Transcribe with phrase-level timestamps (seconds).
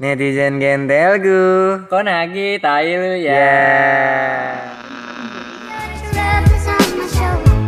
[0.00, 1.84] Netizen gentelgu.
[1.92, 3.52] Konagi tai lu ya.
[6.16, 7.60] Love is on my shoulder.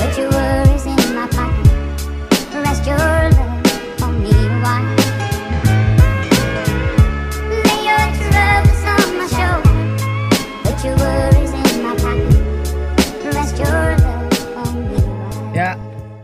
[0.00, 1.68] Put your worries in my pocket.
[2.56, 4.96] Rest your love on me a while.
[7.52, 9.76] Lay your troubles on my shoulder.
[10.64, 13.28] Put your worries in my pocket.
[13.28, 13.68] Rest your
[14.00, 15.52] love on me a while.
[15.52, 15.76] Ya,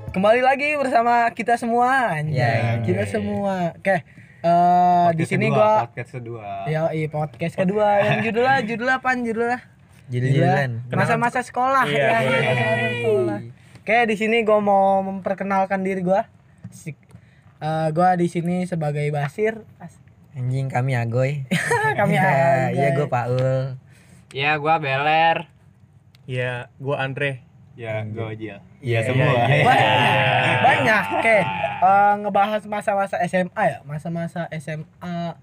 [0.09, 2.17] kembali lagi bersama kita semua.
[2.17, 2.81] anjay.
[2.81, 3.77] Ya, kita ya, semua.
[3.77, 4.01] Oke,
[4.39, 6.65] eh di sini gua podcast kedua.
[6.65, 9.61] ya iya podcast kedua yang judulnya judulnya apa judulnya?
[10.09, 10.71] Judul-judulan.
[10.89, 13.39] Masa-masa sekolah ya, masa-masa sekolah.
[13.79, 16.25] Oke, di sini gua mau memperkenalkan diri gua.
[16.65, 16.97] Asik.
[17.59, 19.67] Eh, gua di sini sebagai Basir.
[19.77, 19.99] As-
[20.33, 21.43] Anjing kami agoy.
[21.99, 22.79] Kami Ya, agoy.
[22.79, 23.75] Iya gue Paul.
[24.31, 25.51] Ya gua Beler.
[26.25, 27.43] Ya, gua Andre.
[27.79, 28.35] Ya, gue aja.
[28.35, 29.31] Iya, Iya semua.
[29.39, 31.37] banyak banyak oke
[31.79, 35.39] eh, ngebahas masa-masa SMA ya masa-masa SMA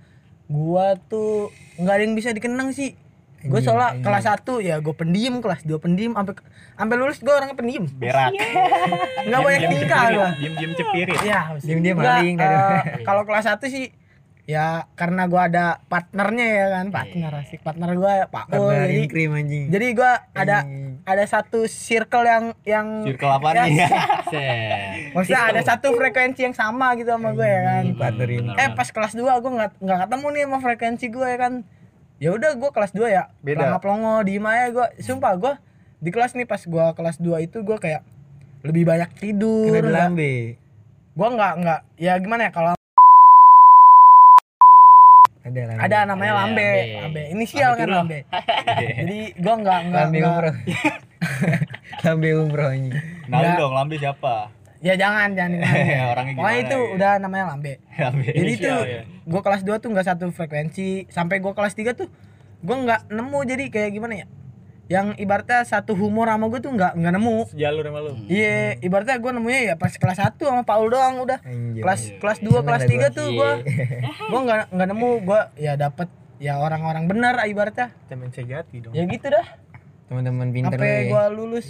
[0.46, 2.92] gua tuh nggak ada yang bisa dikenang sih
[3.42, 4.04] gue Anjing, soalnya anjing.
[4.04, 4.26] kelas
[4.60, 6.34] 1 ya gue pendiam kelas 2 pendiam sampai
[6.76, 8.30] sampai lulus gue orangnya pendiam Berak.
[9.24, 11.18] nggak banyak tingkah gue Diem-diem cepirit.
[11.22, 13.96] Iya, Diem-diem maling eh, kalau kelas 1 sih
[14.46, 19.34] ya karena gua ada partnernya ya kan partner asik partner gua Pak Ul jadi krim
[19.34, 19.74] anjing.
[19.74, 21.02] jadi gua ada Anjing.
[21.06, 23.78] ada satu circle yang yang Circle apa ya, nih?
[25.16, 27.84] Maksudnya ada satu frekuensi yang sama gitu sama gue ya kan.
[27.96, 28.52] Partner ini.
[28.58, 31.54] Eh pas kelas 2 gue nggak nggak ketemu nih sama frekuensi gue ya kan.
[32.20, 33.24] Ya udah gue kelas 2 ya.
[33.40, 33.80] Beda.
[33.80, 34.88] Pelongo diem aja gue.
[35.00, 35.54] Sumpah gue
[36.04, 38.02] di kelas nih pas gue kelas 2 itu gue kayak
[38.68, 39.72] lebih banyak tidur.
[41.16, 42.76] Gue nggak nggak ya gimana ya kalau
[45.46, 45.78] Ada lambe.
[45.80, 46.96] ada namanya Iya, lambe, lambe.
[46.98, 47.22] lambe.
[47.30, 48.20] Inisial Lambe kan lambe.
[48.98, 50.56] Jadi gue nggak nggak Lambe nggak- umroh.
[52.04, 52.96] lambe umroh anjing.
[53.26, 53.56] Nah, Nggak.
[53.56, 54.36] dong, lambe siapa?
[54.82, 55.62] Ya jangan jangan.
[56.12, 56.94] Orangnya itu ya?
[56.94, 57.78] udah namanya lambe.
[57.92, 58.26] Lambe.
[58.28, 59.02] jadi tuh Inisial, ya.
[59.06, 62.10] gue kelas 2 tuh nggak satu frekuensi sampai gue kelas 3 tuh
[62.58, 64.26] gue nggak nemu jadi kayak gimana ya
[64.86, 68.12] yang ibaratnya satu humor sama gue tuh nggak nggak nemu Sejalur sama lu.
[68.28, 71.82] iya ibaratnya gue nemunya ya pas kelas 1 sama Paul doang udah Anjing.
[71.82, 73.10] kelas kelas 2 Seneng kelas dah 3 gua.
[73.12, 73.52] tuh gue
[74.30, 78.92] gue nggak nggak nemu gue ya dapet ya orang-orang benar ibaratnya Temen sejati dong.
[78.92, 79.48] ya gitu dah
[80.06, 81.30] Teman-teman pinter sampai lu gue ya.
[81.32, 81.68] lulus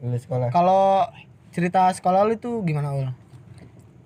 [0.00, 0.48] Lulus sekolah.
[0.48, 1.04] kalau
[1.50, 3.12] cerita sekolah lu tuh gimana ul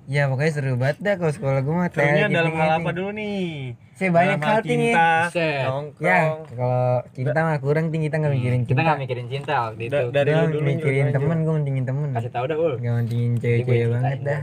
[0.04, 1.88] Ya pokoknya seru banget dah kalau sekolah gue mah.
[1.88, 3.72] Serunya kayak dalam hal apa dulu nih?
[3.94, 4.90] Sih banyak hal tinggi.
[4.92, 5.86] nongkrong.
[6.02, 6.18] Ya,
[6.50, 8.82] kalau cinta mah kurang tinggi kita nggak mikirin Kita cinta.
[8.84, 9.96] nggak mikirin cinta waktu itu.
[9.96, 12.08] Da- dari dulu mikirin temen, gue mentingin temen.
[12.12, 12.74] Kasih tahu dah ul.
[12.76, 14.42] Gak mentingin cewek-cewek banget dah.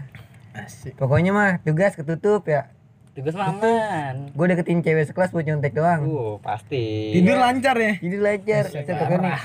[0.51, 2.73] asik Pokoknya mah tugas ketutup ya.
[3.13, 4.33] Tugas aman.
[4.33, 6.01] Gue deketin cewek sekelas buat nyontek doang.
[6.03, 7.11] Uh pasti.
[7.13, 8.63] tidur lancar ya Jadi lancar.
[8.65, 9.35] Set pokoknya nih.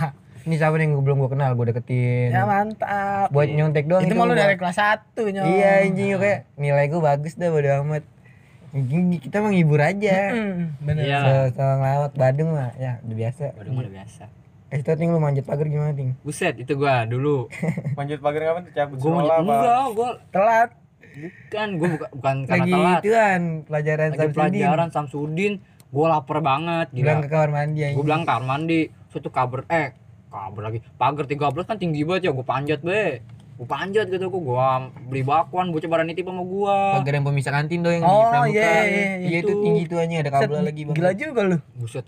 [0.46, 2.30] Ini siapa nih belum gue kenal, gue deketin.
[2.30, 4.40] ya mantap buat nyontek doang itu malu gua.
[4.40, 8.04] dari kelas 1 nyong Iya anjing kayak nilai gue bagus dah bodo amat.
[8.70, 10.16] Anjing kita mah ngibur aja.
[10.30, 11.18] Hmm, bener Iya.
[11.18, 13.44] So, so ngelawak Badung mah ya udah biasa.
[13.52, 14.24] Waduh udah biasa.
[14.66, 16.14] Eh itu ting lu manjat pagar gimana ting?
[16.20, 17.50] Buset itu gua dulu.
[17.98, 19.42] Manjat pagar kapan tuh cabut Gua sekolah apa?
[19.42, 20.70] enggak, gua telat
[21.16, 23.00] bukan, gua buka, bukan karena Lagi telat.
[23.00, 24.34] ituan pelajaran Lagi Samsudin.
[24.36, 25.52] pelajaran Samsudin,
[25.88, 27.24] gua lapar banget Bilang gila.
[27.24, 28.04] ke kamar mandi Gua anjing.
[28.04, 29.88] bilang kamar mandi, suatu kabar eh
[30.38, 30.78] kabar lagi.
[30.94, 33.24] Pagar 13 kan tinggi banget ya, gua panjat be.
[33.54, 34.66] Gua panjat gitu gua, gua
[35.02, 37.00] beli bakwan, bocah pada nitip sama gua.
[37.00, 38.52] Pagar yang pemisah kantin doang yang Oh, di pramuka.
[38.52, 39.62] iya, iya, iya, Iya itu itu.
[39.62, 40.94] tinggi tuh anjing ada kabel Set, lagi bang.
[40.94, 42.06] gila juga lu Buset.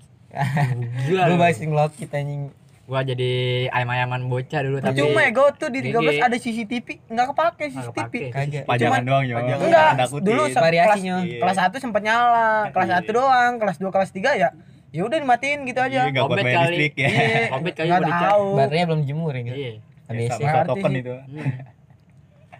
[1.03, 1.23] Gila.
[1.27, 1.41] Gue lu.
[1.41, 2.43] basing lokit anjing.
[2.85, 3.33] Gua jadi
[3.69, 6.21] ayam-ayaman bocah dulu tapi cuma ya gue tuh di 13 Gigi.
[6.23, 8.21] ada CCTV nggak kepake CCTV kepake.
[8.31, 8.63] Kagak.
[8.65, 9.37] Pajangan doang, yo.
[9.37, 11.17] enggak dulu Variasinya.
[11.21, 14.49] kelas, kelas 1 sempat nyala kelas 1 doang kelas 2 kelas 3 ya
[14.89, 16.57] ya udah dimatiin gitu aja Iya, buat Obet kali.
[16.71, 17.09] listrik ya.
[17.09, 19.57] Iya, Obet kali nggak tahu Baterainya belum jemur ya gitu.
[19.57, 19.73] Iya.
[20.09, 20.41] ABC.
[20.41, 21.13] Ya, token itu.
[21.13, 21.53] Hmm.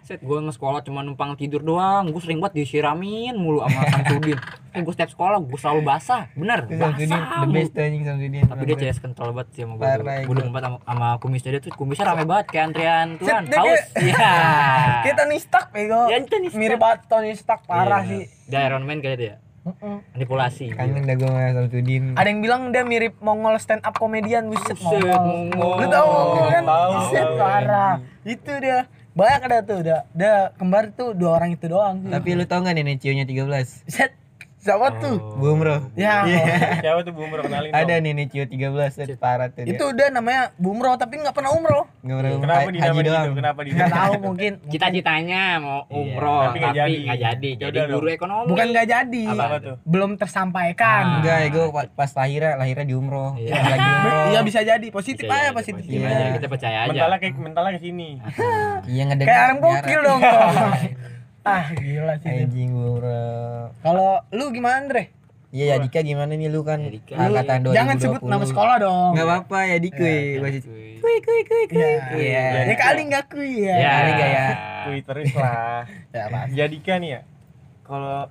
[0.05, 2.09] Set gue nge sekolah cuma numpang tidur doang.
[2.09, 4.39] Gue sering banget disiramin mulu sama Samsudin.
[4.69, 6.29] Eh gue setiap sekolah gue selalu basah.
[6.37, 7.41] Bener, basah.
[7.41, 8.45] the best anjing Samsudin.
[8.45, 9.85] Tapi dia CS kental banget sih sama gue.
[10.29, 11.73] Gue demen banget sama, sama kumisnya dia tuh.
[11.73, 13.43] Kumisnya rame banget kayak antrian Tuhan.
[13.49, 13.81] Dia Haus.
[14.05, 14.33] Iya.
[15.05, 16.21] kita nih stuck bego Ya,
[16.53, 18.09] mirip banget Tony Stark parah Iya.
[18.09, 19.33] sih Dia Iron Man kayaknya dia.
[19.59, 19.99] Mm-mm.
[20.13, 20.71] Manipulasi.
[20.71, 22.03] Kangen dah gue sama Samsudin.
[22.13, 25.19] ada yang bilang dia mirip Mongol stand up komedian buset Mongol
[25.51, 25.71] Mongol.
[25.77, 26.09] lu tahu
[26.45, 28.79] kan Tahu, buset tahu, parah itu dia
[29.11, 31.99] banyak ada tuh udah dia kembar tuh dua orang itu doang.
[32.03, 33.83] Tapi lu tau gak nenek cio nya 13?
[33.85, 34.15] set
[34.59, 35.87] siapa tuh Bumro.
[35.95, 36.27] ya
[36.77, 38.03] Siapa tuh bumur kenalin Ada dong.
[38.05, 38.59] nenek cio 13
[38.91, 39.71] set parah tuh dia.
[39.71, 43.31] itu dia namanya bumroh tapi nggak pernah umroh Nggak pernah Kenapa di nama gitu?
[43.33, 46.97] Kenapa di nggak tahu mungkin Cita-citanya mau Iya, umroh tapi tapi nggak jadi.
[47.01, 47.49] nggak jadi.
[47.49, 48.13] Ya Jadi udah guru dong.
[48.13, 48.47] ekonomi.
[48.51, 49.43] bukan nggak jadi Apa?
[49.45, 49.75] Apa tuh?
[49.85, 53.31] belum tersampaikan Enggak, gue pas lahirnya lahirnya di umroh.
[53.35, 53.53] Iya.
[53.55, 54.23] Lagi umroh.
[54.29, 56.25] iya bisa jadi positif Bisa aja positif aja aja.
[56.35, 56.89] Kita percaya aja.
[56.91, 58.09] Mentalnya kayak mentalnya ke sini.
[58.85, 59.27] Iya ngedengar.
[59.29, 60.21] kayak arem gokil dong
[61.51, 62.29] ah gila sih.
[62.39, 63.73] Anjing umroh.
[63.79, 65.03] kalau lu gimana Andre
[65.49, 67.17] Iya ya Dika gimana nih lu kan Ya, Dika.
[67.17, 67.73] angkatan 2020.
[67.73, 70.05] jangan sebut nama sekolah dong Enggak apa-apa ya Dika.
[70.05, 70.89] Ya, Masih Kuy.
[70.99, 71.93] kuy kuy kuy kuy.
[72.13, 72.43] Iya.
[72.53, 72.61] Iya.
[72.65, 73.89] ya kali nggak kui ya, Ya.
[73.91, 74.47] Kali nggak ya?
[74.83, 75.81] Kui terus lah.
[76.11, 76.53] ya pasti.
[76.53, 77.21] Yadika nih ya.
[77.81, 78.29] Kalau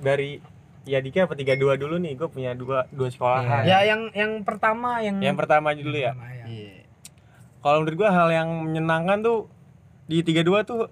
[0.00, 0.40] dari
[0.82, 3.62] Yadika apa tiga dua dulu nih, gue punya dua dua sekolahan.
[3.62, 6.16] ya yang yang pertama yang Yang pertama dulu ya.
[6.16, 6.44] ya.
[6.46, 6.88] Iya.
[7.60, 9.38] Kalau menurut gue hal yang menyenangkan tuh
[10.06, 10.88] di tiga dua tuh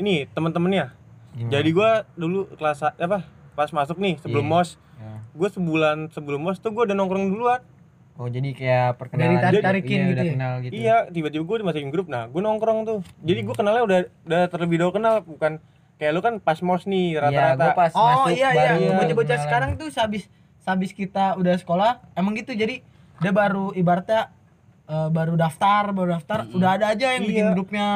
[0.00, 0.96] ini temen-temennya.
[1.32, 1.50] Gimana?
[1.52, 3.22] Jadi gue dulu kelas apa?
[3.52, 4.52] Pas masuk nih sebelum Iya.
[4.52, 5.20] mos, Ya.
[5.30, 7.60] gue sebulan sebelum mos tuh gue udah nongkrong duluan.
[8.16, 9.44] Oh jadi kayak perkenalan Dari gitu.
[9.46, 10.32] tarik-tarikin Iya, gitu udah ya?
[10.34, 10.72] kenal gitu.
[10.74, 12.06] Iya, tiba-tiba gue dimasukin grup.
[12.06, 12.98] Nah, gue nongkrong tuh.
[13.18, 15.52] Jadi gue kenalnya udah udah terlebih dahulu kenal, bukan
[15.96, 17.66] kayak lu kan pas mos nih Iya, gua rata-rata.
[17.74, 19.44] pas oh masuk iya iya bocah-bocah kenalan.
[19.46, 20.24] sekarang tuh sehabis
[20.58, 22.80] sehabis kita udah sekolah emang gitu jadi
[23.18, 24.32] dia baru ibaratnya
[24.90, 27.52] eh, baru daftar baru daftar udah ada aja yang bikin Iya.
[27.52, 27.88] grupnya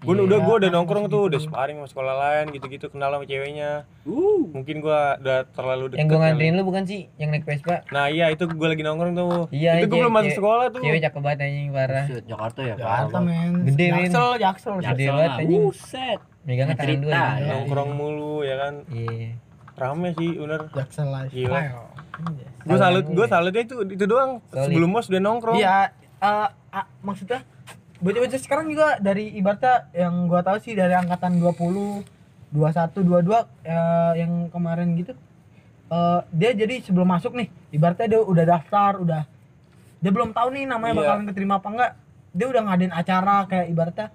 [0.00, 3.10] gue Iya, udah gue udah kan, nongkrong tuh udah sparring sama sekolah lain gitu-gitu kenal
[3.12, 4.42] sama ceweknya Uh.
[4.50, 6.24] mungkin gue udah terlalu deket Yang gua kali.
[6.26, 7.86] nganterin lu bukan sih yang naik Vespa?
[7.88, 10.80] nah iya itu gue lagi nongkrong tuh Iya, itu gue cewek- belum masuk sekolah tuh
[10.80, 12.04] Cewek cakep banget anjing parah.
[12.24, 13.98] Jakarta ya, Jakarta men Gede, men.
[14.02, 15.60] jaksel jaksel Gede banget, anjing.
[15.62, 16.20] Buset.
[16.40, 17.20] Megangnya tangan Cerita, dua.
[17.36, 17.48] ya.
[17.52, 19.28] nongkrong mulu ya kan Iya.
[19.76, 21.52] rame sih bener jaksel Gila.
[21.52, 21.88] lifestyle
[22.60, 23.26] gue salut Salah gue gue.
[23.26, 24.64] salutnya itu itu doang Solid.
[24.66, 25.88] sebelum mos udah nongkrong iya
[26.20, 27.42] eh, ah, maksudnya
[27.96, 32.04] bocah-bocah sekarang juga dari ibaratnya yang gua tahu sih dari angkatan 20
[32.50, 33.30] 21 22
[33.62, 35.12] eh, yang kemarin gitu
[35.86, 39.22] eh, dia jadi sebelum masuk nih ibaratnya dia udah daftar udah
[39.96, 41.00] dia belum tahu nih namanya Iya.
[41.02, 41.92] bakalan keterima apa enggak
[42.30, 44.06] dia udah ngadain acara kayak ibaratnya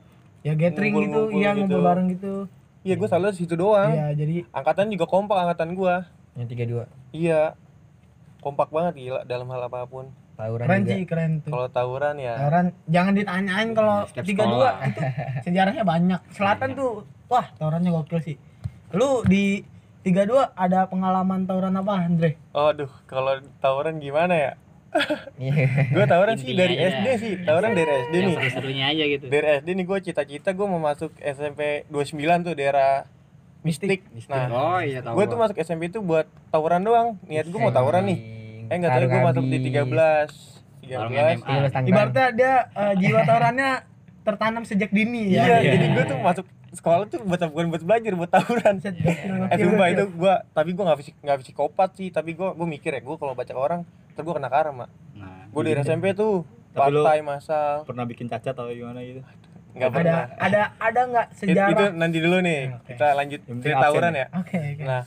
[0.41, 1.59] ya gathering gitu Ngumpul-ngumpul iya gitu.
[1.61, 2.33] ngumpul bareng gitu
[2.81, 5.95] iya gue salut situ doang iya jadi angkatan juga kompak angkatan gue
[6.35, 6.83] Yang tiga dua.
[7.11, 7.41] iya
[8.39, 10.91] kompak banget gila dalam hal apa pun Tawuran keren juga.
[10.91, 14.99] sih keren tuh kalau tawuran ya Tawuran jangan ditanyain kalau Setiap tiga dua itu
[15.41, 16.19] sejarahnya banyak.
[16.29, 16.91] Selatan tuh
[17.25, 18.35] wah tawurannya gokil sih.
[18.91, 19.63] Lu di
[20.01, 22.35] tiga dua ada pengalaman tawuran apa Andre?
[22.51, 24.51] Aduh, kalau tawuran gimana ya?
[25.35, 25.91] Iya.
[25.91, 28.35] Gue tawuran sih dari aja SD sih, tawuran dari SD nih.
[28.37, 29.25] seru-serunya aja gitu.
[29.27, 33.03] Dari SD nih gue cita-cita gue mau masuk SMP 29 tuh daerah
[33.59, 34.05] Mistik.
[34.29, 35.17] Nah, Oh iya tahu.
[35.17, 37.07] gue tuh masuk SMP itu buat tawuran doang.
[37.25, 38.19] Niat gue mau tawuran nih.
[38.65, 39.85] Eh enggak tahu gue masuk di 13.
[40.91, 41.17] Orang 13.
[41.17, 41.47] MMA.
[41.47, 41.83] Iya, tangkang.
[41.87, 43.69] Ibaratnya dia eh, jiwa tawurannya
[44.21, 45.43] tertanam sejak dini ya.
[45.43, 48.75] Iya, jadi gue tuh masuk sekolah tuh buat bukan buat belajar, buat tawuran.
[48.77, 52.65] Gokil, Eh sumpah itu gua tapi gua nggak fisik nggak psikopat sih tapi gua gua
[52.65, 53.81] mikir ya gua kalau baca orang
[54.11, 58.67] terus gua kena karma Nah, gua dari SMP tuh pantai masal Pernah bikin cacat atau
[58.67, 59.23] gimana gitu?
[59.71, 61.69] nggak ada pernah ada ada nggak It- sejarah?
[61.69, 62.91] itu nanti dulu nih Oke.
[62.91, 64.19] kita lanjut cerita tawuran ya?
[64.21, 64.83] ya Oke, oke.
[64.83, 65.01] nah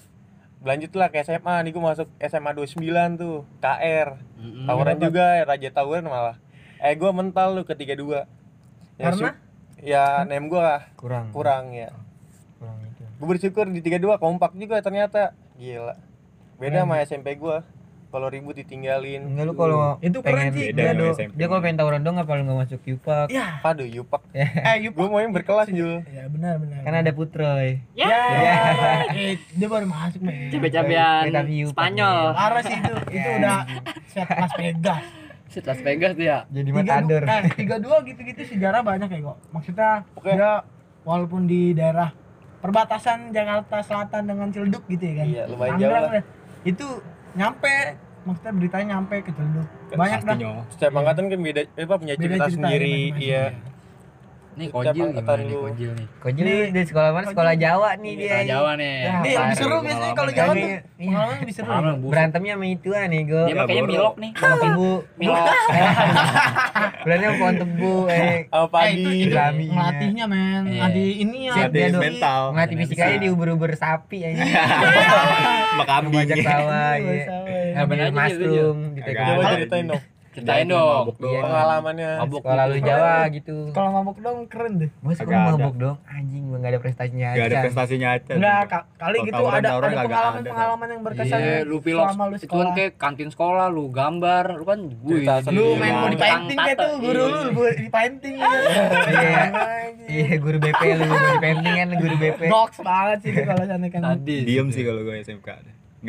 [0.62, 2.82] lanjutlah ke SMA nih gua masuk SMA 29
[3.20, 4.66] tuh KR mm-mm.
[4.66, 6.36] tawuran juga ya raja tawuran malah.
[6.82, 8.24] Eh gua mental lu ke 32 ya,
[8.98, 9.30] Karena?
[9.78, 11.30] ya nem gua kurang.
[11.30, 11.94] kurang ya.
[12.58, 13.02] Kurang itu.
[13.22, 15.34] gua bersyukur di 32 kompak juga ternyata.
[15.58, 15.94] Gila.
[16.58, 17.62] Beda sama SMP gua
[18.08, 20.96] kalau ribut ditinggalin Enggak lu kalau Itu keren pengen- sih, Dia,
[21.28, 23.28] beda kalau pengen tawuran dong apa lu enggak masuk Yupak?
[23.28, 24.48] Ya, aduh yupak eh
[24.80, 24.92] yuk.
[24.92, 26.80] gue mau yang berkelas Jul Ya benar benar.
[26.80, 27.84] Kan ada Putroy.
[27.92, 28.08] Ya.
[29.10, 30.48] Eh, dia baru masuk men.
[30.48, 32.20] Cabe-cabean Yupak, Spanyol.
[32.32, 32.94] Parah sih itu.
[33.14, 33.58] Itu udah
[34.06, 35.04] set Las Vegas.
[35.48, 36.36] Set Las Vegas dia.
[36.48, 37.22] Jadi Tiga matador.
[37.24, 39.36] eh, tiga dua gitu-gitu sejarah banyak ya kok.
[39.48, 39.90] Maksudnya
[40.22, 40.52] dia
[41.02, 42.12] walaupun di daerah
[42.58, 45.26] perbatasan Jakarta Selatan dengan Ciledug gitu ya kan.
[45.26, 46.24] Iya, lumayan jauh lah.
[46.62, 46.86] Itu
[47.36, 47.72] nyampe
[48.28, 49.68] maksudnya beritanya nyampe ke Ciledug.
[49.96, 50.36] Banyak dah.
[50.76, 53.24] Setiap angkatan kan beda eh, apa punya cerita, cerita sendiri masing-masing.
[53.24, 53.44] iya
[54.58, 55.54] Nih Kojil gimana nih.
[55.56, 56.06] Kojil nih?
[56.18, 57.26] Kojil Nih, di sekolah mana?
[57.28, 58.26] Sekolah Jawa nih dia.
[58.28, 58.90] Kita Jawa nih.
[58.90, 60.36] Nih Ya, lebih Parah, seru biasanya kalau ya.
[60.36, 60.58] Jawa tuh.
[60.60, 60.78] iya.
[60.98, 61.70] Pengalaman lebih seru.
[62.04, 63.40] Berantemnya sama itu nih, Go.
[63.40, 63.88] Dia kayaknya boro.
[63.88, 64.30] milok nih.
[64.34, 64.90] Pohon tebu.
[65.16, 65.44] Milok.
[67.04, 68.38] Berantem sama pohon tebu eh.
[68.48, 69.66] apa Eh, padi itu, itu Islami.
[69.68, 70.42] melatihnya men.
[70.42, 70.62] Iya.
[70.68, 71.52] Ngelatih ini ya.
[71.88, 72.40] Do- mental.
[72.68, 73.22] Fisik aja bisa.
[73.22, 74.42] di ubur-ubur sapi aja.
[75.68, 76.14] Sama kambing.
[76.18, 77.14] Bajak sawah Iya, ya.
[77.14, 77.78] ya.
[77.78, 79.08] Aja gitu, mushroom gitu.
[79.08, 80.02] Agak coba ceritain dong
[80.38, 81.02] Ceritain dong.
[81.02, 81.32] Mabuk doang.
[81.32, 81.40] Iya.
[81.42, 82.86] pengalamannya Mabuk Sekolah lu gitu.
[82.86, 83.56] Jawa gitu.
[83.70, 84.90] Kalau mabuk dong keren deh.
[85.02, 85.50] Agak ada.
[85.50, 85.96] mabuk dong.
[86.04, 87.62] Anjing gua enggak ada prestasinya Gak ada aja.
[87.62, 88.32] prestasinya aja.
[88.32, 92.22] Enggak, ka- kali Kalau gitu ada ada kagak pengalaman-pengalaman yang berkesan Iya, lu pilok selama
[92.22, 92.72] lu itu kan sekolah.
[92.72, 95.18] kayak kantin sekolah, lu gambar, lu kan gue.
[95.50, 96.10] Lu main mau Iya.
[96.10, 97.40] di painting kayak tuh guru lu
[97.72, 98.48] di painting ya.
[99.08, 99.44] Iya.
[100.08, 102.40] Iya, guru BP lu, di painting kan guru BP.
[102.48, 104.00] Box banget sih kalau sana kan.
[104.02, 104.38] Tadi.
[104.42, 105.48] Diem sih kalau gue SMK.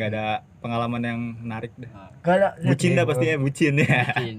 [0.00, 0.24] Gak ada
[0.58, 1.90] pengalaman yang menarik deh.
[2.20, 2.48] Gak ada.
[2.58, 4.00] Bucin dah pasti ya, bucin ya.
[4.08, 4.34] Bucin.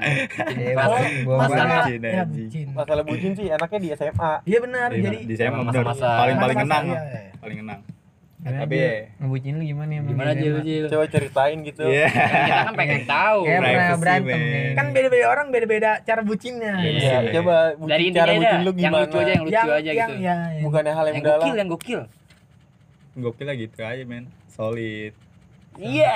[0.57, 0.73] Iya.
[1.21, 2.65] Gua Masalah bucin, ya bucin.
[2.73, 6.57] masalah bucin sih enaknya di SMA Iya benar Di, jadi di bener masa-masa- paling paling
[6.59, 6.85] kenang.
[6.87, 7.21] iya, iya.
[7.37, 7.81] Paling kenang.
[8.41, 8.77] Gimana, Tapi
[9.21, 10.01] ngebucin lu gimana ya?
[10.01, 10.85] Gimana Jil, Jil?
[10.89, 12.09] coba ceritain gitu Iya.
[12.09, 13.39] Kan kita kan pengen tahu.
[13.43, 14.69] Kayak pernah Privacy, berantem nih.
[14.73, 16.73] kan beda-beda orang beda-beda cara bucinnya.
[16.75, 16.89] Iya.
[16.89, 19.67] Iya, coba bucin, Dari cara bucin aja, lu yang gimana lucu aja, yang lucu yang
[19.69, 20.13] aja yang gitu.
[20.19, 20.61] ya, ya.
[20.65, 22.01] bukannya hal yang Yang gokil, yang gokil.
[23.13, 24.23] Gokil lah gitu aja men.
[24.49, 25.13] Solid.
[25.79, 26.13] Iya.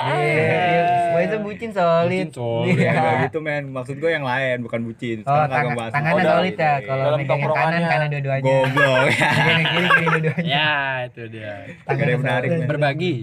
[1.16, 2.28] Gue itu bucin solid.
[2.28, 2.76] Bucin solid.
[2.76, 2.92] Iya.
[2.92, 3.64] Enggak gitu men.
[3.72, 5.18] Maksud gue yang lain bukan bucin.
[5.24, 5.92] Oh, Sekarang kagak tangan, bahas.
[5.96, 6.74] tangannya Oh, solid ya.
[6.84, 8.44] Kalau megang yang kanan, kanan dua-duanya.
[8.44, 9.06] Goblok.
[9.48, 10.44] Yang kiri, kiri dua-duanya.
[10.56, 10.72] Ya,
[11.08, 11.52] itu dia.
[11.88, 12.48] Ada yang menarik.
[12.68, 13.14] Berbagi.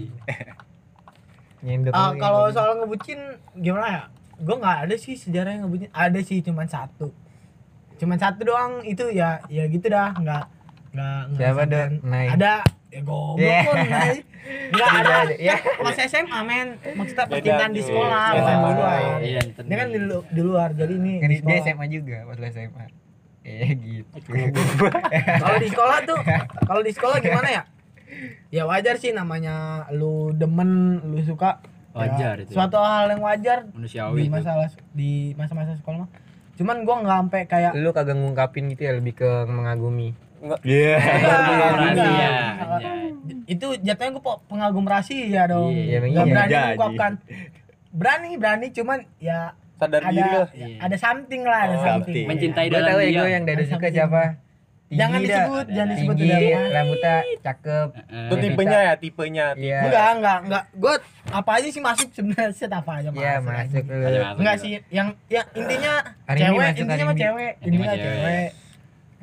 [1.64, 3.18] Nyendok dulu, kalau soal ngebucin
[3.56, 4.02] gimana ya?
[4.36, 5.88] Gue nggak ada sih sejarah yang ngebucin.
[5.94, 7.08] Ada sih cuman satu.
[7.96, 10.44] Cuman satu doang itu ya ya gitu dah nggak
[10.92, 11.62] nggak Siapa?
[12.04, 12.26] Nai.
[12.36, 13.62] Ada ya goblok Yeah.
[13.64, 14.16] pun Nai.
[14.70, 15.16] Nggak ada.
[15.36, 15.54] ya.
[15.58, 19.00] Pas SMA men maksudnya percintaan di sekolah bukan di luar.
[19.20, 21.62] Iya, Ini kan di, lu- di luar jadi ini Kan di dia-.
[21.64, 22.84] SMA juga, pas lu SMA.
[23.42, 24.18] Eh gitu.
[25.36, 26.18] Kalau di sekolah tuh
[26.62, 27.62] kalau di sekolah gimana ya?
[28.48, 30.70] Ya wajar sih namanya lu demen,
[31.04, 31.58] lu suka.
[31.90, 32.50] Ya, Wajar itu.
[32.50, 34.16] Suatu hal yang wajar Manusiawi.
[34.16, 34.32] di itu.
[34.32, 36.10] masalah di masa-masa sekolah mah.
[36.54, 40.14] Cuman gua nggak sampai kayak Lu kagak ngungkapin gitu ya, lebih ke mengagumi.
[40.62, 40.96] Iya.
[40.98, 42.52] Enggak, Perhatian, enggak.
[42.60, 43.06] anjay.
[43.46, 45.70] itu jatuhnya gua pe- pengagum rahasia dong.
[45.70, 46.32] Iya, Nggak iya.
[46.34, 47.12] berani mengungkapkan.
[47.90, 49.38] Berani, berani cuman ya
[49.74, 50.76] sadar diri ada lo Iya.
[50.80, 51.92] ada something lah, ada Oh, something.
[52.04, 52.24] something.
[52.26, 53.16] Mencintai Gue dalam tahu ya diam.
[53.16, 54.22] gue yang Ada suka siapa?
[54.84, 55.26] Tinggi Jangan dah.
[55.26, 56.68] disebut, jangan disebut Tinggi, udah.
[56.70, 57.88] rambutnya cakep.
[57.90, 58.20] Heeh.
[58.22, 59.78] itu tipenya ya tipenya Iya.
[59.82, 60.64] Enggak, enggak, enggak.
[60.74, 60.94] Gua
[61.32, 63.22] apa aja sih masuk sebenarnya set apa aja masuk.
[63.22, 63.84] Iya, masuk
[64.36, 65.92] Enggak sih, yang yang intinya
[66.28, 68.48] cewek, intinya mah cewek, Intinya cewek.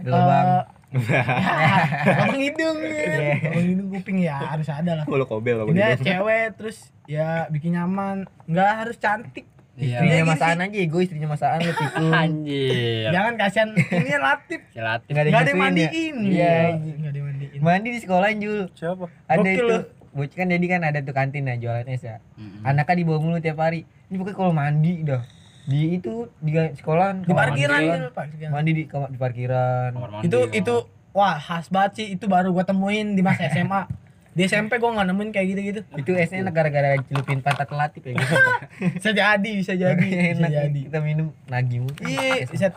[0.01, 0.47] lubang.
[2.05, 3.39] Lubang hidung, Iya.
[3.47, 5.05] lubang hidung kuping ya harus ada lah.
[5.07, 6.03] Lu kobel Intinya gitu.
[6.03, 9.47] cewek terus ya bikin nyaman, enggak harus cantik.
[9.79, 10.03] Iya.
[10.03, 12.11] Istrinya Iya, masaan aja, gue istrinya masaan lu tikung.
[12.21, 13.07] Anjir.
[13.09, 15.09] Jangan kasihan ini latif, Silatin.
[15.09, 15.63] Nggak enggak ada yang ya.
[15.63, 16.15] mandiin.
[16.21, 16.55] Iya.
[16.75, 17.59] enggak ada mandiin.
[17.61, 18.59] Mandi di sekolah Jul.
[18.73, 19.77] siapa Ada Gokil itu.
[20.11, 22.19] Bocah kan jadi kan ada tuh kantin ya jualan es ya.
[22.61, 23.87] Anaknya dibawa mulu tiap hari.
[24.11, 25.23] Ini pokoknya kalau mandi dah.
[25.65, 28.09] Di itu di sekolahan Di parkiran mandi.
[28.15, 28.49] parkiran.
[28.51, 29.89] Mandi di kamar di parkiran.
[29.93, 30.45] Kamar mandi, itu oh.
[30.49, 30.75] itu
[31.11, 33.83] wah khas banget sih itu baru gua temuin di masa SMA
[34.31, 37.99] di SMP gua nggak nemuin kayak gitu gitu Itu esnya enak gara-gara celupin pantat latif
[38.07, 38.35] ya gitu.
[38.95, 41.91] bisa jadi bisa jadi bisa enak jadi kita minum mulu.
[42.07, 42.71] iya bisa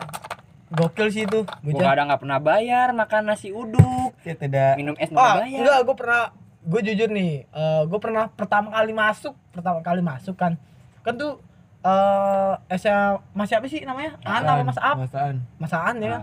[0.67, 5.07] gokil sih itu Gua kadang nggak pernah bayar makan nasi uduk, Ya tidak minum es
[5.07, 5.59] nggak bayar.
[5.63, 6.23] enggak gua pernah
[6.65, 10.57] gue jujur nih eh gue pernah pertama kali masuk pertama kali masuk kan
[11.05, 11.37] kan tuh
[11.85, 14.17] eh SMA Mas siapa sih namanya?
[14.25, 15.35] Ana apa Mas Ap Masaan.
[15.61, 16.21] Mas Aan ya kan?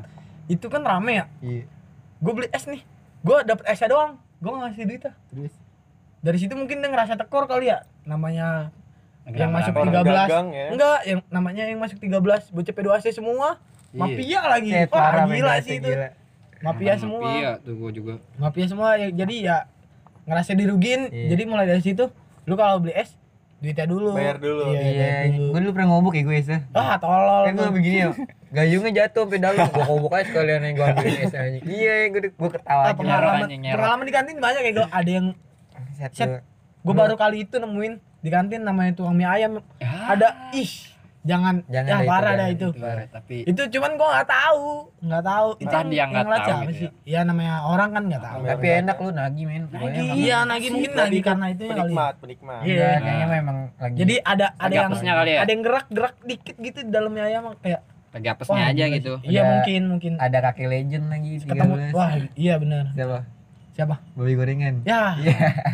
[0.51, 1.25] Itu kan rame ya?
[1.39, 1.65] Iya.
[2.23, 2.83] gue beli es nih.
[3.23, 4.19] Gue dapet esnya doang.
[4.43, 5.15] Gue nggak ngasih duit ah.
[5.31, 5.55] Terus?
[6.23, 7.87] Dari situ mungkin dia ngerasa tekor kali ya?
[8.03, 8.75] Namanya
[9.23, 10.67] yang masuk 13 dagang ya.
[10.75, 13.63] enggak yang namanya yang masuk 13 bocah P2C semua.
[13.95, 14.01] Iya.
[14.03, 14.71] mafia lagi.
[14.91, 15.87] Wah gila sih itu.
[15.87, 16.09] gila.
[16.63, 17.31] mafia semua.
[17.31, 18.15] Iya, tuh gua juga.
[18.35, 18.99] mafia semua.
[18.99, 19.57] Ya, jadi ya
[20.27, 21.07] ngerasa dirugiin.
[21.07, 21.39] Iya.
[21.39, 22.11] jadi mulai dari situ
[22.43, 23.15] lu kalau beli es
[23.63, 24.75] duitnya dulu Bayar dulu.
[24.75, 24.83] iya,
[25.25, 26.59] Iya, gue dulu pernah ngobok ya gue ya.
[26.73, 27.73] ah tolol Kan gue tuh.
[27.73, 28.09] begini ya.
[28.59, 29.65] Gayungnya jatuh sampai dalam.
[29.65, 31.59] Gue kobok aja sekalian yang gue ambilin es aja.
[31.63, 32.99] Iya, gue gue ketawa Ah, aja.
[32.99, 35.27] pengalaman pengalaman di kantin banyak kayak gue ada yang
[36.13, 36.43] Set,
[36.83, 40.69] gue baru kali itu nemuin di kantin namanya tukang mie ayam Ya, ada ih
[41.23, 44.29] jangan Jangan ya dah itu, parah dah jangan itu itu, tapi itu cuman gua nggak
[44.29, 44.67] tahu
[45.01, 48.41] nggak tahu itu Tadi yang nggak tahu gitu sih ya namanya orang kan nggak tahu
[48.45, 49.63] Tapi enak lu nagih men.
[49.69, 52.75] Emang- iya nagi mungkin nagi karena itu kali penikmat penikmat Iya.
[52.75, 53.97] Enggak, kayaknya memang lagi.
[53.97, 55.39] jadi ada ada yang kali ya?
[55.41, 57.81] ada yang gerak gerak dikit gitu di dalamnya ayam kayak
[58.13, 59.13] lagi apesnya aja gitu.
[59.19, 59.31] sih.
[59.31, 61.95] iya Ada- mungkin mungkin ada kakek legend lagi ketemu 13.
[61.95, 63.19] wah iya benar Siapa?
[63.73, 64.85] Siapa Bobby gorengan.
[64.85, 65.17] ya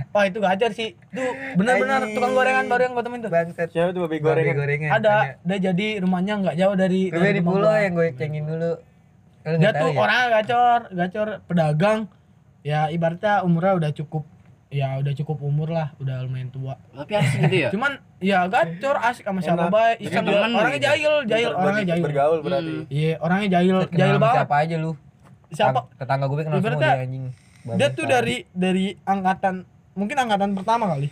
[0.08, 3.68] wah itu gajar sih tuh benar-benar tukang gorengan baru yang gua temuin tuh Bangsat.
[3.68, 4.54] siapa tuh babi Gorengan.
[4.56, 7.78] gorengan ada dia jadi rumahnya nggak jauh dari Gue dari di rumah pulau gua.
[7.80, 8.72] yang gue cengin dulu.
[9.40, 9.98] Lu dia tuh ya?
[9.98, 11.98] orangnya gacor gacor pedagang
[12.60, 14.22] ya ibaratnya umurnya udah cukup
[14.68, 17.68] ya udah cukup umur lah udah lumayan tua Tapi harus gitu ya.
[17.72, 20.84] cuman ya gacor asik sama siapa baik iseng orangnya gitu.
[20.84, 22.84] jahil jahil orangnya jahil bergaul berarti Hmm.
[22.88, 24.92] iya orangnya jahil jahil banget Siapa aja lu?
[25.48, 27.24] siapa Tetang- Tetangga gue kenal semua dia anjing.
[27.74, 31.10] Dia tuh dari dari angkatan mungkin angkatan pertama kali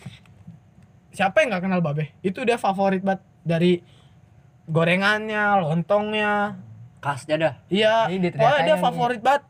[1.10, 3.72] siapa yang nggak kenal babe itu dia favorit banget dari
[4.64, 6.56] gorengannya lontongnya
[6.96, 7.54] Khasnya dah.
[7.68, 9.42] iya Ini dia pokoknya dia teriakannya, favorit banget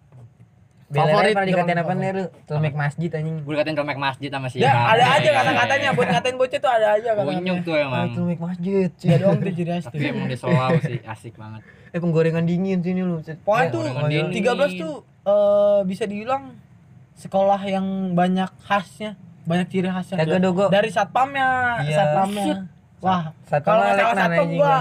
[0.86, 2.24] favorit pernah dikatain apa nih lu?
[2.46, 3.36] Telemek masjid anjing.
[3.42, 6.70] Gue dikatain celemek masjid sama si Ya, ada aja Iya, kata-katanya buat ngatain bocah tuh
[6.70, 7.52] ada aja Bunyuk kata-katanya.
[7.64, 8.06] tuh Ah, emang.
[8.14, 8.88] Telemek masjid.
[9.02, 9.90] Iya doang tuh ciri khas tuh.
[9.90, 11.60] Tapi emang dia selalu sih asik banget.
[11.90, 13.18] Eh penggorengan dingin sini lu.
[13.18, 14.30] Pokoknya tuh gorengan dingin.
[14.30, 14.94] 13 tuh
[15.26, 16.42] eh, bisa dibilang
[17.16, 19.16] sekolah yang banyak khasnya,
[19.48, 20.20] banyak ciri khasnya.
[20.20, 20.68] Kagak do gua.
[20.68, 21.96] Dari satpamnya, Iya.
[21.96, 22.44] satpamnya.
[23.00, 23.32] Wah,
[23.64, 24.76] kalau masalah satpam gua,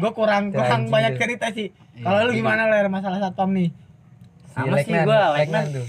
[0.00, 1.68] gua kurang kurang banyak cerita sih.
[1.94, 2.40] Iya, Kalau lu gitu.
[2.42, 3.70] gimana ler masalah satpam nih?
[3.70, 5.38] Si Sama sih gua,
[5.70, 5.86] tuh.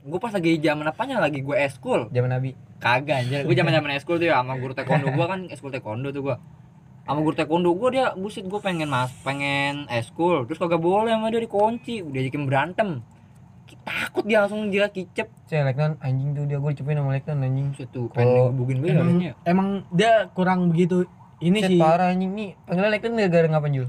[0.00, 2.08] Gue pas lagi zaman apanya lagi gue eskul.
[2.08, 2.56] Zaman Nabi.
[2.80, 3.44] Kagak anjir.
[3.44, 6.36] Gue zaman-zaman eskul tuh ya sama guru taekwondo gua kan eskul taekwondo tuh gua.
[7.04, 11.28] Sama guru taekwondo gua dia busit gua pengen mas pengen eskul terus kagak boleh sama
[11.28, 12.88] dia dikunci, udah diajakin berantem.
[13.78, 17.68] Takut dia langsung dia kicep Saya Leknan anjing tuh dia gue dicepuin sama Leknan anjing.
[17.74, 19.08] Kalau- pengen ngebugin gue emang,
[19.44, 21.04] emang dia kurang begitu
[21.38, 22.50] ini Set sih parah anjing nih.
[22.62, 23.88] Panggilnya Leknan gara-gara ngapain Jul?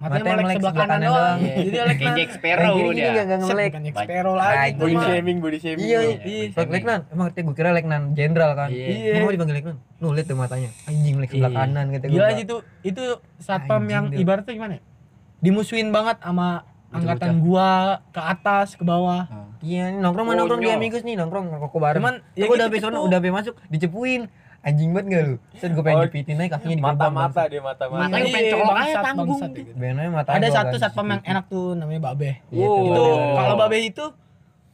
[0.00, 1.38] matanya melek melek sebelah kanan kanan doang doang.
[1.44, 3.68] jadi dia lek kayak Jack Sparrow dia enggak enggak ngelek.
[3.68, 5.04] bukan Jack Sparrow lagi body mah.
[5.04, 6.16] shaming body shaming Iya, iya.
[6.24, 6.44] Iya.
[6.56, 8.68] Lek Leknan, emang kata gue kira Leknan jenderal kan.
[8.72, 9.12] Iya.
[9.12, 9.76] Emang mau dipanggil Leknan.
[10.00, 10.70] Nuh lihat tuh matanya.
[10.88, 11.58] Anjing melek sebelah Iya.
[11.60, 12.14] kanan kata gue.
[12.16, 13.02] gila itu itu
[13.36, 14.82] satpam yang ibaratnya gimana ya?
[15.40, 17.70] dimusuhin banget sama angkatan gua
[18.10, 19.26] ke atas ke bawah
[19.60, 20.80] Iya, ini nongkrong mana nongkrong di Konyol.
[20.80, 22.00] Amigos nih, nongkrong ngerokok bareng.
[22.00, 22.80] Cuman, ya ya gue udah gitu-gitu.
[22.80, 24.22] sampai sono, udah sampai masuk, dicepuin.
[24.60, 25.36] Anjing banget gak lu?
[25.54, 28.64] Set gue pengen Oh, dipitin aja kakinya di mata-mata dia mata-mata Matanya Iya, pengen colok
[28.64, 29.56] aja bangsat, tanggung bangsat tuh.
[29.58, 29.70] gitu.
[29.74, 32.76] Benernya mata ada gua satu kan satpam yang enak tuh namanya Babe Iya, Wow.
[32.82, 33.34] itu Oh.
[33.36, 34.04] kalau Babe itu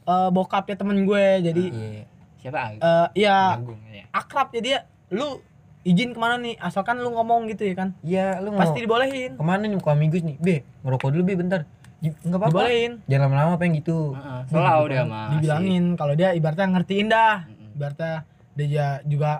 [0.05, 2.03] eh, bokapnya temen gue jadi Iya.
[2.37, 4.77] siapa eh ya Agung ya akrab jadi dia
[5.09, 5.39] lu
[5.83, 9.35] izin ke mana nih asalkan lu ngomong gitu ya kan Iya, lu mau pasti dibolehin
[9.35, 10.35] ke mana nih ke Amigos nih?
[10.37, 11.63] Be, ngerokok dulu be bentar.
[11.97, 12.51] Enggak apa-apa.
[12.53, 14.13] dibolehin Jangan lama-lama pengen gitu.
[14.13, 17.35] Heeh, selalu dia mah dibilangin kalau dia ibaratnya ngertiin dah
[17.73, 18.13] ibaratnya
[18.53, 19.31] dia juga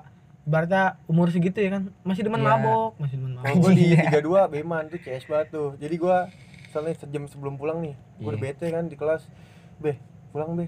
[0.43, 2.49] ibaratnya umur segitu ya kan masih demen Iya.
[2.51, 4.09] mabok masih demen mabok gue di Iya.
[4.23, 5.69] 32 Beman tuh CS banget tuh.
[5.75, 6.17] Jadi gue
[6.67, 8.45] soalnya sejam sebelum pulang nih, gue udah Iya.
[8.51, 9.21] bete kan di kelas.
[9.77, 9.97] Be,
[10.31, 10.65] pulang be.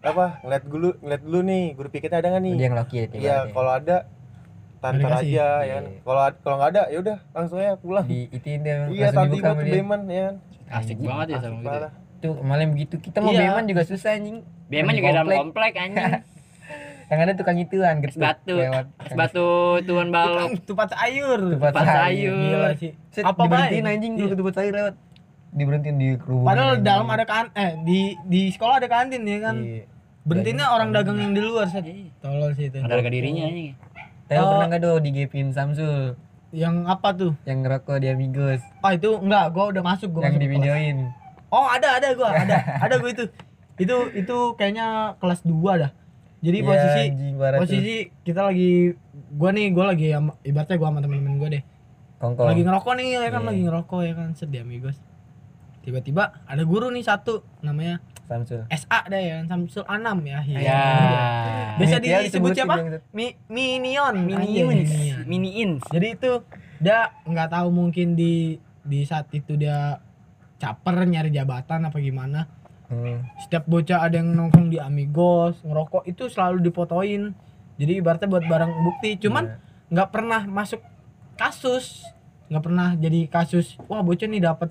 [0.00, 0.40] Apa?
[0.40, 2.54] Ngeliat dulu, ngeliat dulu nih, guru piketnya ada nggak nih?
[2.54, 3.96] Dia yang laki ya, Iya, kalau ada
[4.78, 5.84] tantar Nggak aja ya kan.
[5.84, 6.00] Iya.
[6.02, 8.04] Kalau kalau nggak ada ya udah langsung aja pulang.
[8.04, 9.72] di itiin dia Iya, tadi tuh dia.
[9.74, 10.28] Beman ya
[10.76, 11.92] asik banget ya sama gitu parah.
[12.18, 12.94] Tuh malam begitu.
[12.98, 13.52] Kita mau Iya.
[13.52, 14.38] beman juga susah anjing.
[14.66, 15.72] Beman juga dalam komplek.
[15.74, 16.04] anjing
[17.04, 18.16] Yang ada tukang ituan gitu.
[18.16, 18.86] batu Lewat.
[19.12, 19.48] batu
[19.82, 22.32] tuan balok tupat sayur Tupat Tupat sayur.
[22.34, 24.20] gila sih Set, apa diberhentiin anjing Iya.
[24.24, 24.94] dulu tempat sayur lewat.
[25.52, 26.46] Diberhentiin di kerumunan.
[26.46, 26.82] padahal anjing.
[26.82, 29.84] dalam ada kan eh di di sekolah ada kantin ya kan Iya.
[30.22, 32.08] berhentinya orang dagang yang di luar set Iya.
[32.18, 33.76] tolol sih itu ada harga dirinya anjing
[34.24, 34.50] Tapi lu Oh.
[34.50, 36.16] pernah nggak do digepin Samsul
[36.54, 40.32] yang apa tuh yang ngerokok di Amigos ah itu enggak gua udah masuk gua yang
[40.32, 40.62] masuk di ke kelas.
[40.62, 40.96] videoin.
[41.48, 43.24] oh ada ada gua ada ada gua itu
[43.76, 44.86] itu itu kayaknya
[45.18, 45.90] kelas 2 dah
[46.38, 47.62] jadi Iya, posisi anjing, parah tuh.
[47.64, 48.94] posisi kita lagi
[49.30, 50.06] gua nih gua lagi
[50.42, 51.62] ibaratnya gua sama temen-temen gua deh
[52.16, 52.46] Kongkong.
[52.46, 53.48] lagi ngerokok nih ya kan Iya.
[53.50, 54.96] lagi ngerokok ya kan sedih amigos
[55.80, 58.64] tiba-tiba ada guru nih satu namanya Samsul.
[58.68, 60.80] SA deh ya Samsul Anam ya ya Iya.
[61.74, 62.74] Biasa Inisial disebut disebutin siapa?
[62.74, 63.00] yang itu.
[63.10, 65.18] Mi Minion minions Minion.
[65.24, 66.30] miniins jadi itu
[66.76, 70.00] dia nggak tahu mungkin di di saat itu dia
[70.56, 72.46] caper nyari jabatan apa gimana
[72.84, 73.24] Hmm.
[73.38, 77.32] setiap bocah ada yang nongkrong di Amigos ngerokok itu selalu difotoin
[77.74, 79.56] jadi ibaratnya buat barang bukti cuman Iya.
[79.90, 80.84] nggak pernah masuk
[81.34, 82.04] kasus
[82.46, 84.68] nggak pernah jadi kasus wah bocah nih dapat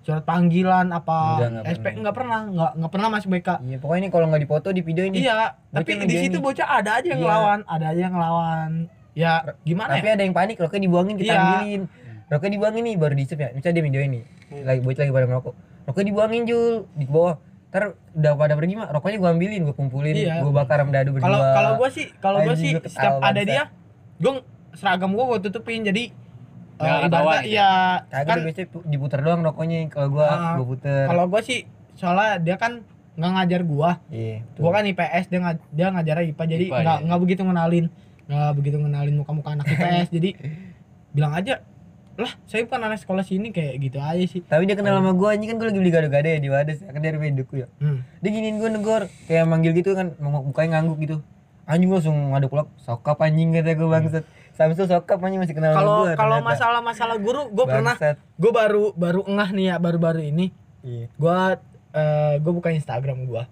[0.00, 1.98] surat panggilan apa Enggak, nggak SP pernah.
[2.00, 5.04] nggak pernah nggak nggak pernah masuk BK Iya, pokoknya ini kalau nggak dipoto di video
[5.04, 5.16] ini.
[5.20, 5.36] iya
[5.68, 7.26] tapi di situ bocah ada aja yang Iya.
[7.26, 8.70] ngelawan ada aja yang ngelawan
[9.12, 11.40] ya gimana Tapi ya ada yang panik, rokoknya dibuangin kita Iya.
[11.42, 11.82] ambilin.
[12.26, 13.48] Rokoknya dibuangin nih baru diisep ya.
[13.50, 14.20] Misalnya dia video ini.
[14.62, 15.54] Lagi bocah lagi pada ngerokok.
[15.84, 17.34] Rokoknya dibuangin Jul di bawah.
[17.68, 17.82] Ntar
[18.12, 20.38] udah pada pergi mah rokoknya gua ambilin, gua kumpulin, Iya.
[20.40, 21.26] gua bakar sama dadu berdua.
[21.26, 23.62] kalau kalau gua sih kalau gua sih setiap ada dia
[24.16, 26.14] gua seragam gua gua tutupin jadi
[26.80, 27.70] Nggak ketahuan ibaratnya gitu ya
[28.02, 31.04] Kagak kan kan, biasanya pu- diputer doang rokoknya kalau gua Ah, gua puter.
[31.06, 31.58] kalau gua sih
[31.92, 32.72] soalnya dia kan
[33.12, 34.40] nggak ngajar gua Iya.
[34.54, 37.06] gua kan IPS dia nga- dia ngajarnya IPA jadi IPA, nggak iya.
[37.06, 37.86] nggak begitu ngenalin
[38.24, 40.30] nggak begitu ngenalin muka-muka anak IPS jadi
[41.10, 41.54] bilang aja
[42.16, 45.32] lah saya bukan anak sekolah sini kayak gitu aja sih Tapi dia kenal sama gua
[45.32, 46.80] anjing kan gua lagi beli gado-gado ya di Wadas.
[46.82, 47.68] Kan dari Meduku ya.
[47.76, 47.98] hmm.
[48.18, 51.16] Dia giniin gua negor kayak manggil gitu kan mau- mukanya ngangguk gitu.
[51.64, 54.24] Anjing gua langsung ngaduk kulak sokap anjing kata gua bangsat.
[54.60, 56.44] Samsul sokap anjing masih kenal kalau kalau ternyata.
[56.46, 57.96] masalah-masalah guru gua pernah
[58.36, 61.08] gua baru baru engah nih ya baru-baru ini Iya.
[61.14, 61.56] gua
[61.90, 63.48] eh gua buka Instagram gua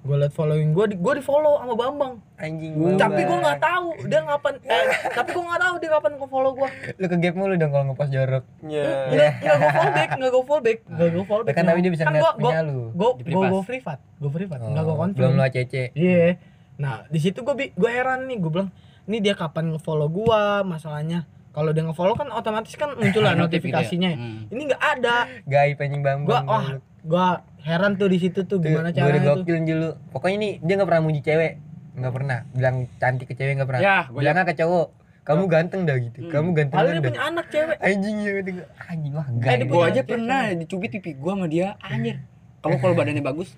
[0.00, 3.42] gua liat following gua di, gua di follow sama Bambang Anjing tapi gua Bambang.
[3.42, 7.04] nggak tahu dia ngapain eh, tapi gua nggak tahu dia kapan nge follow gua Lu
[7.04, 8.44] ke gap mulu dong kalau ngepost jorok.
[8.62, 8.86] Iya.
[9.08, 12.12] nggak nggak go fallback nggak go fallback nggak go fallback Kan tapi dia bisa kan
[12.12, 12.80] ngeliat punya lu.
[12.92, 13.98] gua Di gua privat.
[14.16, 15.74] go privat nggak Oh, gua confirm Belum lu ACC.
[15.92, 16.38] iya
[16.76, 18.70] nah di situ gua bi gua heran nih gua bilang
[19.08, 23.40] ini dia kapan nge-follow gua masalahnya kalau dia nge-follow kan otomatis kan muncul lah gitu
[23.40, 23.42] ya?
[23.42, 24.46] notifikasinya Hmm.
[24.46, 26.24] ini nggak ada Gaib anjing Bambang.
[26.24, 26.66] gua wah
[27.00, 27.26] gua
[27.60, 29.90] heran tuh di situ tuh gimana Gue caranya tuh gokil dulu.
[30.10, 31.52] Pokoknya ini dia nggak pernah muji cewek.
[31.94, 32.38] Nggak pernah.
[32.50, 33.80] Bilang cantik ke cewek nggak pernah.
[33.80, 34.88] Ya, gua Bilangnya ke cowok.
[35.20, 36.18] Kamu ganteng dah gitu.
[36.20, 36.30] Hmm.
[36.30, 37.08] Kamu ganteng Padahal dia dah.
[37.08, 38.50] punya anak cewek Anjing ya gitu.
[38.82, 39.50] Anjing wah Eh, enggak.
[39.54, 40.06] dia gua aja cewek.
[40.06, 42.16] pernah dicubit pipi gua sama dia anjir
[42.58, 43.48] kamu kalau badannya bagus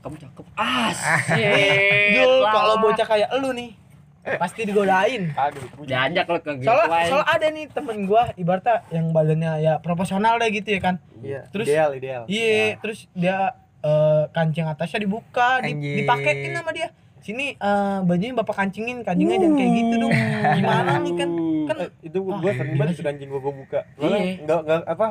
[0.00, 0.44] kamu cakep
[2.10, 2.52] Jul lah.
[2.56, 3.70] kalau bocah kayak elu nih
[4.20, 9.52] pasti digodain Aduh, diajak lo ke soalnya soalnya ada nih temen gua ibaratnya yang badannya
[9.58, 11.40] ya proporsional deh gitu ya kan Iya.
[11.48, 12.22] Terus- ideal, ideal.
[12.26, 15.96] iya terus dia eh, kancing atasnya dibuka di, Anjing.
[15.98, 20.12] dipakein sama dia sini eh, bajunya bapak kancingin kancingnya jangan kayak gitu dong
[20.54, 21.30] gimana nih kan
[21.62, 23.80] kan Eh, itu Wah, gua sering banget anjing gua gua buka.
[23.86, 23.96] Iya.
[23.96, 25.08] Soalnya enggak enggak apa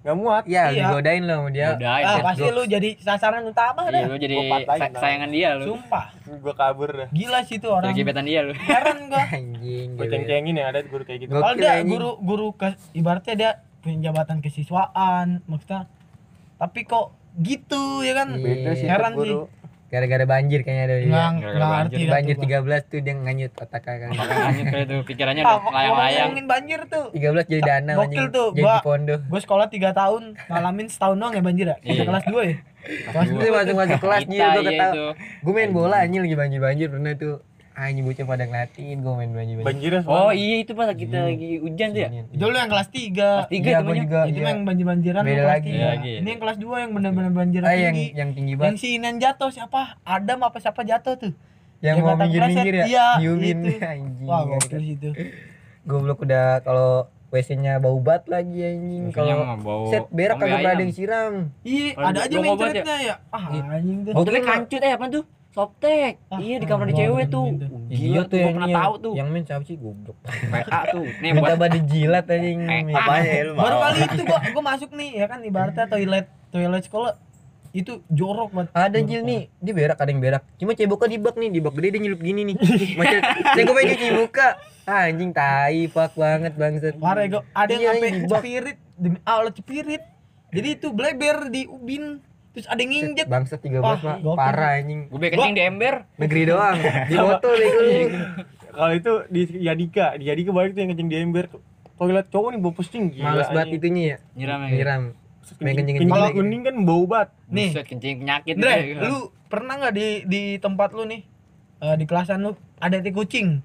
[0.00, 0.86] nggak muat Iya, Iya.
[0.86, 1.68] digodain lo sama dia.
[1.72, 5.00] Udah, ah pasti lu jadi sasaran utama Iya, dah lu jadi Gua patahin, sa- tau.
[5.00, 5.64] sayangan dia lu.
[5.68, 8.52] sumpah gue kabur dah gila sih itu Jadi orang gebetan dia lu.
[8.56, 9.88] heran gua Anjing.
[9.92, 13.98] gue ceng-cengin ya ada guru kayak gitu kalau dia guru guru ke ibaratnya dia punya
[14.06, 15.84] jabatan kesiswaan maksudnya
[16.56, 18.40] tapi kok gitu ya kan Iya.
[18.42, 19.52] beda sih Heran guru
[19.90, 22.06] Gara-gara banjir kayaknya ada nggak banjir.
[22.06, 22.78] Banjir tuh gua.
[22.78, 24.08] 13 tuh dia nganyut otaknya kan.
[24.12, 26.22] Makanya kayak tuh pikirannya Ah, udah layang-layang.
[26.24, 28.26] ngomongin banjir tuh 13 jadi dana Gokil anjing.
[28.30, 29.16] tuh, Jadi gua- pondo.
[29.18, 31.90] gue sekolah 3 tahun ngalamin setahun doang ya banjir ya Iya.
[31.92, 34.88] Sampai kelas 2 ya kelas dua masuk masuk kelas Kita nyil gua iya ketawa.
[34.90, 35.04] itu.
[35.42, 37.36] Gue main bola anjing lagi banjir-banjir pernah tuh.
[37.80, 39.64] Anjing bocah pada ngeliatin gue main banjir-banjir.
[39.64, 40.36] banjirnya Oh soalnya.
[40.36, 41.24] iya itu pas kita Iya.
[41.26, 42.08] lagi hujan tuh ya.
[42.26, 44.04] itu lu yang kelas 3 Kelas tiga Iya, itu gua banyak.
[44.04, 44.20] juga.
[44.20, 44.44] itu iya.
[44.44, 45.64] yang Beda lagi.
[45.64, 45.78] tiga.
[45.80, 46.12] Beda lagi.
[46.14, 48.76] ini yang kelas 2 yang bener-bener banjir Ah yang tinggi yang tinggi yang banget.
[48.76, 51.32] si Inan jatuh siapa Adam apa siapa jatuh tuh
[51.80, 52.84] Yang yang mau minggir-minggir ya.
[52.86, 53.70] iya, Diumin itu.
[53.96, 54.26] anjing.
[54.26, 55.10] wah gokil sih itu
[55.82, 56.90] Goblok udah kalau
[57.30, 59.08] WC-nya bau bat lagi anjing.
[59.08, 59.54] Kalau
[59.86, 61.32] set berak kagak ada yang siram.
[61.62, 62.84] iya ada aja obat ya?
[63.00, 63.62] ya ah Iya.
[63.72, 65.24] anjing tuh Oh, tapi kancut eh apa tuh?
[65.50, 66.22] Softtek.
[66.30, 67.46] Ah, iya di kamar di ah, cewek tuh.
[67.50, 69.12] Uh, Iya Gila tuh yang pernah tahu tuh.
[69.18, 70.16] Yang main siapa sih goblok.
[70.54, 71.04] PA tuh.
[71.18, 72.60] Nih buat banget dijilat anjing.
[72.70, 76.26] Eh, apanya ya lu baru kali itu gua gua masuk nih ya kan ibaratnya toilet
[76.54, 77.12] toilet sekolah
[77.70, 80.42] itu jorok banget Ada Jil nih, dia berak ada yang berak.
[80.58, 82.56] Cuma ceboknya di bak nih, di bak gede dia nyelup gini nih.
[82.98, 83.18] Macam
[83.54, 83.98] saya gue pengen.
[84.90, 86.98] Ah, anjing tai pak banget bangsat.
[86.98, 90.02] Parah ya, gua ada yang Iya, sampai cepirit demi Allah cepirit.
[90.50, 92.18] Jadi itu bleber di ubin.
[92.50, 93.26] Terus ada yang nginjek.
[93.26, 94.16] Bangsat 13 Wah, pak.
[94.20, 94.36] gokil.
[94.36, 95.00] Parah anjing.
[95.06, 95.94] gue kencing di ember.
[96.16, 96.76] Negeri doang.
[97.10, 97.90] Di botol ya gue.
[98.70, 101.50] kalau itu di Yadika di Yadika banyak tuh yang kencing di ember
[101.96, 104.16] toilet cowok nih bau pusing gila Males banget itunya ya.
[104.34, 104.68] Nyiram ya.
[104.72, 105.02] Nyiram.
[105.50, 109.02] Main kencing, kencing-kencing kalau kuning kan bau banget Nih, Buset, kencing penyakit Andre, gitu.
[109.02, 111.20] lu pernah nggak di di tempat lu nih
[111.80, 113.58] eh, di kelasan lu ada tai kucing?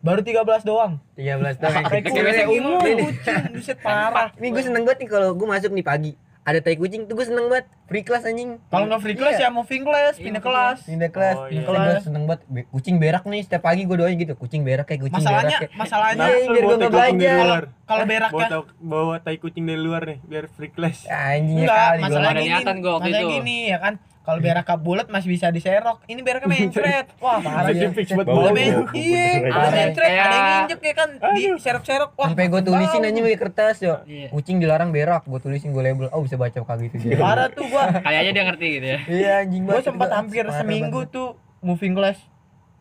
[0.00, 0.96] Baru 13 doang.
[1.12, 1.82] 13 tahun.
[1.82, 2.80] Tai Kayak umum.
[2.80, 4.32] kucing, buset parah.
[4.32, 6.12] Ini gue seneng banget nih kalau gue masuk nih pagi.
[6.40, 7.68] Ada tai kucing tuh gue seneng banget.
[7.84, 8.56] Free class anjing.
[8.64, 9.44] Kalau nggak free class Iya.
[9.44, 10.78] ya moving class, pindah kelas.
[10.82, 11.36] Pindah kelas.
[11.36, 11.68] Oh, Pindah iya.
[11.68, 11.86] kelas.
[11.92, 12.40] Gue seneng banget.
[12.66, 14.32] Kucing berak nih setiap pagi gue doain gitu.
[14.34, 15.60] Kucing berak kayak kucing Masalahnya, berak.
[15.60, 17.64] kayak- masalahnya Iya, biar bawa gua tai nggak belajar.
[17.82, 21.68] kalau bawa, beraknya tai- bawa tai kucing dari luar nih biar free class Anjing ya
[21.68, 21.76] kali.
[21.98, 22.04] gua.
[22.08, 23.26] masalah ada gini, gua waktu itu.
[23.28, 23.94] gini ya kan.
[24.20, 26.04] Kalau berak bulat masih bisa diserok.
[26.04, 27.06] Ini beraknya mencret.
[27.18, 27.88] Wah, parah ya.
[27.90, 28.52] fix buat Bau.
[28.52, 32.10] Men, iya, ada mencret, ada yang kayak- nginjek ya kan, di serok-serok.
[32.14, 33.94] Wah, Sampai gue tulisin anjing pakai kertas yo.
[34.04, 34.28] Iya.
[34.28, 36.06] Kucing dilarang berak, gue tulisin gue label.
[36.10, 37.16] Oh bisa baca kayak gitu dia.
[37.16, 37.88] Parah tuh gua.
[38.06, 38.98] Kayaknya dia ngerti gitu ya.
[39.02, 39.84] Iya anjing Gua banget.
[39.86, 41.28] sempat Gua- hampir parah seminggu tuh
[41.58, 42.18] moving class.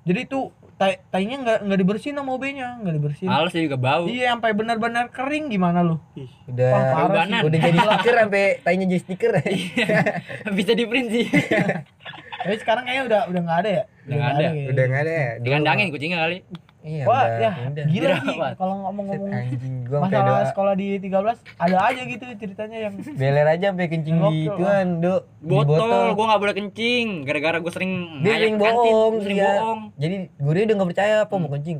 [0.01, 3.27] Jadi tuh tai tainya nggak nggak dibersihin sama OB-nya, nggak dibersihin.
[3.27, 4.07] Males dia juga bau.
[4.07, 5.99] Iya, sampai benar-benar kering gimana lu?
[6.15, 7.41] Ih, Udah Wah, parah Ubanan.
[7.43, 9.31] udah jadi stiker sampai tainya jadi stiker.
[10.55, 11.27] Bisa di print sih.
[12.39, 13.83] Tapi sekarang kayaknya udah udah nggak ada ya?
[14.07, 14.47] Udah nggak ada.
[14.71, 15.29] udah enggak ada ya.
[15.43, 16.37] Dikandangin kucingnya kali.
[16.79, 17.85] Iya, Wah, ya udah.
[17.91, 18.53] gila sih Dirawat.
[18.55, 19.31] kalau ngomong-ngomong
[19.99, 20.47] masalah doa.
[20.47, 21.11] sekolah di 13
[21.59, 25.21] ada aja gitu ceritanya yang Beler aja sampai kencing di ituan, Dok.
[25.43, 27.07] Di Botol, gua nggak boleh kencing.
[27.27, 27.91] Gara-gara gua sering
[28.23, 29.51] Dia ngayak sering kantin, bohong, sering iya.
[29.51, 29.79] bohong.
[29.99, 31.77] Jadi gurunya udah nggak percaya apa mau kencing.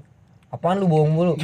[0.50, 1.34] Apaan lu bohong mulu?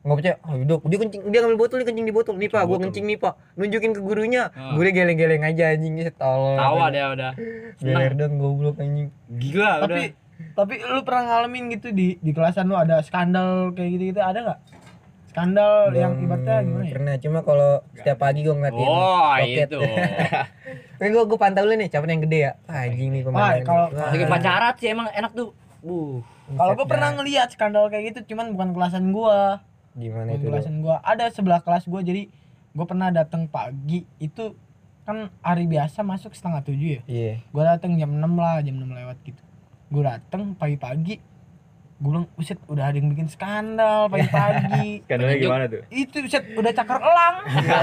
[0.00, 0.36] Nggak percaya.
[0.40, 2.32] Oh, dok, dia kencing, dia ngambil botol, dia kencing di botol.
[2.34, 2.88] Nih pak, gua Botol.
[2.88, 3.36] kencing nih pak.
[3.52, 4.48] Nunjukin ke gurunya.
[4.50, 4.72] Ah.
[4.72, 6.56] Gurunya geleng-geleng aja anjingnya setol.
[6.56, 7.32] Tawa dia udah.
[7.76, 9.08] Beler dong goblok anjing.
[9.28, 9.96] Gila udah.
[10.56, 14.38] Tapi lu pernah ngalamin gitu di di kelasan lu ada skandal kayak gitu gitu ada
[14.40, 14.60] nggak?
[15.30, 16.90] Skandal yang Belum ibaratnya gimana ya?
[16.90, 18.82] Pernah, cuma kalau setiap pagi gua ngeliatin.
[18.82, 19.78] Oh, itu.
[20.98, 22.52] Tapi gua gua pantau lu nih, siapa yang gede ya?
[22.66, 23.62] Ah, anjing nih pemandangan.
[23.62, 23.90] kalau-.
[23.94, 25.54] Lagi pacaran sih emang enak tuh.
[25.86, 26.18] Buh.
[26.50, 27.16] Kalau gua Buset pernah dah.
[27.22, 29.62] ngeliat skandal kayak gitu cuman bukan kelasan gua.
[29.94, 30.50] gimana itu?
[30.50, 30.98] Kelasan gua.
[31.06, 32.26] Ada sebelah kelas gua jadi
[32.74, 34.58] gua pernah datang pagi itu
[35.06, 37.02] kan hari biasa masuk setengah tujuh ya.
[37.06, 37.32] Iya.
[37.54, 39.42] Gua datang jam 6 lah, jam 6 lewat gitu.
[39.90, 41.18] Gue datang pagi-pagi.
[42.00, 45.82] Gue bilang, "Buset, udah ada yang bikin skandal pagi-pagi." Skandalnya gimana tuh?
[45.92, 47.36] itu buset udah cakar elang.
[47.68, 47.82] cakar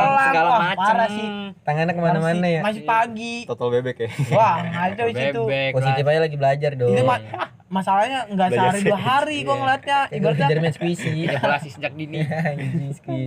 [0.00, 0.24] elang.
[0.24, 0.80] segala Wah, macam.
[0.80, 1.26] Parah sih.
[1.60, 2.60] Tangannya ke mana-mana ya.
[2.62, 3.34] Masih pagi.
[3.44, 4.08] Total bebek ya.
[4.38, 5.42] Wah, ngaco di situ.
[5.76, 6.88] Positif aja lagi belajar dong.
[6.88, 7.24] Itu ma-
[7.68, 9.60] masalahnya nggak Belajar sehari dua hari gue Iya.
[9.60, 10.00] ngeliatnya.
[10.08, 11.12] Ibaratnya main squishy.
[11.26, 12.18] Ejakulasi sejak dini.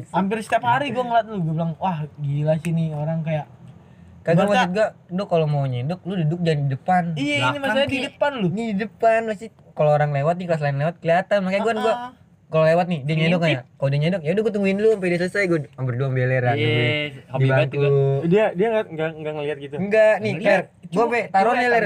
[0.10, 1.44] Hampir setiap hari gue ngeliat lu.
[1.44, 3.46] Gue bilang, wah gila sih nih orang kayak.
[4.24, 7.04] Kagak maksud gua, lu kalau mau nyendok lu duduk jangan di depan.
[7.14, 8.48] Iya ini Belakang, masalahnya di depan lu.
[8.48, 11.94] Ini di depan masih kalau orang lewat di kelas lain lewat kelihatan makanya gua gua
[11.94, 12.12] Ah,
[12.50, 13.60] kalau lewat nih dia nyendok ya.
[13.68, 16.64] Kalau dia nyendok ya udah gua tungguin dulu sampai dia selesai gua berdua beleran Iya,
[16.64, 16.80] di
[17.28, 17.76] hobi banget bangku.
[17.76, 17.90] juga.
[18.24, 20.34] dia dia nggak nggak nggak ngeliat gitu Enggak nih.
[20.40, 20.62] Ler.
[20.88, 21.84] Gua pe taruh nih Ler.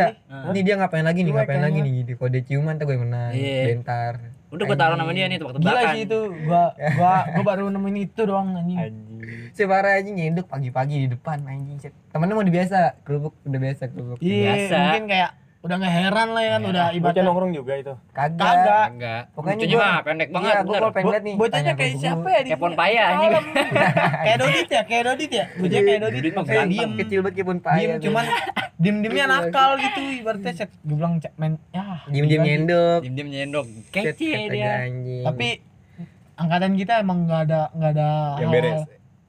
[0.52, 2.12] Nih dia ngapain lagi nih, ngapain lagi nih gitu.
[2.16, 3.32] Kalau dia ciuman tuh gue yang menang.
[3.32, 3.64] Iya.
[3.72, 4.14] Bentar.
[4.48, 5.90] Udah gua taruh nama dia nih Gila tebak-tebakan.
[5.90, 6.20] sih itu.
[6.44, 8.78] Gua gua gua baru nemuin itu doang anjing.
[9.28, 11.78] Anjing Separah aja nyendok pagi-pagi di depan anjing.
[11.78, 11.94] set.
[12.10, 14.18] Temennya mau dibiasa, kerupuk udah biasa kerupuk.
[14.18, 14.78] Iya, Biasa.
[14.82, 17.94] mungkin kayak udah nggak heran lah ya kan udah Bocah ibaratnya nongkrong juga itu.
[18.10, 18.40] Kagak.
[18.40, 19.22] kagak Enggak.
[19.34, 21.36] Pokoknya mah pendek banget Iya, kalau pengen lihat nih.
[21.36, 23.30] bocahnya kayak siapa ya di Kayak paya, anjing.
[23.30, 23.46] Kalem.
[24.24, 27.58] kayak Dodit ya kayak Dodit ya bocah kayak Dodit kayak diem Kecil banget kayak pun
[27.60, 27.80] payah.
[27.90, 28.26] diem cuman
[28.82, 32.48] diem diemnya Iya, nakal gitu ibaratnya set gue bilang cek main ya diem-diem gila sih.
[32.48, 33.00] nyendok.
[33.02, 33.66] Diem-diem nyendok.
[33.66, 34.72] Set, Kece kata dia.
[34.86, 35.24] anjing.
[35.26, 35.48] tapi
[36.38, 38.82] angkatan kita emang nggak ada nggak ada Yang beres.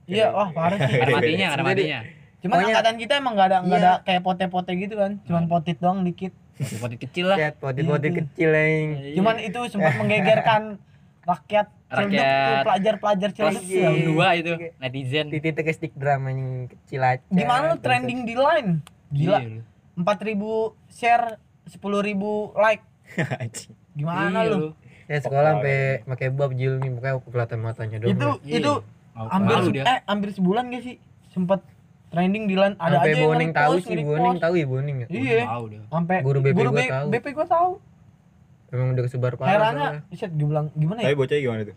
[0.08, 2.00] Iya wah parah sih Ada matinya, ada matinya.
[2.38, 3.86] cuman Pokoknya- angkatan kita emang nggak ada nggak Iya.
[3.86, 7.38] ada kayak pote-pote gitu kan cuman potit doang dikit Potit kecil lah.
[7.38, 10.62] Set potit-potit Iya, kecil yang cuman itu sempat menggegerkan
[11.22, 12.64] rakyat Rakyat.
[12.64, 13.46] pelajar-pelajar tuh.
[13.64, 15.30] yang dua itu netizen.
[15.30, 17.22] titik stick drama yang kecil aja.
[17.28, 19.62] gimana lu trending di line gila Iya, lu.
[19.96, 20.34] 4000
[20.90, 22.18] share 10.000
[22.56, 22.82] like
[23.38, 23.72] Anjing.
[23.94, 24.58] gimana Iya, lu
[25.06, 28.10] Ya sekolah sampai pakai bab jil nih makanya kelihatan matanya dong.
[28.10, 28.56] itu Iya.
[28.58, 28.72] itu
[29.20, 30.96] hampir se- eh hampir sebulan gak sih
[31.28, 31.60] sempet
[32.08, 34.96] trending di line ada sampai aja yang boning tahu nge-repost, sih boning tahu ya boning
[34.98, 35.06] ya.
[35.08, 35.80] iya Tahu dia.
[35.86, 37.06] sampai Guru BP gua B- tahu.
[37.10, 37.70] BP gua tahu
[38.68, 39.48] Emang udah kesebar parah.
[39.50, 41.76] herannya set gue bilang gimana Tapi ya bocahnya gimana tuh?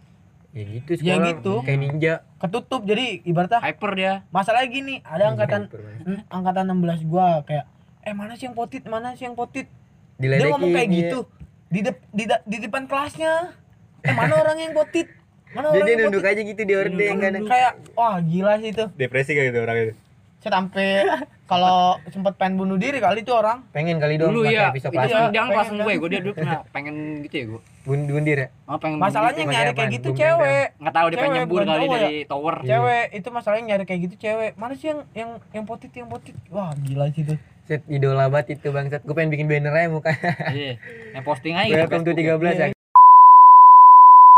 [0.52, 1.28] Ya gitu Ya sekolah.
[1.30, 1.54] gitu.
[1.62, 2.14] Kayak ninja.
[2.38, 4.14] ketutup jadi ibaratnya Hyper dia.
[4.28, 7.66] masalahnya gini ada angkatan Hyper, hmm, angkatan 16 gua kayak
[8.02, 9.72] eh mana sih yang potit mana sih yang potit
[10.18, 10.98] dia ngomong kayak iya.
[11.06, 11.20] gitu
[11.68, 13.56] di, dep- di, da- di depan kelasnya
[14.02, 15.08] eh mana orang yang potit
[15.52, 17.44] Jadi yang nunduk aja gitu di orden kadang.
[17.44, 19.94] kayak wah gila sih itu Depresi kayak gitu orang itu.
[20.42, 21.06] saya sampai
[21.46, 24.98] kalau sempat pengen bunuh diri kali itu orang Pengen kali dong Dulu ya, pisau itu
[24.98, 25.14] plastik.
[25.14, 27.62] kan dia kelas pengen gue, gue dia dulu pernah pengen gitu ya gue.
[27.84, 28.48] Bun- bundir ya.
[28.66, 29.54] Oh, pengen masalahnya gitu.
[29.54, 32.56] nyari kayak gitu cewek nggak tahu dia pengen nyebur kali dari tower.
[32.58, 32.70] Iya.
[32.72, 36.34] cewek itu masalahnya nyari kayak gitu cewek mana sih yang yang yang potit yang potit
[36.48, 39.06] wah gila sih itu Set idola banget itu bangsat.
[39.06, 40.10] Gue pengen bikin banner aja muka.
[40.50, 40.82] Iya.
[41.14, 41.78] Yang posting aja gitu.
[41.78, 42.42] Welcome to Facebook.
[42.42, 42.68] 13 ya.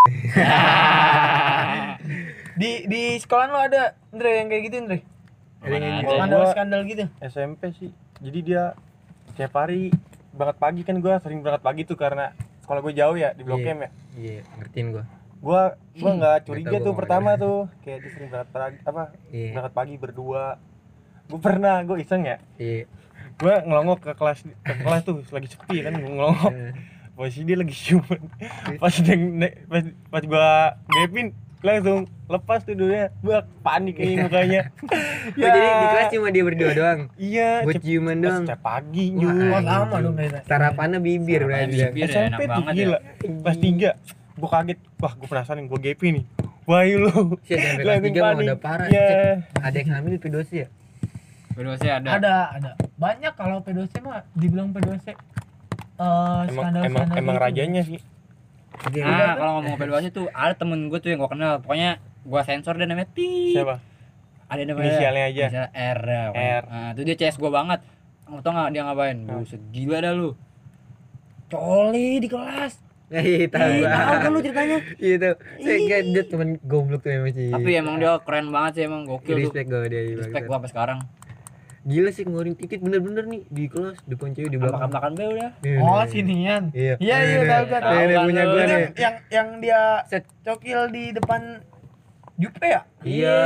[2.60, 4.98] di di sekolah lu ada Andre yang kayak gitu Andre
[5.60, 6.08] Ada yang gitu.
[6.08, 6.16] ada.
[6.16, 7.90] skandal skandal gitu SMP sih.
[8.20, 8.72] Jadi dia
[9.34, 9.92] tiap hari
[10.32, 13.60] berangkat pagi kan gua sering berangkat pagi tuh karena sekolah gue jauh ya di Blok
[13.60, 13.72] Iya.
[13.72, 13.90] M ya.
[14.14, 15.04] Iya, ngertiin gua.
[15.40, 15.62] Gua
[15.96, 19.50] gua nggak curiga tuh pertama tuh kayak dia sering berangkat pagi apa Iya.
[19.52, 20.44] berangkat pagi berdua.
[21.26, 22.36] Gue pernah gue iseng ya.
[22.56, 22.84] Iya.
[23.40, 26.52] Gue ngelongok ke kelas ke kelas tuh lagi sepi kan gue ngelongok.
[26.52, 26.72] Eh,
[27.10, 28.20] Posisi dia lagi ciuman.
[28.76, 29.16] Pas dia
[29.66, 30.48] pas, pas gua
[30.86, 34.62] gapin langsung lepas tuh dunia gua panik kayak mukanya
[35.20, 37.00] Oh, jadi di kelas cuma dia berdua doang.
[37.14, 38.42] iya Buat ciuman pas doang.
[38.42, 39.52] setiap pagi anjing.
[39.60, 40.40] sama dong kayaknya.
[40.44, 41.76] Sarapannya bibir berarti.
[41.76, 41.92] bibir.
[41.98, 42.98] ya, SMP tuh banget gila
[43.40, 43.90] pas tiga
[44.34, 46.24] gua kaget wah gua penasaran gua GP nih
[46.64, 47.36] wah lu
[47.84, 48.44] Langsung 3 mah panik.
[48.46, 48.86] udah parah.
[48.88, 49.04] Iya.
[49.04, 50.68] Shit, Ada yang hamil pedosi ya?
[51.52, 52.08] Kedua sih ada.
[52.16, 55.16] ada ada banyak kalau P2C mah dibilang P2C eh
[55.96, 57.44] emang skandal emang skandal emang gitu.
[57.48, 58.00] rajanya sih
[58.80, 59.04] Iya.
[59.04, 61.60] Nah, kalau ngomong P2C tuh ada temen gue tuh yang gue kenal.
[61.60, 63.52] Pokoknya gue sensor dia namanya Pi.
[63.52, 63.76] siapa
[64.48, 64.88] Ada namanya.
[64.88, 65.44] Inisialnya aja.
[65.46, 65.98] Inisial R.
[66.00, 66.48] ya, pokoknya.
[66.48, 66.64] R.
[66.64, 67.80] Nah, itu dia CS gue banget.
[68.24, 69.18] Kamu tau gak dia ngapain?
[69.26, 70.30] Buset, gila dah lu.
[71.50, 72.72] Coli di kelas.
[73.10, 73.70] Eh, tahu.
[73.74, 73.90] Ih, gua.
[73.90, 74.78] tahu kan lu ceritanya?
[75.02, 75.34] Iya tahu.
[75.60, 77.50] Saya kayak dia temen goblok tuh emang sih.
[77.50, 79.50] Tapi emang dia keren banget sih emang gokil tuh.
[79.50, 80.02] respect gue dia.
[80.14, 80.98] Respect gue sampai sekarang.
[81.80, 84.84] Gila sih ngeluarin titit bener-bener nih di kelas depan cewek di belakang.
[84.86, 85.50] Belakang-belakang be udah.
[85.60, 86.04] Iya, oh iya.
[86.06, 86.94] sinian Iya.
[86.98, 88.82] iya iya Nih, tahu Nih, tahu Tahu punya kan gue nih.
[88.96, 90.24] yang yang dia Set.
[90.42, 91.40] cokil di depan
[92.36, 93.36] Jupe ya Iya,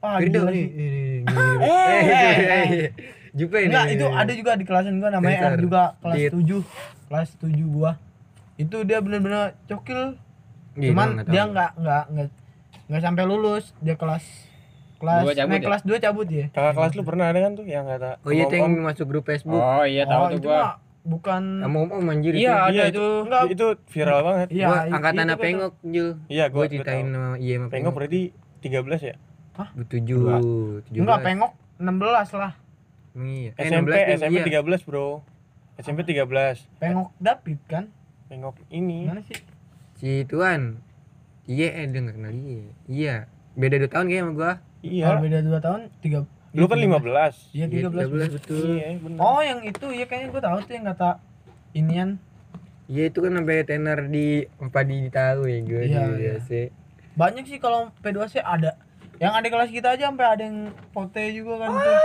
[0.00, 0.66] Firda gila nih.
[0.66, 1.22] ini.
[1.24, 2.88] Eh, eh, eh,
[3.32, 3.66] Jupe ini.
[3.68, 5.52] enggak itu ada juga di kelasan gua namanya Sensor.
[5.52, 6.30] R juga kelas Dit.
[6.32, 6.62] 7
[7.04, 7.90] kelas 7 gua
[8.56, 10.18] itu dia bener-bener cokil
[10.72, 12.02] Iya, cuman dia nggak nggak
[12.84, 14.22] nggak sampai lulus dia kelas
[15.04, 15.66] kelas Dua cabut naik ya?
[15.66, 18.42] kelas 2 cabut ya kakak kelas lu pernah ada kan tuh yang kata Oh iya,
[18.42, 19.54] itu yang masuk grup Facebook.
[19.54, 20.56] Oh iya tahu oh tuh itu gua.
[20.58, 20.72] mah
[21.04, 22.40] bukan Sama om-om anjir itu.
[22.40, 23.04] Iya ada Iya, itu.
[23.22, 26.08] enggak itu viral banget iya Gua itu- angkatan itu apa pengok, Jul.
[26.26, 28.20] iya Gua gua ceritain sama iya sama pengok berarti
[28.58, 29.14] 13 ya
[29.84, 30.36] tujuh, Dua.
[30.82, 32.00] tujuh enggak pengok 16
[32.34, 32.52] lah
[33.14, 33.50] iya.
[33.52, 34.58] Eh, SMP 16 dia, SMP iya.
[34.58, 35.06] 13 bro
[35.76, 37.84] SMP 13 pengok David kan
[38.26, 39.38] pengok ini gimana sih
[39.94, 40.82] Si Tuan.
[41.44, 42.66] Iya, eh dia nggak kenal dia.
[42.84, 43.16] Iya.
[43.54, 44.52] Beda 2 tahun kayaknya sama gua.
[44.84, 48.62] Iya kalau beda 2 tahun 3 lu kan 15 iya Iya, 13 13 betul.
[48.70, 49.18] iya bener.
[49.18, 51.10] Oh yang itu ya kayaknya gua tahu tuh yang kata
[51.72, 52.10] inian.
[52.84, 56.64] Iya itu kan sampai tenar di empat di tahu ya gue Iya, di iya.
[57.14, 58.78] Banyak sih kalau P2C ada.
[59.16, 60.58] Yang ada kelas kita aja sampai ada yang
[60.90, 61.96] pote juga kan tuh.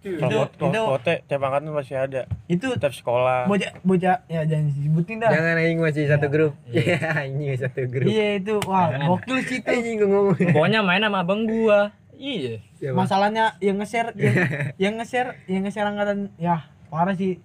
[0.00, 2.22] Kalau itu- kalau itu- pote tiap angkatan masih ada.
[2.46, 3.44] Itu tiap sekolah.
[3.46, 5.30] bocah bocah ya jangan disebutin dah.
[5.30, 6.52] Jangan aing masih satu grup.
[6.66, 8.08] Iya, anjing satu grup.
[8.08, 8.60] iya itu.
[8.64, 9.68] Wah gokil sih itu.
[9.70, 10.36] Anjing gua ngomong.
[10.52, 11.92] Pokoknya main sama abang gua.
[12.20, 12.60] Iya.
[12.76, 12.92] Siapa?
[12.94, 14.36] masalahnya yang nge-share yang,
[14.76, 17.40] yang nge-share yang nge-share angkatan ya parah sih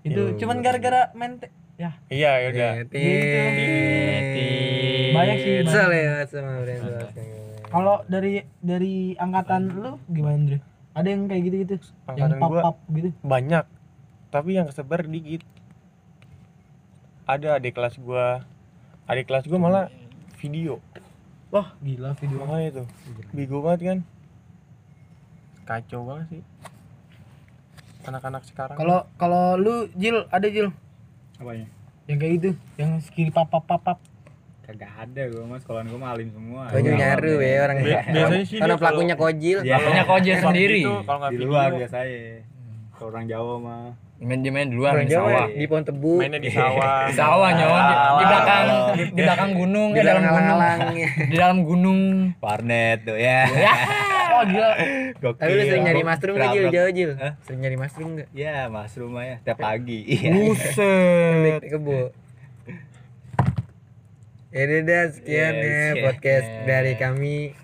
[0.00, 3.02] itu Ya, cuman gara-gara main te- ya iya ya udah Tit.
[5.12, 6.24] Banyak sih, banyak.
[6.64, 7.06] Ya
[7.66, 10.58] Kalau dari dari angkatan lu gimana, Andre?
[10.92, 11.74] Ada yang kayak gitu-gitu?
[11.74, 13.10] Yang Angkatan pap-pap gitu?
[13.20, 13.64] banyak
[14.28, 15.42] tapi yang kesebar dikit
[17.24, 18.42] ada adik kelas gua
[19.04, 19.84] adik kelas gua malah
[20.36, 20.82] video
[21.48, 22.42] Wah, gila video.
[22.42, 22.86] makanya tuh
[23.30, 23.98] bego banget kan
[25.64, 26.42] kacau banget sih
[28.04, 30.68] anak-anak sekarang Kalau kalau lu Jil, ada Jil
[31.34, 31.66] Apanya?
[32.04, 33.96] yang kayak gitu, yang skill pap-pap-pap.
[34.60, 36.68] Kagak ada gua mas, sekolahan gua malim semua.
[36.68, 39.58] Iya, nyaru ya orang Bi- biasanya sih Karena pelakunya kojil.
[39.60, 39.76] Iya.
[39.76, 40.80] Pelakunya kojil sendiri.
[40.84, 42.20] itu kalau nggak Di luar biasanya.
[42.94, 43.84] Kalau orang Jawa mah.
[44.24, 45.46] Main di main di luar Orang di sawah.
[45.46, 46.16] di pohon tebu.
[46.16, 50.02] mainnya di sawah Di sawah nyon, di, di belakang di, di belakang gunung, Di eh,
[50.02, 50.38] dalam gunung.
[50.40, 50.78] alang-alang.
[51.30, 52.00] Di dalam gunung.
[52.38, 53.40] Warnet tuh ya.
[54.34, 54.70] Oh, gila.
[55.14, 55.38] Gokil.
[55.38, 56.64] Tapi lu sering nyari mushroom nggak Jil?
[56.72, 57.10] Jauh Jil.
[57.14, 57.32] Hah?
[57.44, 58.28] Sering nyari mushroom nggak?
[58.32, 60.00] Ya, mushroom ya tiap pagi.
[60.24, 61.60] Buset.
[61.62, 62.10] Kebo.
[64.50, 67.58] Ya udah sekian Yes, ya podcast dari kami.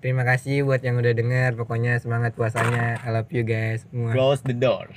[0.00, 1.52] Terima kasih buat yang udah dengar.
[1.52, 2.98] Pokoknya semangat puasanya.
[2.98, 4.10] I love you guys semua.
[4.10, 4.88] Close the door.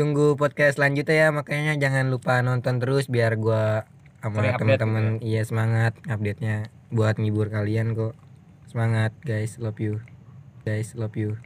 [0.00, 1.28] Tunggu podcast selanjutnya ya.
[1.28, 3.84] Makanya jangan lupa nonton terus biar gua
[4.24, 8.16] sama Sering update teman-teman iya semangat update-nya buat ngibur kalian kok.
[8.64, 10.00] Semangat guys, love you.
[10.64, 11.36] Guys, love you.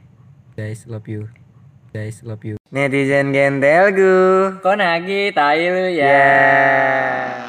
[0.55, 1.27] Guys, love you.
[1.91, 2.55] Guys, love you.
[2.71, 4.55] Netizen gentelgu.
[4.63, 6.07] Kok nagi tai lu ya.
[6.07, 7.44] Yeah.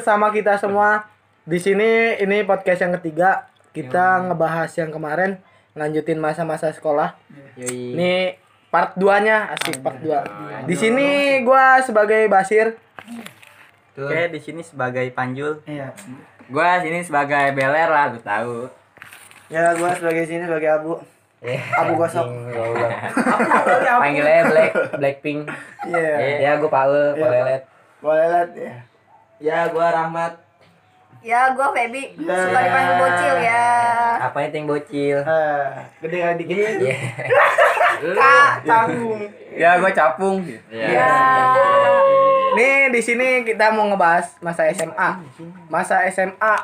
[0.00, 1.04] Bersama kita semua.
[1.44, 3.52] Di sini ini podcast yang ketiga.
[3.76, 5.36] Kita ngebahas yang kemarin,
[5.76, 7.20] lanjutin masa-masa sekolah.
[7.60, 7.92] Yoi.
[7.92, 8.12] Ini
[8.72, 10.64] part 2-nya, asik part 2.
[10.64, 12.80] Di sini gua sebagai Basir.
[13.92, 15.60] Oke, di sini sebagai Panjul.
[15.68, 15.92] Iya.
[16.48, 18.72] Gua sini sebagai Beler lah, lu tahu.
[19.52, 20.96] Ya, gua sebagai sini sebagai Abu.
[21.84, 22.24] Abu gosok.
[24.00, 25.44] Panggilnya Black Blackpink.
[25.92, 26.40] Iya.
[26.40, 27.62] Ya gua Paul, Paul Iya, Lelet.
[28.00, 28.89] Boleh lihat ya.
[29.40, 30.36] Ya, gua Rahmat.
[31.24, 32.12] Ya, gua Feby.
[32.20, 32.36] Ya.
[32.44, 33.64] Suka dipanggil bocil ya.
[34.20, 35.16] Apa itu yang bocil?
[35.24, 35.68] Eh,
[36.04, 36.76] gede kali dikit.
[36.84, 36.96] Iya.
[38.20, 39.20] Kak, canggung.
[39.56, 40.44] Ya, gua Capung.
[40.68, 41.08] Ya.
[42.52, 45.10] Nih di sini kita mau ngebahas masa SMA.
[45.72, 46.54] Masa SMA.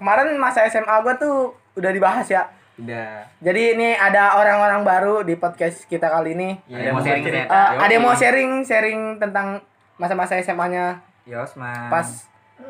[0.00, 2.48] Kemarin masa SMA gua tuh udah dibahas ya.
[2.80, 3.28] Udah.
[3.44, 6.56] Jadi ini ada orang-orang baru di podcast kita kali ini.
[6.72, 9.60] Ada yang mau sharing Eh, ada yang mau sharing sharing tentang
[10.00, 11.88] masa-masa SMA-nya Yosman.
[11.88, 12.08] pas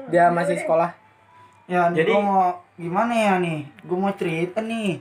[0.09, 0.95] dia masih sekolah.
[1.67, 2.45] Ya, Jadi- gua mau
[2.77, 3.67] gimana ya nih?
[3.83, 5.01] Gue mau cerita nih.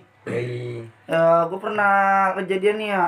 [1.06, 1.94] Ya, gue pernah
[2.40, 3.06] kejadian nih ya.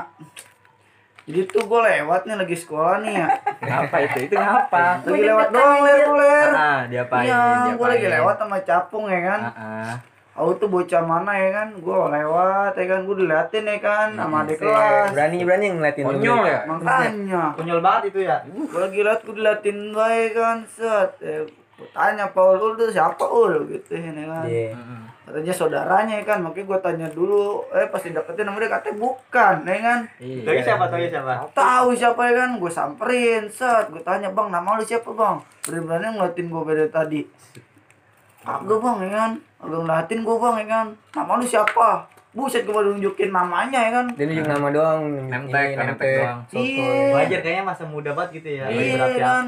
[1.25, 3.27] Jadi tuh gue lewat nih lagi sekolah nih ya.
[3.65, 4.17] Ngapa itu?
[4.29, 5.01] Itu ngapa?
[5.01, 6.49] Lagi lewat doang ler ler.
[6.53, 7.25] Ah, diapain?
[7.25, 7.41] Iya,
[7.73, 9.39] gue lagi lewat sama capung ya kan.
[9.41, 9.93] Ah, ah.
[10.35, 11.67] Aku tuh bocah mana ya kan?
[11.75, 15.09] Gue lewat ya kan, gue diliatin ya kan sama adik kelas.
[15.09, 16.03] Berani berani ngeliatin.
[16.03, 16.59] Konyol ya?
[16.65, 18.43] Makanya, Konyol banget itu ya.
[18.43, 21.15] gue lagi liat, gue diliatin baik kan, set.
[21.19, 23.63] Eh, gue tanya Paul, lu tuh siapa ul?
[23.65, 24.43] Gitu ya kan.
[24.45, 24.75] Iya.
[25.25, 29.55] katanya saudaranya ya kan makanya gue tanya dulu eh pas dideketin sama dia katanya bukan
[29.65, 31.33] ya kan Tapi siapa tahu siapa?
[31.49, 36.13] tahu siapa ya kan gue samperin set gue tanya bang nama lu siapa bang berani-berani
[36.13, 37.21] ngeliatin gue beda tadi
[38.45, 39.31] agak bang ya kan
[39.65, 40.87] agak ngeliatin gue bang ya kan?
[41.11, 41.89] Nama lu siapa?
[42.31, 44.05] Buset gue baru nunjukin namanya ya kan?
[44.11, 45.01] Dia nunjuk nama doang.
[45.25, 46.39] Nemtek, nemtek doang.
[46.51, 46.93] iya.
[47.11, 48.65] Wajar kayaknya masa muda banget gitu ya.
[48.67, 49.43] iya kan?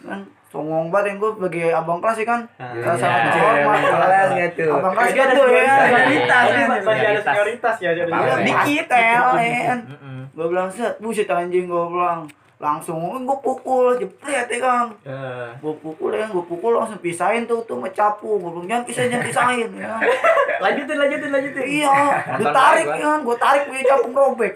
[0.00, 0.20] Kan?
[0.48, 2.40] Songong banget yang gue sebagai abang kelas ya kan?
[2.56, 2.92] Iya.
[2.96, 4.72] sangat Iya, terhormat kelas tuh?
[4.72, 6.44] abang kelas gitu ya senioritas.
[6.46, 7.76] Kan Masih ada senioritas.
[7.78, 8.10] ya jadi.
[8.10, 9.18] Iya, dikit ya
[9.66, 9.78] kan?
[9.84, 10.18] Mm-mm.
[10.30, 12.22] gue bilang set buset anjing gue bilang
[12.58, 17.62] langsung gue pukul jepret ya kan Eh, gue pukul ya gue pukul langsung pisahin tuh
[17.62, 19.94] tuh sama capu gue bilang jangan pisahin jangan pisahin ya.
[20.66, 21.64] Lanjutin lanjutin lanjutin.
[21.64, 21.94] iya
[22.34, 24.52] gue tarik ya kan gue tarik punya capu robek.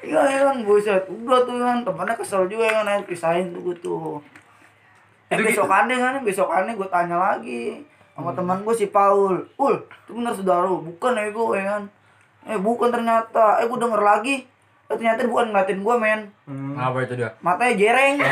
[0.00, 1.02] Iya ya kan buset.
[1.08, 4.20] Udah tuh kan temennya kesel juga ya kan pisahin tuh gue tuh.
[5.32, 7.80] Eh besokannya kan besokannya gue tanya lagi
[8.12, 9.48] sama teman gue si Paul.
[9.56, 11.82] Ul itu bener saudara bukan ya gue ya kan
[12.44, 13.60] eh bukan ternyata.
[13.60, 14.44] Eh gue denger lagi
[14.90, 16.20] eh, ternyata dia bukan ngeliatin gue men
[16.74, 17.30] Apa itu dia?
[17.38, 18.14] matanya jereng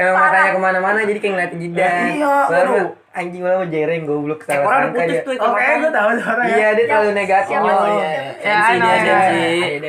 [0.00, 1.92] Emang matanya ke mana-mana jadi kayak ngeliatin jidat.
[2.14, 2.74] Iya, Baru
[3.10, 5.20] anjing malah jereng goblok salah Orang sangka dia.
[5.20, 7.52] tuh Oke, gue tahu suara Iya dia terlalu negatif.
[7.52, 7.90] Oh, Siapa?
[7.90, 8.10] Ya,
[8.40, 9.18] Sensi I know, dia, ya.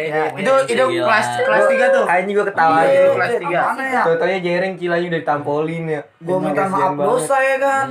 [0.04, 2.04] Ya, Itu itu kelas kelas 3 tuh.
[2.04, 3.10] Anjing gua ketawa Iya, gitu.
[3.14, 3.60] kelas tiga.
[3.72, 4.02] Ya?
[4.04, 6.02] Totalnya jereng kilanya udah ditampolin ya.
[6.18, 7.86] gue minta maaf dosa ya kan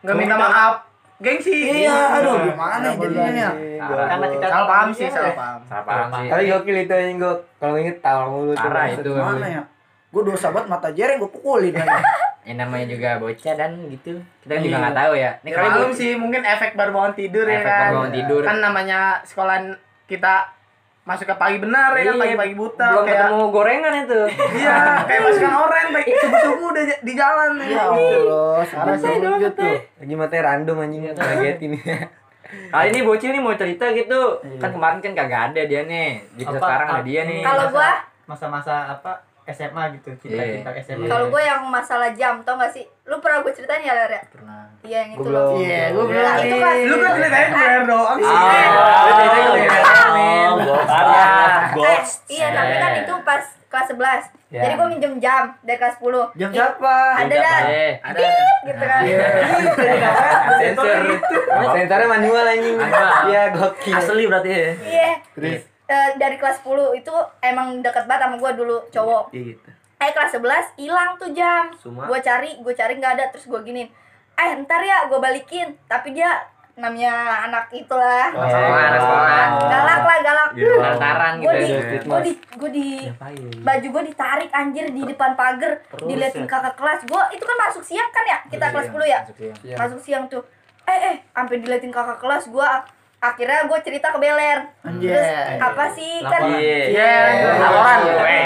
[0.00, 0.72] Enggak minta maaf.
[1.24, 1.56] Gengsi.
[1.80, 3.50] iya aduh gimana jadinya ya
[3.84, 5.60] Karena kita Salah paham sih, salah paham.
[5.64, 6.28] Salah paham sih.
[6.28, 8.60] Tapi gokil itu anjing gua kalau inget tawa mulu tuh.
[8.62, 9.10] Parah itu.
[9.10, 9.62] gimana ya
[10.14, 11.90] gue dosa banget mata jereng gue pukulin lagi
[12.46, 15.66] yang namanya juga bocah dan gitu kita kan juga nggak tahu ya ini Ya, kali
[15.66, 17.80] malum bu- sih mungkin efek baru bangun tidur ya Efek kan.
[17.82, 18.42] baru bangun tidur.
[18.46, 19.56] Kan namanya sekolah
[20.06, 20.53] kita
[21.04, 22.16] masuk ke pagi benar ya kan?
[22.16, 24.20] Iya, pagi-pagi buta belum kayak ketemu gorengan itu.
[24.56, 27.82] Iya kayak masukan oren baik subuh-subuh udah di jalan ya.
[27.92, 29.48] Allah Parah sih gitu.
[29.52, 29.76] tuh.
[30.00, 31.72] Lagi matanya random anjing ngagetin.
[32.72, 34.20] kali ini bocil nih mau cerita gitu.
[34.56, 36.24] Kan kemarin kan kagak ada dia nih.
[36.40, 37.40] Jadi sekarang ada dia nih.
[37.44, 37.90] Kalau gua?
[38.24, 42.84] Masa-masa apa SMA gitu cinta-cinta SMA kalau gue yang masalah jam tau gak sih?
[43.04, 44.20] Lu pernah gue ceritain ya Ler ya?
[44.26, 44.62] Pernah.
[44.80, 45.30] Iya yang itu loh.
[45.52, 45.60] Belum.
[45.60, 48.36] iya gue Nah, bilang itu kan lu kan ceritain gue doang sih Ah,
[51.72, 51.82] lu
[52.26, 54.62] iya tapi kan itu pas kelas 11 Ya.
[54.62, 57.58] jadi gue minjem jam dari kelas 10 jam siapa ada dah.
[57.66, 58.22] Eh, ada.
[58.62, 59.02] Gitu kan.
[60.62, 60.86] Sensor.
[61.74, 62.78] Sensornya manual anjing.
[62.78, 63.26] Manual.
[63.26, 63.98] Iya gokil.
[63.98, 64.78] asli berarti ya.
[64.78, 65.10] Iya
[65.84, 67.12] Eh, dari kelas 10 itu
[67.44, 69.24] emang deket banget sama gue dulu cowok.
[69.36, 69.68] Iya gitu.
[70.00, 71.68] Eh kelas 11 hilang tuh jam.
[71.84, 73.24] Gue cari gue cari nggak ada.
[73.28, 73.88] Terus gue giniin
[74.34, 75.76] eh ntar ya gue balikin.
[75.84, 76.40] Tapi dia
[76.74, 78.32] namanya anak itulah.
[78.32, 79.46] Oh, sekolah.
[79.68, 80.50] galak lah galak.
[80.56, 82.00] Lantaran gue gitu di ya.
[82.00, 82.88] gue di gue di
[83.60, 85.84] baju gue ditarik anjir di depan pagar.
[86.00, 87.04] Diliatin kakak kelas.
[87.04, 88.38] Gue itu kan masuk siang kan ya?
[88.48, 89.20] Kita kelas 10 ya?
[89.76, 90.24] masuk siang.
[90.32, 90.40] Tuh.
[90.88, 92.68] Eh eh sampai diliatin kakak kelas gue
[93.26, 95.08] akhirnya gue cerita ke Beler Anjir.
[95.10, 97.12] terus apa sih kan Iya.
[97.56, 97.98] laporan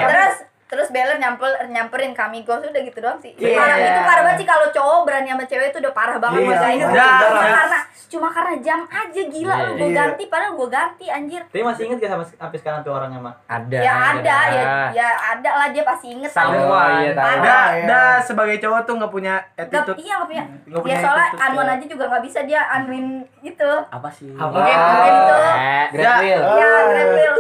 [0.05, 0.35] terus
[0.69, 3.57] terus Beler nyamper nyamperin kami gue udah gitu doang sih Iya.
[3.57, 6.55] parah itu parah banget sih kalau cowok berani sama cewek itu udah parah banget Iya.
[6.55, 6.85] guys Iya.
[7.19, 7.53] cuma Iya.
[7.55, 9.97] karena cuma karena jam aja gila lu gue Iya.
[9.99, 13.35] ganti padahal gue ganti anjir tapi masih inget gak sama sampai sekarang tuh orangnya mak
[13.47, 16.53] ada ya ada ya ya ada lah dia pasti inget Sama,
[17.01, 17.13] iya.
[17.13, 17.85] Dah, Iya.
[17.85, 19.97] dah sebagai cowok tuh nggak punya Gak, attitude.
[19.99, 21.73] iya gak punya Nggak ya punya soalnya attitude, anuan ya.
[21.75, 23.07] aja juga gak bisa dia anuin
[23.41, 25.87] itu apa sih mungkin mungkin itu Eh,
[26.21, 26.43] wheel.
[26.45, 27.35] ya Great Wheel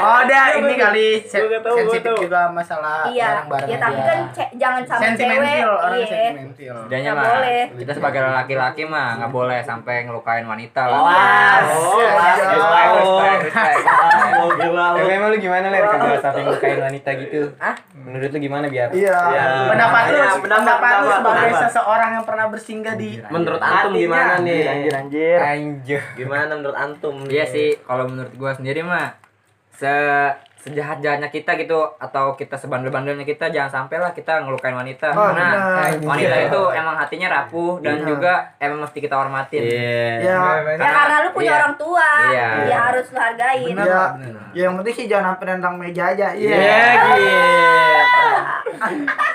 [0.00, 4.52] Oh, dah ini kali tahu, gua sensitif juga masalah iya bareng-bareng ya tapi kan ce-
[4.54, 6.76] jangan sama cewek sentimental orang iya sentimental.
[7.10, 7.62] Mah boleh.
[7.76, 11.00] kita sebagai laki-laki mah nggak boleh sampai ngelukain wanita lah.
[12.90, 13.84] Respect.
[14.70, 17.40] Tapi emang lu gimana ler kalau sampai ngelukain wanita gitu?
[17.56, 18.88] Ah, menurut lu gimana biar?
[18.92, 19.16] iya
[19.66, 21.62] Pendapat lu, Iya, pendapat, lu pendapat, sebagai pendapat.
[21.66, 25.38] seseorang yang pernah bersinggah di menurut antum gimana nih Anjir anjir.
[25.38, 26.00] Anjir.
[26.14, 29.14] gimana menurut antum Iya sih, kalau menurut gua sendiri mah
[29.72, 29.94] se
[30.60, 35.08] sejahat-jahatnya kita gitu atau kita sebandel-bandelnya kita jangan sampai lah kita ngelukain wanita.
[35.10, 36.04] Oh, karena benar.
[36.04, 38.06] wanita itu emang hatinya rapuh dan Benar.
[38.06, 39.62] juga emang mesti kita hormatin.
[39.62, 40.20] iya.
[40.20, 40.38] Ya
[40.76, 41.58] ya karena lu punya Iya.
[41.58, 42.48] orang tua Iya.
[42.68, 44.04] ya harus lu hargain ya
[44.52, 46.28] ya yang penting sih jangan sampai nendang meja aja.
[46.30, 46.54] Iya.
[46.54, 47.24] Iya, gitu.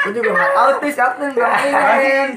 [0.05, 2.30] gue juga nggak tuh siapa yang ngomongin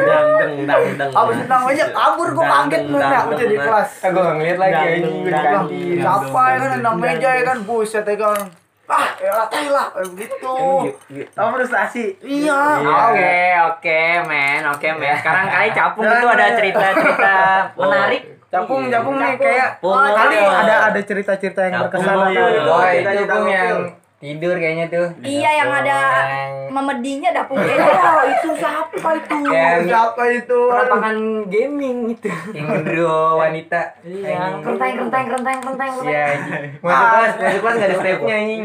[0.00, 1.10] dangdeng dangdeng.
[1.12, 2.28] Abis nendang meja kabur.
[2.30, 3.90] Gue kaget lu ya udah di kelas.
[4.00, 5.50] Ah, gua nggak ngeliat lagi di dangdung.
[5.50, 5.96] kantin.
[6.00, 8.40] siapa ya kan nendang meja ya kan buset ya kan
[8.86, 12.18] ah ya latih lah begitu Oh, frustasi.
[12.20, 13.36] iya Oke,
[13.70, 15.14] oke, men, oke, men.
[15.14, 17.36] Sekarang kali capung itu ada cerita-cerita
[17.78, 18.22] menarik.
[18.50, 20.50] Capung, capung nih kayak Oh, kali iya.
[20.58, 22.42] ada ada cerita-cerita yang Capung, berkesan iya.
[22.42, 22.66] tuh.
[22.66, 23.78] Oh, itu cerita pun yang.
[24.20, 25.08] Tidur kayaknya tuh.
[25.24, 25.96] iya yang ada
[26.28, 31.16] Yang memedinya dapur oh itu siapa itu Yang- siapa itu Penampakan
[31.48, 32.28] gaming itu.
[32.52, 33.80] yang gendro wanita.
[34.04, 34.60] Iya.
[34.60, 36.26] renteng renteng renteng renteng Iya.
[36.84, 38.62] Masuk kelas, masuk kelas nggak ada stepnya anjing.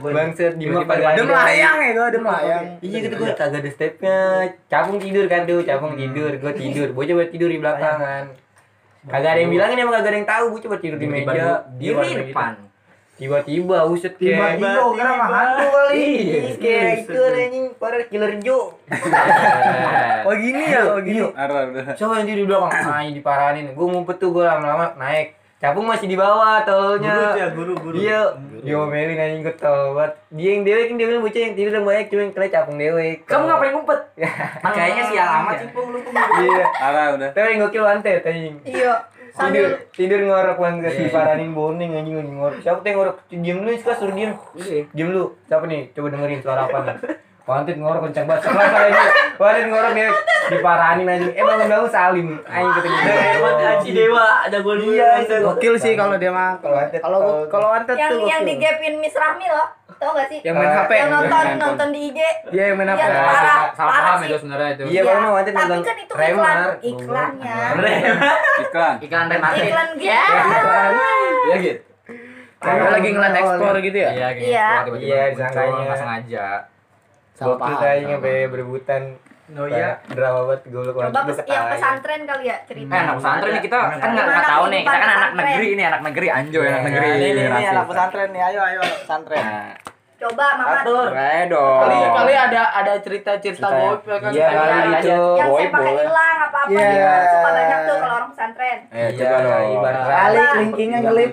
[0.00, 2.64] Bangsat gimana pada Udah melayang ya gua, udah melayang.
[2.80, 4.18] Iya gitu gue kagak ada stepnya.
[4.66, 6.88] Capung tidur kan tuh, capung tidur, gue tidur.
[6.90, 8.32] Bocah buat tidur di belakangan.
[9.06, 11.68] Kagak ada yang bilangin emang kagak ada yang tahu, gue coba tidur di meja.
[11.76, 12.65] Di depan.
[13.16, 18.76] Tiba-tiba uset kayak tiba-tiba kira mah hantu kali Iya, kayak itu anjing para killer Joe.
[20.26, 21.22] Oh gini ya, oh gini.
[21.22, 21.94] Udah.
[21.94, 22.82] Siapa yang tidur di belakang?
[22.82, 23.72] Ah, diparanin.
[23.72, 25.38] Gue ngumpet tuh gue lama-lama naik.
[25.56, 27.32] Capung masih di bawah tolnya.
[27.32, 30.12] ya guru guru Iya, diomelin anjing gue tau banget.
[30.28, 33.16] Dia yang dewek, yang dewek bocah yang tidur yang banyak cuma yang kena capung dewek.
[33.24, 34.00] Kamu ngapain ngumpet?
[34.60, 35.98] Kayaknya sial amat sih, Pung, lu.
[36.04, 36.64] Iya.
[36.76, 37.28] Arah udah.
[37.32, 38.56] Tapi yang gokil wanted anjing.
[38.66, 38.92] iya
[39.36, 42.56] Tidur, sambil tidur ngorok banget diparanin boning anjing anjing ngorok.
[42.64, 43.16] Siapa tuh yang ngorok?
[43.28, 44.32] Diam lu, sekarang suruh diam.
[44.96, 45.24] Diam lu.
[45.44, 45.92] Siapa nih?
[45.92, 46.96] Coba dengerin suara apa nih?
[47.46, 48.42] Wanted ngorok kencang banget.
[48.48, 49.02] Sekelas kali aja.
[49.36, 50.08] Wanted ngorok dia
[50.48, 51.32] diparanin anjing.
[51.36, 52.28] Eh bangun bangun salim.
[52.48, 53.12] Anjing kata dia.
[53.12, 55.36] hebat Haji Dewa ada gua dulu Iya, itu.
[55.44, 56.56] Gokil sih kalau dia mah.
[56.58, 56.80] Kalau.
[56.96, 57.20] Kalau
[57.52, 58.48] kalau yang tuh yang gokil.
[58.48, 60.92] di gapin Miss Rahmi loh tau gak sih yang main HP.
[60.92, 62.18] yang nonton nonton di IG
[62.52, 63.00] Dia yang main HP.
[63.00, 64.26] Ya, parah, salah parah paham sih.
[64.28, 64.82] itu sebenarnya itu.
[64.92, 67.56] Iya, kalau mau wanted tapi kan itu iklan iklannya
[68.60, 68.94] Iklan.
[69.00, 69.64] Iklan remarket.
[69.66, 70.12] iklan gitu
[71.46, 71.80] Iya gitu.
[72.56, 74.10] Kayak lagi ngeliat explore gitu ya.
[74.10, 74.46] Iya, gitu.
[74.48, 74.68] Iya.
[74.96, 75.82] Iya, disangkanya.
[75.86, 76.46] nggak sengaja.
[77.36, 79.02] Salah paham, kayaknya salah sampai berebutan
[79.46, 82.90] Oh iya, drama banget gue lu Coba pes- yang pesantren kali ya cerita.
[82.90, 84.82] Eh, anak pesantren nih kita kan nggak nggak tahu nih.
[84.82, 87.08] Kita kan anak negeri ini, anak negeri anjo anak negeri.
[87.30, 88.42] Ini anak pesantren nih.
[88.42, 89.44] Ayo ayo anak pesantren.
[90.16, 91.08] Coba Mama Atur.
[91.46, 91.80] Dong.
[91.84, 93.92] Kali kali ada ada cerita-cerita Cerita ya.
[94.00, 94.30] ya kan.
[94.32, 95.20] Iya, Ada- kali gitu.
[95.36, 96.88] yang saya pakai hilang apa-apa Iya.
[96.88, 97.26] gitu.
[97.26, 98.78] Suka banyak tuh kalau orang pesantren.
[98.88, 99.68] Eh, Iya, coba dong.
[99.76, 101.32] ibarat Kali linkingnya ngelip.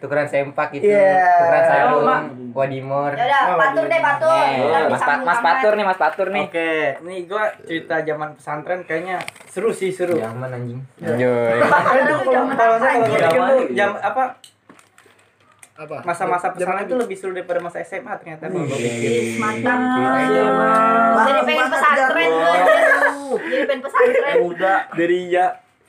[0.00, 0.84] tukeran sempak gitu.
[0.86, 1.28] Iya.
[1.34, 2.04] Tukeran sarung,
[2.52, 3.12] wadimor.
[3.12, 4.32] Ya udah, patur deh patur.
[4.32, 5.40] Biar Mas, Mas.
[5.40, 6.44] Patur nih, Mas Patur nih.
[6.46, 9.16] Oke, nih gua cerita zaman pesantren kayaknya
[9.46, 10.16] seru sih seru.
[10.16, 10.80] Zaman anjing.
[10.98, 11.56] Anjoy.
[11.58, 14.22] Kan tuh kalau apa, saya kalau jam apa
[15.80, 16.04] Apa?
[16.04, 19.10] masa-masa pesantren itu lebih seru daripada masa SMA ternyata kalau gua pikir.
[19.10, 19.78] Ih, Mantap.
[19.80, 20.44] Iya,
[21.18, 22.52] Jadi pengen pesantren gue.
[23.48, 24.34] Jadi pengen pesantren.
[24.44, 25.46] udah dari ya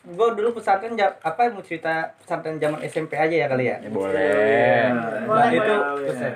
[0.08, 3.84] gua dulu pesantren jam apa mau cerita pesantren zaman SMP aja ya kali ya.
[3.86, 4.88] Boleh.
[4.90, 6.08] Nah, Boleh, itu boleh.
[6.08, 6.36] buset.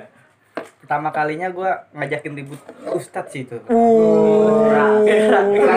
[0.78, 3.56] pertama kalinya gua ngajakin ribut ustadz sih itu.
[3.58, 5.02] Tukeran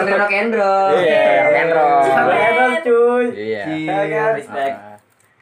[0.06, 0.94] rock and roll.
[1.00, 2.04] Iya, rock and roll.
[2.30, 3.26] Hebat cuy.
[3.34, 3.64] Iya.
[3.66, 4.76] Ya kan, respect.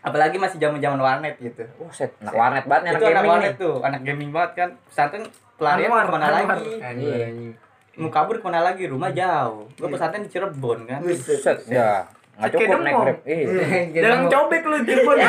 [0.08, 1.68] Apalagi masih zaman-zaman warnet gitu.
[1.76, 3.60] Buset, anak warnet banget anak itu anak gaming warnet nih.
[3.60, 4.70] tuh, anak gaming banget kan.
[4.86, 5.24] Pesantren
[5.56, 6.42] pelarian Anwar, ke mana Anwar.
[6.56, 6.74] lagi?
[6.80, 7.54] Anjing, anjing.
[7.98, 8.84] Mau kabur ke mana lagi?
[8.86, 9.68] Rumah jauh.
[9.74, 11.00] Gua pesantren di Cirebon kan.
[11.02, 12.08] Buset, ya.
[12.38, 13.18] Nggak cukup naik grab.
[13.26, 13.46] Iya.
[13.92, 15.18] Jangan cobek lu Cirebon.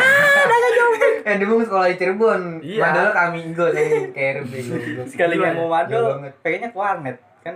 [1.21, 2.41] Eh dulu sekolah di Cirebon.
[2.63, 2.83] Iya.
[2.83, 4.35] Padahal kami gue yang kayak.
[5.05, 6.33] Sekali nggak mau madol, banget.
[6.41, 7.55] pengennya ke warnet kan.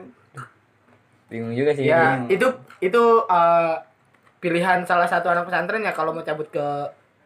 [1.27, 1.85] Bingung juga sih.
[1.85, 2.37] Ya, Iya.
[2.37, 2.47] itu
[2.83, 3.75] itu eh,
[4.39, 6.66] pilihan salah satu anak pesantren ya kalau mau cabut ke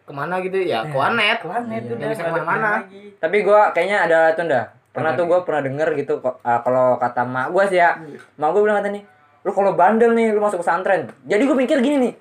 [0.06, 1.42] ke mana gitu ya ke warnet.
[1.42, 1.94] Ke warnet Iya.
[1.98, 2.72] udah bisa ke mana-mana.
[3.18, 4.64] Tapi gua kayaknya ada tuh ndah.
[4.94, 7.98] Pernah tuh gua pernah denger gitu ah, kalau kata mak gua sih ya.
[8.38, 9.02] Mak gua bilang kata nih,
[9.42, 11.10] lu kalau bandel nih lu masuk pesantren.
[11.26, 12.14] Jadi gua mikir gini nih.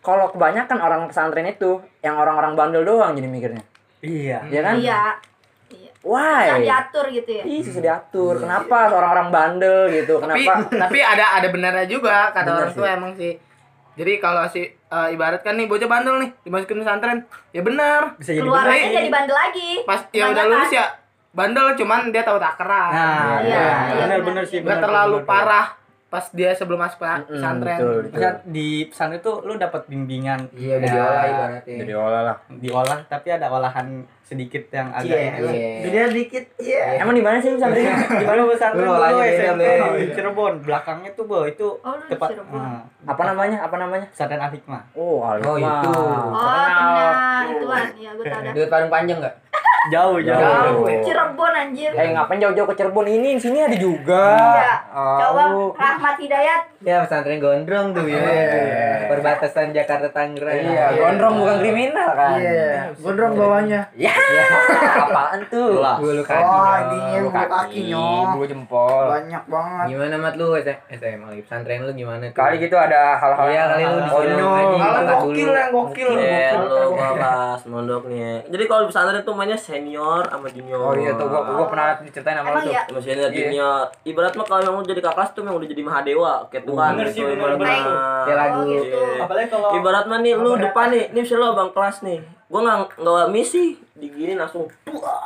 [0.00, 3.62] Kalau kebanyakan orang pesantren itu yang orang-orang bandel doang jadi mikirnya.
[4.00, 4.38] Iya.
[4.48, 4.74] Ya kan?
[4.80, 5.00] Iya.
[5.66, 5.90] Iya.
[6.06, 6.62] Why?
[6.62, 7.42] diatur gitu ya.
[7.42, 8.38] Ih, susah diatur.
[8.38, 10.22] Kenapa orang-orang bandel gitu?
[10.22, 10.70] Tapi Kenapa?
[10.86, 13.34] tapi ada ada benarnya juga kata Bener orang tua emang sih.
[13.96, 17.18] Jadi kalau si eh, ibaratkan nih bocah bandel nih dimasukin pesantren,
[17.50, 18.14] ya benar.
[18.14, 18.76] Bisa jadi Keluar bener.
[18.78, 19.70] aja jadi bandel lagi.
[19.82, 20.84] Pas ya udah lulus ya
[21.32, 22.90] bandel cuman dia tahu takaran.
[22.90, 24.20] Nah, Iya, iya, iya, benar benar.
[24.22, 24.58] benar sih.
[24.60, 25.26] Nggak terlalu benar.
[25.26, 25.66] parah
[26.06, 27.76] pas dia sebelum masuk pesantren.
[27.76, 28.12] betul, betul.
[28.14, 31.76] Misal di pesantren itu lu dapat bimbingan Iya ya, diolah ibaratnya.
[31.76, 32.36] Jadi olah lah.
[32.48, 33.86] diolah tapi ada olahan
[34.26, 35.38] sedikit yang agak Iya, enak.
[35.48, 35.70] iya.
[35.80, 36.44] Gede dikit.
[36.58, 36.82] Iya.
[36.98, 37.86] Emang di mana sih pesantren?
[38.10, 39.62] Di mana pesantren Lu dulu beda, SMP
[39.96, 40.54] di Cirebon.
[40.60, 42.58] Belakangnya tuh, Bo, itu Oh, tepat Cirebon.
[42.58, 43.58] nah, Apa namanya?
[43.62, 44.06] Apa namanya?
[44.10, 44.82] pesantren Al Hikmah.
[44.92, 45.46] Oh, Alif.
[45.46, 45.90] Oh, itu.
[45.94, 47.46] Oh, kenal.
[47.46, 47.86] Itu kan.
[47.94, 48.52] Iya, gue dah.
[48.52, 49.36] Duit paling panjang enggak?
[49.86, 50.34] Jauh, jauh.
[50.34, 50.82] Jauh.
[50.98, 51.94] Cirebon anjir.
[51.94, 53.38] Eh, ngapain jauh-jauh ke Cirebon ini?
[53.38, 54.34] Di sini ada juga.
[54.34, 54.74] Iya.
[54.90, 55.18] Oh.
[55.22, 55.42] Coba
[55.78, 56.60] Rahmat Hidayat.
[56.82, 58.18] Ya pesantren gondrong tuh ya.
[58.18, 58.90] Iya.
[59.06, 60.58] Perbatasan Jakarta Tangerang.
[60.58, 62.34] Iya, gondrong bukan kriminal kan?
[62.36, 62.90] Iya.
[62.98, 63.80] Gondrong bawahnya.
[63.94, 64.15] Ya,
[65.06, 65.78] apaan tuh?
[65.78, 65.96] Lah.
[65.96, 66.42] Bulu kaki.
[66.42, 67.80] Oh, ininya Bulu kaki,
[68.32, 69.04] bulu jempol.
[69.08, 69.84] Banyak banget.
[69.88, 72.36] Gimana mat lu SMA lagi pesantren lu gimana tuh?
[72.36, 74.76] Kali gitu ada hal-hal Iya, kali lu disuruh ngaji.
[74.76, 76.08] Kalau Angkat gokil yang gokil.
[76.16, 76.66] Iya, gokil.
[76.66, 78.30] lo gua pas mondoknya.
[78.46, 80.80] Jadi kalau di pesantren tuh mainnya senior sama junior.
[80.82, 82.70] Oh iya tuh gua gua pernah diceritain sama lu tuh.
[82.70, 82.82] iya?
[82.86, 83.36] Sama senior Iya.
[83.36, 83.84] junior.
[84.04, 87.14] Ibarat mah kalau yang jadi kakak tuh yang udah jadi mahadewa, kayak Tuhan bener sih,
[87.16, 87.26] gitu.
[87.26, 87.70] bener, ibarat bener.
[87.70, 88.22] mah.
[88.24, 88.56] Kayak lagu.
[88.56, 89.00] Oh, gitu.
[89.18, 92.18] Apalagi kalau Ibarat mah nih lu depan nih, ini misalnya lo abang kelas nih.
[92.46, 93.64] Gua nggak nggak misi
[93.96, 94.68] digini langsung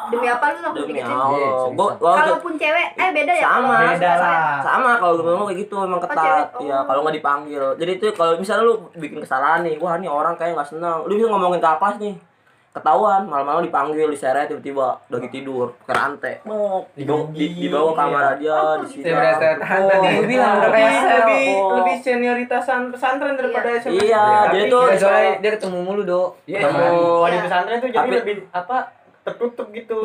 [0.08, 0.98] Demi apa lu langsung demi?
[1.00, 1.70] Allah.
[1.70, 3.76] Gua gua Kalaupun cewek, eh beda ya Sama.
[3.90, 4.58] beda lah.
[4.60, 6.12] sama kalau gue ngomong kayak gitu emang cewek.
[6.12, 6.62] ketat Oh.
[6.62, 10.34] ya kalau nggak dipanggil jadi itu kalau misalnya lu bikin kesalahan nih wah ini orang
[10.34, 12.14] kayak nggak senang lu bisa ngomongin ke kelas nih
[12.70, 16.38] ketahuan malam-malam dipanggil diseret tiba-tiba lagi tidur ke rantai
[16.94, 20.06] dibawa, di, dibawa kamar aja di sini Oh, tadi.
[20.08, 21.44] gua bilang udah kayak lebih lebih,
[21.74, 23.98] lebih senioritasan pesantren daripada SMA.
[24.00, 26.22] iya jadi tuh Iya, soalnya dia ketemu mulu, Do.
[26.44, 27.42] Iya, Sama- kalau di Iya.
[27.42, 28.76] pesantren tuh jadi Tapi- lebih apa
[29.20, 29.96] tertutup gitu.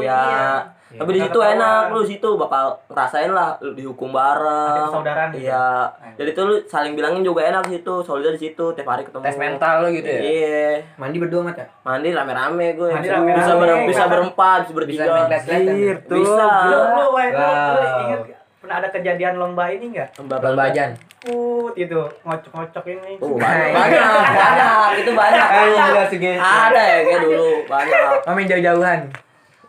[0.96, 5.28] Ya tapi di situ enak lu di situ bakal ngerasain lah lu dihukum bareng persaudaraan
[5.36, 5.44] gitu.
[5.44, 9.04] iya jadi tuh lu saling bilangin juga enak di situ solidar di situ tiap hari
[9.04, 10.22] ketemu Tes mental lu gitu ya.
[10.24, 11.68] iya Mandi berdua mat ya?
[11.84, 13.36] mandi rame-rame gue Mandi bisa rame-rame.
[13.36, 15.36] bisa, ber- bisa berempat bisa Bisa bertiga.
[15.36, 16.18] Anjir, tuh.
[16.24, 16.48] Bisa.
[16.64, 16.80] Lu
[17.12, 18.40] gak?
[18.66, 20.10] pernah ada kejadian lomba ini enggak?
[20.18, 20.98] Lomba ajan.
[21.22, 23.14] Put itu ngocok-ngocok ini.
[23.22, 24.02] Oh, banyak, banyak,
[24.34, 25.48] banyak, itu banyak.
[25.50, 25.74] Ayo
[26.10, 26.30] gitu.
[26.42, 28.02] Ada ya kayak dulu, banyak.
[28.26, 29.00] Main jauh-jauhan.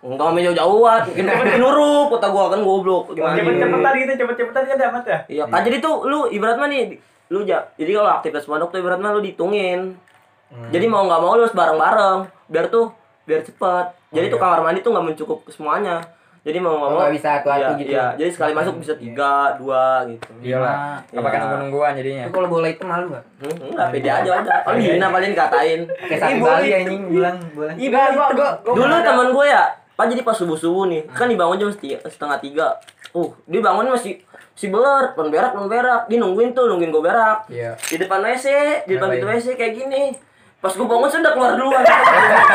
[0.07, 3.11] Enggak main jauh-jauhan, mungkin mungkin nurup, kata gua kan goblok.
[3.11, 3.35] Gimana?
[3.35, 5.19] Cepet-cepetan gitu, cepet-cepetan kan dapat ya?
[5.27, 6.95] Iya, kan jadi tuh lu ibarat mah nih,
[7.35, 9.99] lu ja, jadi kalau aktivitas pondok tuh ibarat mah lu dihitungin.
[10.47, 12.95] Jadi mau nggak mau lu harus bareng-bareng, biar tuh
[13.27, 13.87] biar cepet.
[14.15, 15.99] Jadi tuh kamar mandi tuh nggak mencukup semuanya.
[16.47, 17.91] Jadi mau nggak Oh, mau nggak bisa atu-atu iya, gitu.
[17.91, 20.31] Iya, jadi sekali masuk bisa tiga, dua gitu.
[20.47, 21.03] Iyalah.
[21.03, 21.11] Iya.
[21.11, 22.23] Enggak pakai nunggu-nungguan jadinya.
[22.23, 23.25] Itu kalau bola hitam malu gak?
[23.43, 24.59] Hmm, enggak pede aja udah.
[24.63, 25.81] Paling hina paling dikatain.
[26.07, 27.73] Kayak sapi Bali anjing bilang bola.
[27.75, 29.65] Enggak, gua gua gua Dulu temen gue ya,
[29.97, 31.73] Pak jadi pas subuh subuh nih, kan dibangun jam
[32.05, 32.77] setengah tiga.
[33.17, 34.21] Uh, dia bangun masih
[34.53, 36.03] si beler, belum berak, belum berak.
[36.13, 37.49] Dia nungguin tuh, nungguin gue berak.
[37.49, 37.81] Iya.
[37.81, 38.47] Di depan WC,
[38.85, 40.13] di depan pintu WC kayak gini.
[40.61, 41.81] Pas gue bangun sudah keluar duluan.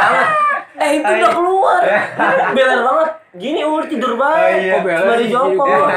[0.86, 1.82] eh itu udah keluar.
[2.58, 3.10] Beler banget.
[3.38, 4.38] Gini ul tidur banget.
[4.38, 4.76] Oh, iya.
[5.02, 5.66] Sembari jongkok.
[5.66, 5.88] Oh.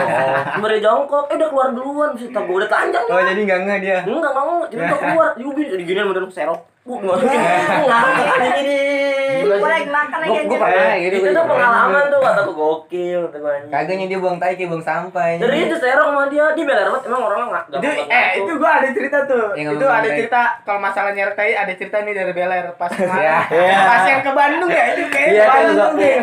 [0.57, 1.24] Sembari jongkok.
[1.28, 2.09] Eh udah keluar duluan.
[2.16, 3.05] Bisa tak gue udah telanjang.
[3.05, 3.99] Oh jadi enggak enggak dia.
[4.05, 4.61] Enggak, enggak mau.
[4.68, 5.28] Jadi udah keluar.
[5.36, 6.61] Dia gini, gini model serok.
[6.84, 7.20] Gue nggak
[8.61, 8.80] gini.
[9.37, 13.37] Gue lagi makan lagi Gue pernah gitu, Itu tuh pengalaman tuh kata gue gokil kata
[13.37, 13.70] gue anjing.
[13.70, 15.26] Kagaknya dia buang tai kayak buang sampah.
[15.35, 18.70] Dari itu serok sama dia, dia beler banget emang orangnya nggak Itu, eh itu gua
[18.74, 19.47] ada cerita tuh.
[19.55, 23.24] Yang itu ada cerita kalau masalah nyerek tai ada cerita nih dari Beler pas kemarin.
[23.51, 23.78] Ya.
[23.85, 26.14] Pas yang ke Bandung ya itu kayak Iya, Bandung deh.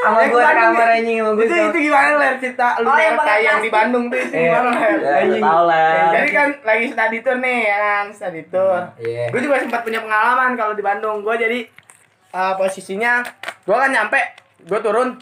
[0.00, 0.96] Sama Bandung kamar ya.
[0.96, 1.44] anjing sama gua.
[1.44, 3.68] Itu itu gimana Ler cerita lu Oh, yang di.
[3.68, 4.48] Bandung tuh itu Iya.
[4.48, 5.24] gimana Ler?
[5.40, 5.92] Tahu lah.
[6.10, 8.80] Jadi kan lagi study tour nih ya kan, study tour.
[8.96, 9.24] Iya.
[9.28, 11.20] Gue juga sempat punya pengalaman kalau di Bandung.
[11.20, 11.58] Gue jadi
[12.30, 13.22] eh, posisinya
[13.60, 14.18] gue kan nyampe,
[14.64, 15.18] gue turun,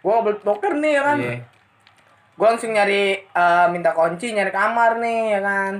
[0.00, 1.18] gue beli poker nih ya kan.
[1.20, 1.36] Iya.
[2.36, 5.72] Gue langsung nyari eh, minta kunci, nyari kamar nih ya kan.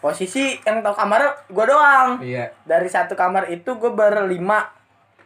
[0.00, 2.20] Posisi yang tahu kamar gue doang.
[2.20, 2.52] Iya.
[2.64, 4.68] Dari satu kamar itu gue berlima.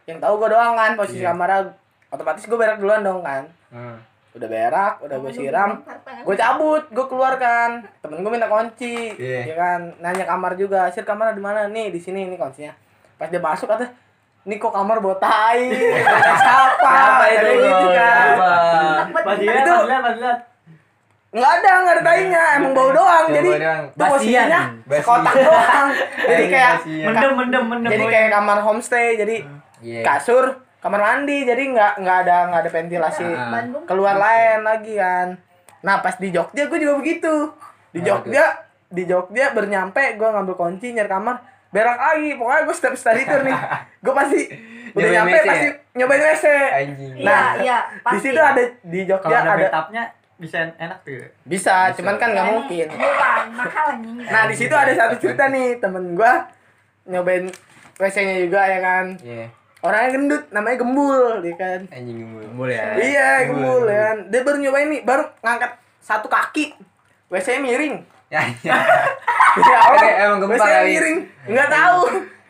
[0.07, 1.35] Yang tahu gue doang kan posisi Iya.
[1.35, 1.75] kamarnya.
[2.09, 3.43] Otomatis gue berak duluan dong kan.
[3.69, 3.99] Hmm.
[4.29, 5.81] Udah berak, udah gue siram,
[6.21, 7.81] gue cabut, gue keluar kan.
[7.99, 9.51] Temen gue minta kunci, Iya.
[9.51, 9.79] ya kan.
[9.99, 11.65] Nanya kamar juga, sir kamar di mana?
[11.67, 12.71] Nih di sini ini kuncinya.
[13.19, 13.89] Pas dia masuk kata,
[14.49, 15.69] ini kok kamar bau tai?
[16.41, 16.93] Siapa?
[17.29, 17.49] Itu?
[17.61, 18.33] Gitu kan.
[19.05, 19.65] Itu- pas dilihat,
[20.01, 20.39] pas dilihat.
[21.29, 23.29] Nggak ada, nggak ada tainya, emang bau doang.
[23.29, 23.83] Cuma Jadi doang.
[23.85, 24.61] itu posisinya
[24.99, 25.87] kotak doang.
[26.25, 26.73] Jadi kayak.
[27.05, 27.89] Mendem, mendem, mendem.
[27.93, 29.13] jadi kayak kamar homestay.
[29.13, 29.35] Jadi
[29.79, 30.01] Iya.
[30.01, 30.45] kasur,
[30.81, 31.45] kamar mandi.
[31.45, 33.49] Jadi nggak nggak ada nggak ada ventilasi Ah.
[33.53, 33.85] Bandung.
[33.85, 35.37] keluar lain lagi kan.
[35.79, 37.53] Nah pas di Jogja gue juga begitu.
[37.93, 42.29] Di Jogja, di Jogja bernyampek gue ngambil kunci nyari kamar berak lagi.
[42.33, 43.57] Pokoknya gue setiap study tour nih,
[43.99, 44.41] gue pasti
[44.89, 45.73] udah Nyobain nyampe WC pasti ya?
[45.95, 46.45] nyobain WC.
[46.73, 47.11] Anjing.
[47.13, 48.19] Iya, Nah, iya, Di pasti.
[48.23, 50.03] situ ada di Jogja ada ada bathtubnya
[50.35, 51.19] bisa enak tuh.
[51.43, 52.87] bisa, cuman kan nggak mungkin.
[53.51, 54.17] Mahal anjing.
[54.23, 56.33] Nah di situ ada satu cerita nih temen gue
[57.05, 57.45] nyobain
[57.95, 59.05] WC-nya juga ya kan.
[59.19, 59.47] Iya.
[59.79, 61.79] Orangnya gendut, namanya Gembul, dia kan.
[61.87, 62.43] Anjing gembul.
[62.45, 62.85] Gembul ya.
[62.95, 64.17] Iya, Gembul ya kan.
[64.27, 66.75] Dia baru nyobain nih, baru ngangkat satu kaki.
[67.27, 68.03] WC miring.
[68.29, 68.73] Ya, iya.
[69.59, 70.85] Ya, Oke, emang gempa kali.
[70.87, 71.17] miring.
[71.45, 72.01] Enggak tahu.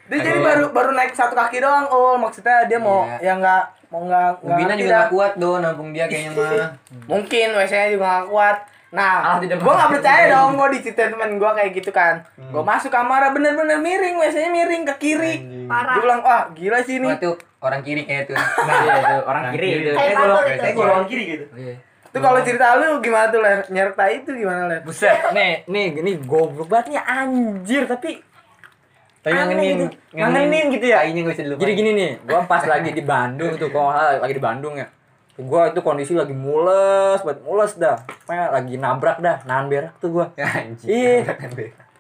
[0.06, 0.46] Dia jadi Iya.
[0.46, 1.88] baru baru naik satu kaki doang.
[1.88, 3.18] Oh, maksudnya dia mau Iya.
[3.22, 5.00] ya enggak mau enggak enggak ngerti juga dah.
[5.00, 6.70] gak kuat do nampung dia kayaknya mah.
[7.12, 8.58] Mungkin WC-nya juga gak kuat.
[8.90, 12.26] Nah, Ah, tidak gua nggak percaya dong gua diceritain temen gua kayak gitu kan.
[12.34, 12.50] Hmm.
[12.50, 15.34] Gua masuk kamar bener-bener miring, WC-nya miring ke kiri.
[15.64, 15.96] Parah.
[15.96, 18.36] Gua bilang, "Wah, gila sih ini." Wah tuh orang kiri kayak tuh.
[18.36, 18.50] Nah,
[18.84, 19.92] iya itu orang kiri itu.
[19.94, 20.60] Kayak kalau batu itu.
[20.60, 21.46] kayak golongan kiri gitu.
[21.54, 21.76] Iya.
[22.20, 23.64] Itu kalau cerita lu gimana tuh, Ler?
[23.72, 24.84] Nyerek tai itu gimana, Ler?
[24.84, 28.20] Buset, nih, nih, gini goblok banget nih anjir, tapi
[29.20, 29.96] Tapi ngangenin, gitu.
[30.16, 30.98] Ngangenin gitu ya.
[31.04, 31.64] Tainya gak bisa dilupain.
[31.64, 34.88] Jadi gini nih, gua pas lagi di Bandung tuh, kalau salah lagi di Bandung ya.
[35.40, 38.00] Gua itu kondisi lagi mules, buat mules dah.
[38.28, 40.26] Kayak lagi nabrak dah, nahan berak tuh gua.
[40.36, 40.48] Ya.
[40.84, 41.36] Iya.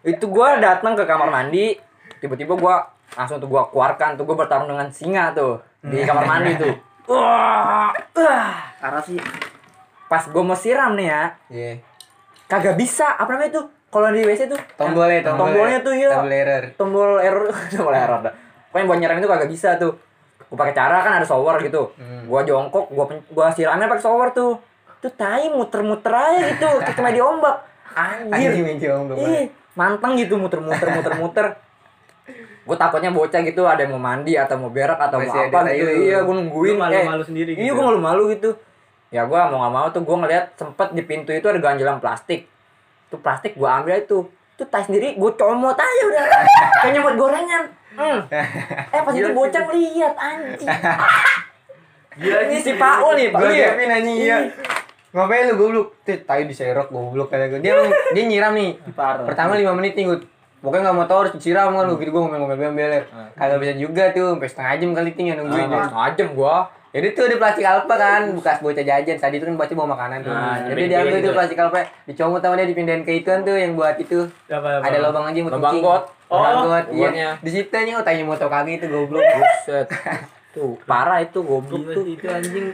[0.03, 1.75] Itu gua datang ke kamar mandi,
[2.19, 6.55] tiba-tiba gua langsung tuh gua keluarkan tuh gua bertarung dengan singa tuh di kamar mandi
[6.55, 6.75] tuh.
[7.11, 7.91] Wah.
[8.79, 9.19] Karena sih
[10.09, 11.71] Pas gua mau siram nih ya, Iya.
[12.45, 13.13] kagak bisa.
[13.13, 13.65] Apa namanya tuh?
[13.87, 15.53] Kalau di WC tuh Tombolnya, tombolnya.
[15.55, 16.09] tombolnya tuh ya.
[16.11, 16.63] Tombol error.
[16.75, 18.33] tombol error tombol error dah
[18.69, 19.97] pokoknya buat nyerang itu kagak bisa tuh
[20.45, 22.21] gua pakai cara kan ada shower gitu Hmm.
[22.25, 24.61] gua jongkok gua pen- gua siramnya pakai shower tuh
[24.99, 27.55] tuh tai muter-muter aja gitu kayak kena diombak
[28.29, 31.45] anjir ih manteng gitu muter-muter muter-muter
[32.61, 35.57] gue takutnya bocah gitu ada yang mau mandi atau mau berak atau mau Masih apa
[35.59, 37.73] ada gitu iya gue nungguin Lu malu-malu sendiri iya gitu.
[37.73, 38.49] gue malu-malu gitu
[39.09, 42.45] ya gue mau nggak mau tuh gue ngeliat sempet di pintu itu ada ganjelan plastik
[43.09, 46.23] tuh plastik gue ambil itu tuh tas sendiri gue comot aja udah
[46.85, 47.63] kayak nyomot gorengan
[47.97, 48.19] hmm.
[48.93, 50.69] eh pas itu bocah lihat anjing
[52.19, 53.67] Gila ini si Paul nih Pak Gue Iya.
[53.71, 54.37] Kevin anjing iya.
[55.15, 55.87] Ngapain lu goblok?
[56.03, 57.63] Tuh tai diserok goblok kata gue.
[57.63, 57.79] Dia
[58.11, 58.75] dia nyiram nih.
[58.91, 59.23] Parah.
[59.23, 60.19] Pertama 5 menit nih gue.
[60.59, 63.07] Pokoknya gak mau tau harus disiram kan lu gitu gue ngomel-ngomel beler.
[63.39, 65.71] Kagak bisa juga tuh, sampai setengah jam kali tinggal nungguin.
[65.71, 66.55] Ah, setengah jam gua
[66.89, 69.17] Jadi tuh ada plastik alpa kan, bekas bocah jajan.
[69.21, 70.33] Tadi itu kan bocah bawa makanan tuh.
[70.33, 71.25] Ah, Jadi diambil gitu.
[71.29, 71.79] tuh plastik alpa,
[72.09, 74.25] dicomot sama dia dipindahin ke ituan tuh yang buat itu.
[74.49, 74.89] Apa, apa?
[74.89, 76.03] Ada lubang aja buat Lubang got.
[76.29, 76.85] Lubang Oh, got.
[76.89, 77.37] Iya.
[77.37, 79.21] Di situ oh tanya mau tau kaki itu goblok.
[79.21, 79.85] buset
[80.49, 82.73] tuh parah itu goblok tuh Itu anjing.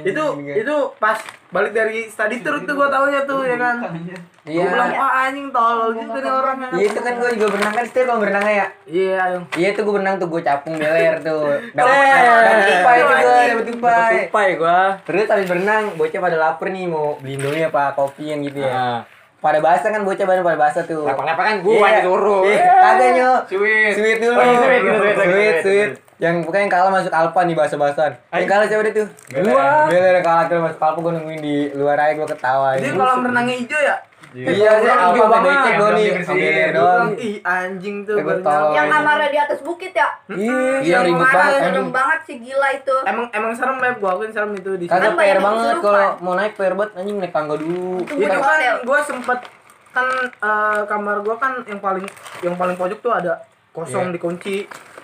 [0.00, 3.76] Itu itu pas balik dari study tour tuh gua taunya tuh ya kan.
[4.46, 4.62] Iya.
[4.64, 7.84] Gua bilang, "Wah, anjing tolol juga nih orang." Iya itu kan gue juga berenang kan
[7.84, 8.66] setiap kalau berenang ya.
[8.86, 9.38] Iya, ayo.
[9.52, 11.44] Iya tuh gue berenang tuh gue capung beler tuh.
[11.76, 14.14] Dapat Eh, tupai tuh gue, dapat tupai.
[14.24, 18.40] tupai gua Terus habis berenang, bocah pada lapar nih mau beli Indomie apa kopi yang
[18.40, 19.02] gitu ya.
[19.38, 21.06] Pada bahasa kan bocah baru pada bahasa tuh.
[21.06, 22.42] Lepak-lepak kan gua yang disuruh.
[22.42, 23.30] Iya, kagak nyo.
[23.46, 23.92] Sweet.
[23.94, 24.34] Sweet dulu.
[24.34, 25.90] Oh, iya, sweet, sweet, sweet, sweet, sweet, sweet.
[26.18, 28.10] Yang pokoknya yang kalah masuk Alfa nih bahasa-bahasan.
[28.34, 29.08] Yang kalah siapa dia tuh?
[29.30, 29.86] Gua.
[29.86, 32.68] Bela yang kalah tuh masuk Alfa gua nungguin di luar aja gua ketawa.
[32.74, 32.98] Dia ini.
[32.98, 33.96] kolam renangnya hijau ya?
[34.28, 35.72] Iya, Gua Alfa hijau sampai banget.
[35.72, 36.08] gua nih.
[36.70, 37.08] Doang.
[37.16, 38.34] Ih anjing tuh Ya.
[38.74, 40.08] Yang kamarnya di atas bukit ya?
[40.28, 42.96] Iya, Yang ribet banget serem banget sih gila itu.
[43.04, 46.34] Emang emang serem Beb, gua akuin serem itu di Kagak banyak fair banget kalau mau
[46.34, 48.04] naik fair banget anjing naik tangga dulu.
[48.04, 48.40] Itu kan
[48.84, 49.38] gua sempet
[49.88, 52.04] kan eh, kamar gua kan yang paling
[52.44, 53.32] yang paling pojok tuh ada
[53.72, 54.14] kosong Iya.
[54.14, 54.56] dikunci.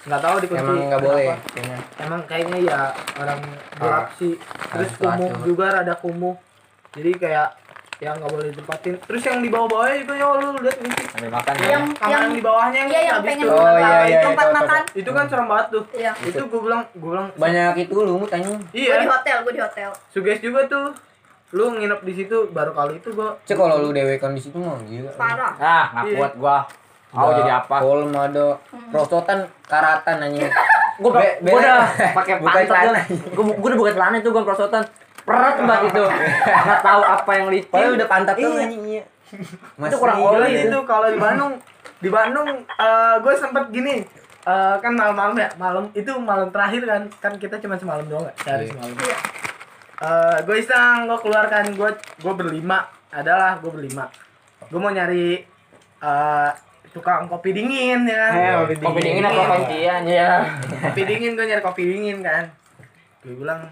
[0.04, 0.60] Nggak tahu dikunci.
[0.62, 1.24] Emang nggak boleh.
[1.24, 1.48] kenapa.
[1.48, 1.78] kayaknya.
[1.96, 2.78] Emang kayaknya ya
[3.16, 3.40] orang
[3.72, 4.36] gelap sih.
[4.68, 6.36] Terus harus kumuh juga rada kumuh.
[6.92, 7.48] Jadi kayak
[8.04, 8.94] ya nggak boleh ditempatin.
[9.00, 10.76] Terus yang di bawah-bawahnya itu ya lu lihat.
[11.08, 11.64] Sambil makan ya.
[11.64, 13.56] Yang kamar yang, yang di bawahnya yang Iya yang habis pengen tuh.
[13.56, 14.82] Oh, iya, iya, tempat itu, itu, makan.
[14.92, 15.84] Itu kan serem banget tuh.
[15.90, 16.12] Iya.
[16.20, 18.56] Itu gua bilang gua bilang Banyak itu lumut anjing.
[18.60, 19.08] Gue di Iya.
[19.08, 19.90] hotel, gue di hotel.
[20.12, 20.86] Suges juga tuh.
[21.50, 24.76] Lu nginep di situ baru kali itu gua Cek kalau lu dewekan di situ mah
[24.84, 25.10] gila.
[25.14, 25.52] Parah.
[25.56, 26.16] Ah, nggak Iya.
[26.18, 26.58] kuat gua.
[27.10, 27.76] Mau jadi apa?
[27.78, 28.58] Kolom ada
[28.90, 30.50] prostotan karatan anjing.
[30.94, 31.78] Gua Be- gua be- udah
[32.12, 33.02] pakai bukan pantat gua.
[33.54, 34.82] Gua udah buka celana itu gua prosotan.
[35.24, 36.04] Peret banget itu.
[36.04, 37.70] Enggak tahu apa yang licin.
[37.70, 38.66] Padahal udah pantat tuh Iya.
[38.68, 39.02] iya.
[39.80, 40.68] Itu kurang oli itu.
[40.68, 41.52] itu kalau di Bandung
[41.96, 44.04] di Bandung eh gue sempet gini
[44.42, 48.34] eh, kan malam-malam ya malam itu malam terakhir kan kan kita cuma semalam doang ya
[48.38, 48.70] sehari Iya.
[48.70, 48.94] semalam
[49.96, 54.04] Eh gue iseng gue keluarkan gue gue berlima adalah gue berlima
[54.62, 55.40] gue mau nyari
[55.98, 56.50] eh
[56.92, 58.32] tukang kopi dingin ya kan
[58.70, 60.30] Eh, kopi dingin apa kuncian ya.
[60.84, 62.44] kopi dingin gue nyari kopi dingin kan
[63.20, 63.66] gue bilang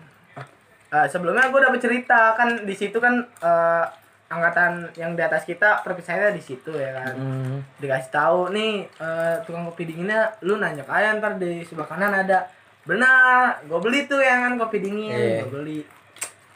[0.92, 3.84] eh, sebelumnya gue udah bercerita kan di situ kan eh,
[4.28, 7.58] angkatan yang di atas kita perpisahannya di situ ya kan Hmm.
[7.76, 12.48] dikasih tahu nih eh, tukang kopi dinginnya lu nanya aja ntar di sebelah kanan ada
[12.82, 15.42] benar gue beli tuh yang kan kopi dingin Iya.
[15.42, 15.80] gue beli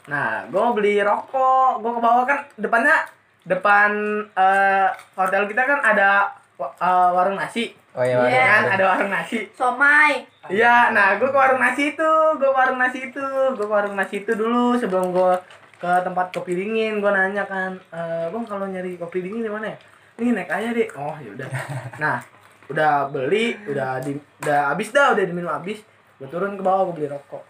[0.07, 2.97] nah gue mau beli rokok gue ke bawah kan depannya
[3.43, 3.91] depan
[4.27, 6.69] eh, hotel kita kan ada eh,
[7.11, 8.29] warung nasi Oh iya, Iya.
[8.29, 10.21] ya kan ada warung nasi Somai.
[10.47, 14.21] Iya, nah gue ke warung nasi itu, gue warung nasi itu, gue ke warung nasi
[14.21, 15.33] itu dulu sebelum gue
[15.75, 17.99] ke tempat kopi dingin, gue nanya kan, e,
[18.29, 19.77] bang kalau nyari kopi dingin di mana ya?
[20.15, 20.87] Nih naik aja deh.
[20.93, 21.49] Oh yaudah.
[21.97, 22.21] Nah,
[22.67, 25.81] udah beli, udah di, udah habis dah, udah diminum habis.
[26.15, 27.41] Gue turun ke bawah, gue beli rokok.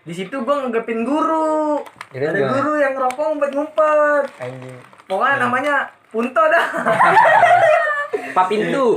[0.00, 1.84] Di situ gue ngegepin guru.
[2.08, 2.52] Kirain Ada gimana?
[2.56, 4.24] guru yang ngerokok ngumpet-ngumpet.
[4.38, 4.80] Anjing.
[5.04, 5.74] Pokoknya namanya
[6.08, 6.66] Punto dah.
[8.30, 8.88] Pak pintu.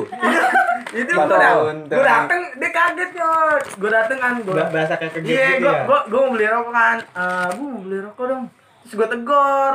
[0.94, 3.64] itu gue dateng, gue dateng, dia kaget nyot.
[3.76, 5.82] Gue dateng kan, gue Ba- bahasa kayak Iya, gitu gua, ya.
[5.84, 6.98] gua, gua mau beli rokok kan.
[7.02, 8.44] Eh, gua mau beli rokok dong.
[8.80, 9.74] Terus gua tegor.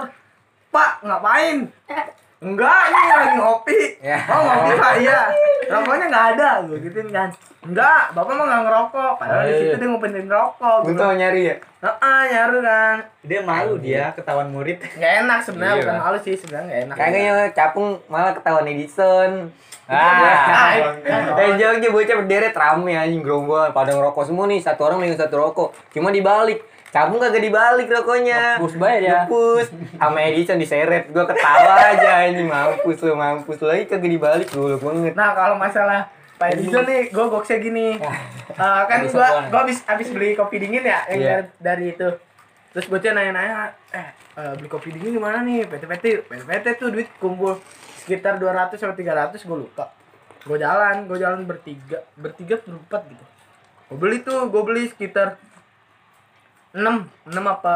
[0.69, 1.57] Pak, ngapain?
[2.39, 3.81] Enggak, ini lagi ngopi.
[3.99, 4.19] Ya.
[4.31, 5.21] Oh, ngopi Pak, iya.
[5.67, 7.29] Rokoknya nggak ada, gua gituin kan.
[7.67, 9.13] Enggak, Bapak mah nggak ngerokok.
[9.19, 10.77] Padahal di situ dia ngumpetin rokok.
[10.87, 11.57] Gua Untung nyari ya.
[11.83, 12.97] Heeh, nyaru kan.
[13.27, 14.79] Dia malu dia ketahuan murid.
[14.79, 16.95] Nggak enak sebenarnya, Iya, bukan malu sih sebenarnya nggak enak.
[16.95, 19.31] Kagaknya capung malah ketahuan Edison.
[19.89, 20.77] Ah,
[21.43, 25.41] Eh jauhnya bocah berderet rame anjing gerombolan pada ngerokok semua nih satu orang megang satu
[25.41, 29.29] rokok cuma dibalik capung kagak dibalik rokoknya Ngepus bae dia.
[29.29, 29.67] Ngepus.
[29.95, 34.75] sama Edison diseret gua ketawa aja anjing mampus lu mampus lu lagi kagak dibalik lu
[34.75, 36.09] banget Nah kalau masalah
[36.39, 37.89] Pak Edison nih, gue goksnya gini.
[38.59, 39.55] Eh, kan gue doang.
[39.55, 41.31] gue habis habis beli kopi dingin ya, yang Iya.
[41.31, 42.09] dari, dari itu.
[42.75, 45.63] Terus bocah nanya-nanya, eh eh, beli kopi dingin di mana nih?
[45.63, 47.63] PT-PT, PT-PT tuh duit kumpul
[47.99, 49.95] sekitar 200 sampai 300 gue lupa.
[50.43, 53.25] Gue jalan, gue jalan bertiga, bertiga berempat gitu.
[53.91, 55.39] Gue beli tuh, gue beli sekitar
[56.71, 56.85] 6,
[57.27, 57.75] 6 apa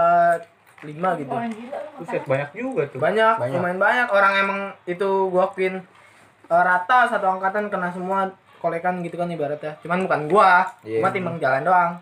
[0.83, 1.33] 5 gitu.
[1.97, 2.99] Buset banyak juga tuh.
[2.99, 3.55] Banyak, Banyak.
[3.55, 4.07] lumayan banyak.
[4.09, 5.79] Orang emang itu gua akuin
[6.45, 8.29] eh, rata satu angkatan kena semua
[8.59, 9.79] kolekan gitu kan ibaratnya.
[9.81, 10.99] Cuman bukan gua, Iya.
[10.99, 11.93] cuma timbang jalan doang.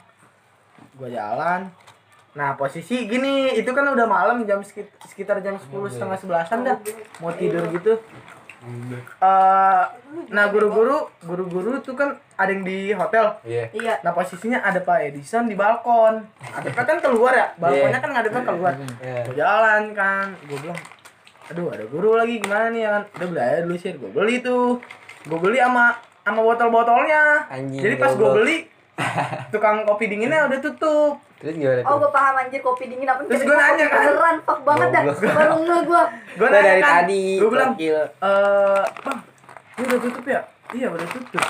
[0.97, 1.69] Gua jalan.
[2.31, 6.77] Nah posisi gini, itu kan udah malam jam sekit- sekitar jam 10 setengah sebelasan dah.
[7.19, 8.01] Mau tidur gitu.
[8.61, 9.85] Eh,
[10.29, 13.27] nah guru-guru, guru-guru tuh kan ada yang di hotel.
[13.43, 13.95] iya Iya.
[14.01, 16.25] Nah posisinya ada Pak Edison di balkon.
[16.41, 18.73] Ngadepnya kan keluar ya, balkonnya kan ngadepnya keluar.
[18.99, 19.21] Iya.
[19.23, 20.81] Gue jalan kan, gue bilang,
[21.47, 23.03] aduh ada guru lagi gimana nih ya kan?
[23.13, 24.81] Udah beli aja dulu sih, gue beli tuh,
[25.23, 25.85] gue beli sama
[26.21, 27.45] sama botol-botolnya.
[27.47, 28.37] Anjing, Jadi pas gue goblok.
[28.39, 28.57] beli,
[29.51, 31.15] tukang kopi dinginnya udah tutup.
[31.37, 34.01] terus gimana Oh, gue paham anjir kopi dingin apa Terus gua kopi nanya kan.
[34.05, 35.03] beneran fuck banget dah.
[35.09, 36.03] Baru ngeh gue.
[36.37, 38.05] Gue Udah dari tadi gue bilang, eh
[39.01, 39.19] bang,
[39.75, 40.41] ini udah tutup ya?
[40.71, 41.45] Iya udah tutup.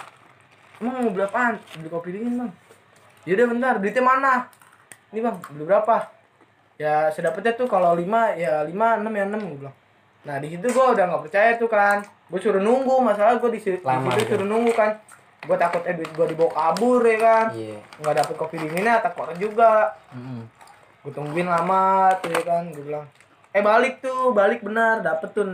[0.81, 1.61] Emang mau beli apaan?
[1.77, 2.51] Beli kopi dingin bang.
[3.29, 4.33] Yaudah bentar, duitnya mana?
[5.13, 5.97] Ini bang, beli berapa?
[6.81, 8.09] Ya sedapetnya tuh kalau 5
[8.41, 9.77] ya 5, 6 ya 6 gue bilang.
[10.25, 12.01] Nah di situ gue udah nggak percaya tuh kan.
[12.33, 13.89] Gue suruh nunggu, masalah gue di situ tuh.
[14.25, 14.97] suruh nunggu kan.
[15.45, 17.47] Gue takut eh duit gue dibawa kabur ya kan.
[17.53, 19.93] iya Nggak dapet kopi dinginnya takut juga.
[20.17, 20.49] Mm-mm.
[21.05, 23.05] Gue tungguin lama tuh ya kan, gue bilang.
[23.51, 25.53] eh balik tuh balik benar dapet tuh 6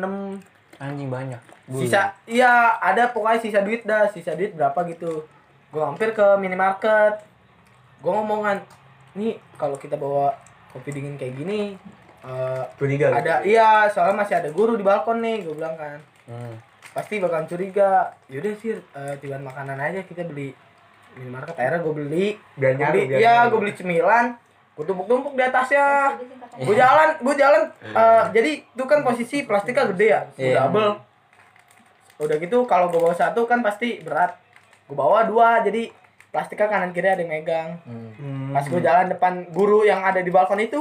[0.78, 1.55] Anjing banyak.
[1.68, 5.26] Sisa iya ada pokoknya sisa duit dah sisa duit berapa gitu.
[5.68, 7.18] Gue hampir ke minimarket.
[7.98, 8.62] Gue ngomongan
[9.14, 10.30] nih kalau kita bawa
[10.70, 11.74] kopi dingin kayak gini
[12.20, 13.08] eh, Curiga.
[13.10, 15.98] ada iya soalnya masih ada guru di balkon nih gue bilang kan.
[16.26, 16.54] Hmm.
[16.90, 18.14] pasti bakalan curiga.
[18.26, 20.54] Yaudah sih eh, tiban makanan aja kita beli
[21.14, 21.52] minimarket.
[21.52, 22.26] Akhirnya gue beli.
[22.54, 24.26] Biar nyaru, beli iya gue beli cemilan.
[24.72, 26.14] Gue tumpuk-tumpuk di atasnya.
[26.56, 27.62] Gue jalan gue jalan
[28.00, 30.54] eh, jadi itu kan posisi plastiknya gede ya Iya.
[30.62, 30.92] double
[32.18, 34.36] udah gitu kalau gue bawa satu kan pasti berat
[34.84, 35.92] gue bawa dua jadi
[36.28, 37.68] plastiknya kanan kiri ada yang megang
[38.16, 38.50] Hmm.
[38.50, 40.80] pas gue jalan depan guru yang ada di balkon itu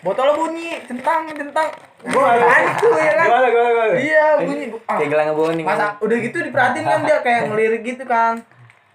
[0.00, 1.68] botolnya bunyi centang centang
[2.00, 3.94] gue hancur ya kan Gimana, gimana, gimana?
[3.96, 5.62] iya bunyi ah, Kayak gelang boni.
[5.62, 8.34] masa udah gitu diperhatiin kan dia kayak ngelirik gitu kan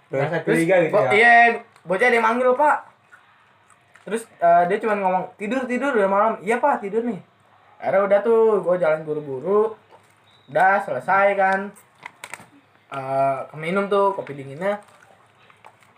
[0.08, 1.12] Terus, curiga gitu bo- ya.
[1.12, 1.32] Iya,
[1.84, 2.76] bocah dia manggil pak.
[4.02, 6.32] Terus eh, dia cuma ngomong tidur tidur udah malam.
[6.40, 7.20] Iya pak tidur nih.
[7.76, 9.76] Akhirnya udah tuh, gue jalan buru-buru.
[10.48, 11.60] Udah selesai kan.
[12.88, 14.80] Eh keminum tuh kopi dinginnya.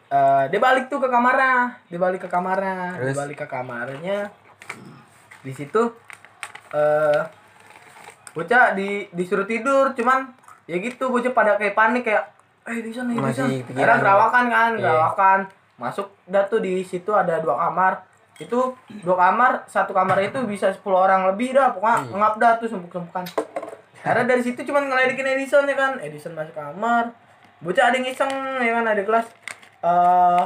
[0.09, 1.78] Eh dia balik tuh ke kamarnya.
[1.86, 2.98] Dia balik ke kamarnya.
[2.98, 3.16] Dia Terus?
[3.16, 4.18] balik ke kamarnya.
[5.40, 5.82] Di situ
[6.70, 7.20] eh
[8.30, 10.30] bocah di disuruh tidur cuman
[10.64, 12.30] ya gitu bocah pada kayak panik kayak
[12.62, 13.98] eh di sana di sana lu.
[13.98, 14.82] gerawakan kan Iya.
[14.86, 15.38] gerawakan
[15.74, 18.07] masuk dah tuh di situ ada dua kamar
[18.38, 18.70] itu
[19.03, 22.14] dua kamar satu kamar itu bisa 10 orang lebih dah pokoknya Iya.
[22.14, 23.24] ngap dah tuh sempuk-sempukan
[24.01, 26.01] karena dari situ cuman ngeledekin Edison ya kan?
[26.01, 27.12] Edison masuk kamar.
[27.61, 28.84] Bocah ada yang iseng ya kan?
[28.88, 29.26] Ada kelas
[29.80, 30.42] eh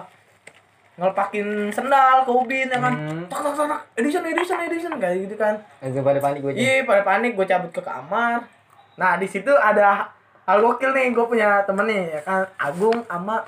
[0.95, 2.95] ngelepakin sendal ke ubin ya kan?
[2.95, 3.27] Hmm.
[3.27, 3.81] tak tak tak tak.
[3.99, 4.93] Edison Edison Edison.
[4.99, 5.55] Kayak gitu kan.
[5.83, 6.53] Itu pada panik gue.
[6.55, 7.35] Iya, pada panik.
[7.35, 8.47] Gue cabut ke kamar.
[8.95, 10.07] Nah, di situ ada
[10.47, 13.43] hal gokil nih, gue punya temen nih, ya kan, Agung sama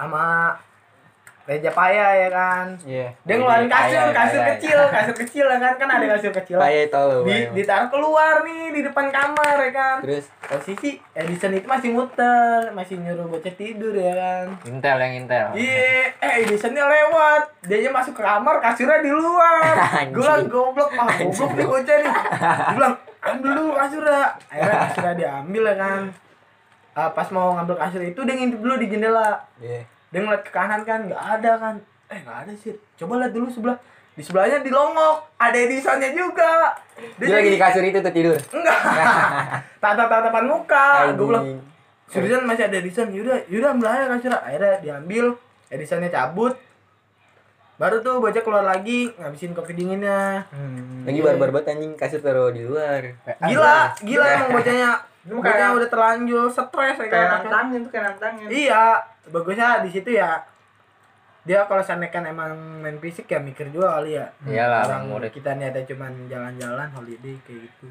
[0.00, 0.56] sama
[1.50, 2.78] Reja Paya ya kan.
[2.86, 3.10] Iya.
[3.26, 4.50] Dia ngeluarin kasur, Paya, kasur paya.
[4.54, 6.62] kecil, kasur kecil ya kan, kan ada kasur kecil.
[6.62, 7.26] Paya tahu.
[7.26, 9.96] Di, ditaruh keluar nih di depan kamar ya kan.
[9.98, 14.46] Terus Posisi Edison itu masih muter, masih nyuruh bocah tidur ya kan.
[14.62, 15.46] intel yang intel.
[15.58, 17.42] Iya, eh Edisonnya lewat.
[17.66, 19.74] Dia aja masuk ke kamar, kasurnya di luar.
[20.14, 22.14] Gue bilang goblok, ah goblok nih bocah nih.
[22.14, 22.94] Dia bilang,
[23.26, 24.22] ambil dulu kasurnya.
[24.46, 26.02] Akhirnya kasurnya diambil ya kan.
[26.94, 29.42] Ah, pas mau ngambil kasur itu dia ngintip dulu di jendela.
[29.58, 29.82] Iya.
[30.10, 31.74] Dia ngeliat ke kanan kan, nggak ada kan.
[32.10, 32.74] Eh nggak ada sih.
[32.98, 33.78] Coba lihat dulu sebelah.
[34.18, 36.74] Di sebelahnya dilongok, ada Edisonnya juga.
[37.16, 38.36] Dia lagi di kasur itu tuh tidur.
[38.50, 38.78] Enggak.
[39.82, 41.14] Tatap-tatapan muka.
[41.14, 41.46] Gue bilang.
[42.10, 44.34] Sudah masih ada Edison, yaudah, yaudah ambil aja kasur.
[44.34, 45.38] Akhirnya diambil,
[45.70, 46.58] Edisonnya cabut.
[47.80, 50.44] Baru tuh bocah keluar lagi, ngabisin kopi dinginnya.
[51.06, 53.14] Lagi barbar banget anjing kasur taruh di luar.
[53.40, 54.90] Gila, gila emang bocahnya.
[55.20, 57.40] Bocahnya udah terlanjur stres ya kayak kan.
[57.40, 58.84] nantangin tuh kayak nantangin Iya,
[59.30, 60.42] bagusnya di situ ya.
[61.40, 64.28] Dia kalau sana kan emang main fisik ya mikir juga kali ya.
[64.44, 65.32] Iyalah, Orang murid.
[65.32, 67.86] kita nih ada cuman jalan-jalan holiday kayak gitu.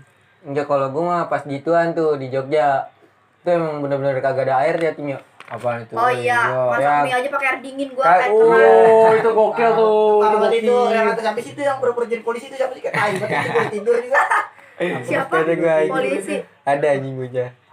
[0.45, 2.93] Enggak kalau gue mah pas gituan tuh di Jogja.
[3.41, 5.17] Itu emang bener-bener kagak ada air dia timnya.
[5.49, 5.97] Apaan itu?
[5.97, 6.93] Oh iya, masak Ya.
[7.01, 8.69] mie aja pakai air dingin gua Kayak- kemarin.
[8.69, 10.21] Oh, itu gokil tuh.
[10.21, 12.85] Kalau Itu yang atas sampai situ yang pura-pura jadi polisi itu siapa sih?
[12.85, 14.21] Kayak tai banget tidur juga.
[15.09, 15.35] Siapa?
[15.41, 15.75] Gua.
[15.89, 16.37] Polisi.
[16.63, 17.17] Ada anjing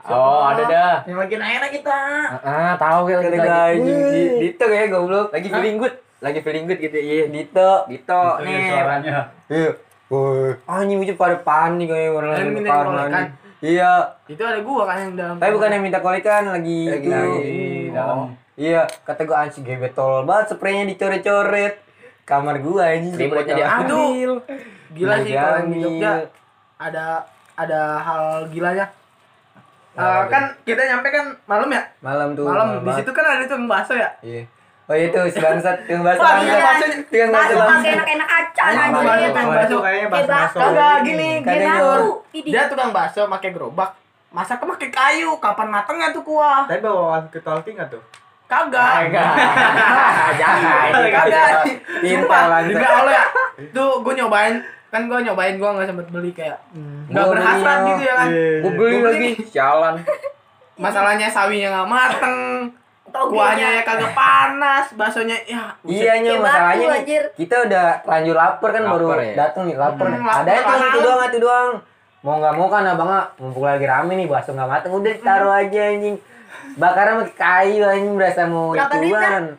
[0.06, 0.16] bocah.
[0.16, 0.94] Oh, ada dah.
[1.02, 1.98] Yang lagi naik kita.
[2.40, 5.28] Ah, tahu kan gua anjing Di- Dito kayak goblok.
[5.30, 5.94] Lagi feeling good.
[6.16, 6.96] Lagi feeling good gitu.
[6.96, 7.70] Iya, Dito.
[7.86, 8.70] Dito nih.
[8.70, 9.16] suaranya.
[9.46, 9.70] Iya.
[10.06, 12.86] Woi, anjing bocah pada panik kayak orang lagi kolekan.
[12.86, 13.22] mandi.
[13.58, 13.90] Iya,
[14.24, 15.36] Itu ada gua kan yang dalam.
[15.36, 17.20] tapi bukan yang minta kolekan lagi Lagi itu.
[17.36, 17.56] di
[17.90, 18.30] dalam.
[18.54, 21.74] Iya, kata gua anjing gebet tol banget spraynya dicoret-coret.
[22.22, 24.30] Kamar gua anjing Selimutnya diambil.
[24.88, 25.78] Gila sih kalau di.
[25.80, 26.12] Jogja
[26.76, 27.04] ada
[27.54, 28.86] ada hal gilanya.
[29.96, 31.82] Eh, kan kita nyampe kan malam ya?
[31.98, 32.44] Malam tuh.
[32.44, 34.12] Malam di situ kan ada tukang bakso ya?
[34.20, 34.44] Iya.
[34.86, 36.60] Oh itu si bangsat, tukang bakso iya.
[37.02, 37.72] Tukang bakso Bakso bangsat.
[37.72, 39.44] pakai enak-enak acan Anjing, aja bakso, ya kan.
[39.46, 39.64] bakso.
[39.64, 40.58] itu kayaknya Kayak bahasa bakso.
[40.60, 41.66] Kagak gini, gini.
[42.36, 43.90] Ini Dia tukang bakso pakai gerobak.
[44.28, 46.68] Masaknya pakai kayu, kapan matengnya tuh kuah?
[46.68, 48.02] tapi bawa ke tolki nggak tuh
[48.46, 49.10] Kagak.
[50.36, 50.86] Jangan.
[51.16, 51.50] Kagak.
[51.98, 52.70] Pintar Sumpah, bangsat.
[52.70, 53.24] demi Allah ya.
[53.72, 54.54] Tuh gue nyobain,
[54.90, 56.58] kan gue nyobain gue nggak sempet beli kayak
[57.10, 58.28] nggak Gua berhasrat beli, gitu ya kan.
[58.62, 59.30] Gua beli Gua lagi.
[59.50, 59.94] Sialan.
[60.84, 62.36] Masalahnya sawinya nggak mateng,
[63.08, 65.72] kuahnya ya kagak panas, baksonya ya.
[65.88, 69.32] Iya masalahnya nih, kita udah lanjut lapar kan baru ya?
[69.32, 70.04] dateng nih lapar.
[70.12, 71.70] Hmm, Ada itu itu doang itu doang.
[72.20, 75.80] Mau nggak mau kan abangnya mumpung lagi rame nih bakso nggak mateng udah taruh aja
[75.96, 76.16] anjing.
[76.76, 79.56] Bakaran pakai kayu anjing berasa mau ituan.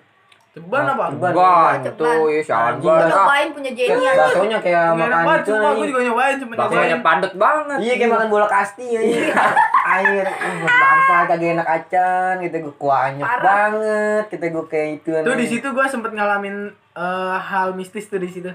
[0.58, 1.06] Ceban apa?
[1.08, 1.32] Ceban.
[1.32, 1.96] Bang, Cepat.
[1.96, 3.08] tuh ya Gua banget.
[3.08, 4.18] nyobain punya Jenny aja.
[4.20, 5.88] Baksonya kayak makan itu gue anjing.
[5.88, 7.06] juga nyobain cuma Baksonya nyobain.
[7.06, 7.78] padat banget.
[7.78, 9.26] Iya kayak makan bola kasti anjing.
[9.88, 15.32] Air, uh, bangsa kagak enak acan gitu gue kuahnya banget kita gue kayak itu Tuh
[15.34, 18.52] di situ gue sempet ngalamin eh, hal mistis tuh di situ.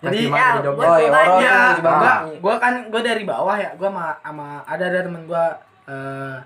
[0.00, 1.26] Jadi ya, buat Oh, gua iya, kan.
[1.26, 2.00] orang ya, Bang.
[2.00, 3.68] gua, gua kan gua dari bawah ya.
[3.74, 5.44] Gua sama sama ada ada temen gua
[5.84, 6.36] eh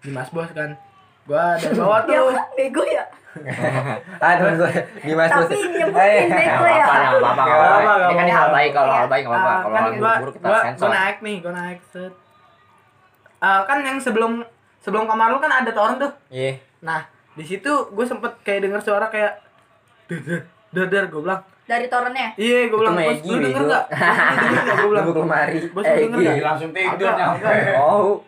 [0.00, 0.72] Dimas Bos kan.
[1.24, 2.36] Gua dari bawah Dia tuh.
[2.54, 3.04] bego ya.
[4.22, 4.70] ah temen gue
[5.00, 6.84] Dimas Tapi nyebutin bego ya.
[6.84, 7.92] Nggak apa-apa, nggak apa-apa.
[8.04, 9.50] Ini kan hal baik kalau hal baik nggak apa-apa.
[9.50, 10.80] Ah, Kalau kan hal buruk kita sensor.
[10.80, 12.12] gua naik nih, gua naik set.
[13.38, 14.32] Ah, kan yang sebelum
[14.78, 16.12] sebelum kamar lu kan ada toren tuh.
[16.28, 16.56] Iya.
[16.80, 17.00] Nah,
[17.32, 19.40] di situ gue sempet kayak denger suara kayak
[20.70, 22.36] der der gue bilang Dari torennya.
[22.36, 23.72] iya gue Itu bilang bos lu denger bego.
[23.72, 23.84] gak
[24.76, 25.58] gue bilang Lu lemari.
[25.66, 26.32] bos lu denger iya.
[26.34, 27.52] gak langsung tidur nyampe.
[27.74, 28.20] Oh.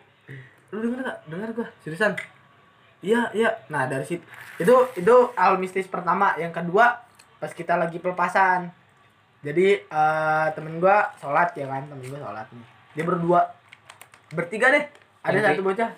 [0.67, 2.11] lu denger gak denger gue seriusan
[2.99, 4.25] iya iya nah dari situ
[4.57, 6.97] itu itu al mistis pertama yang kedua
[7.37, 8.73] pas kita lagi pelepasan
[9.39, 13.41] jadi eh, temen gue sholat ya kan temen gue sholat nih dia berdua
[14.29, 14.83] bertiga deh
[15.21, 15.49] ada Cengkrik.
[15.51, 15.91] satu bocah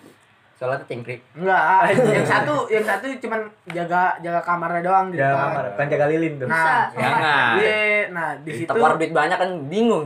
[0.59, 1.23] Soalnya cengkrik.
[1.31, 1.63] enggak
[2.19, 5.39] yang satu yang satu cuman jaga jaga kamarnya doang di Ya, depan.
[5.47, 5.65] kamar.
[5.71, 6.47] Kan jaga lilin tuh.
[6.51, 6.59] Bisa.
[6.59, 7.51] Nah, Jangan.
[7.55, 7.79] iya,
[8.11, 10.03] nah di situ Tepar duit banyak kan bingung.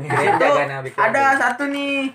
[0.94, 2.14] ada satu nih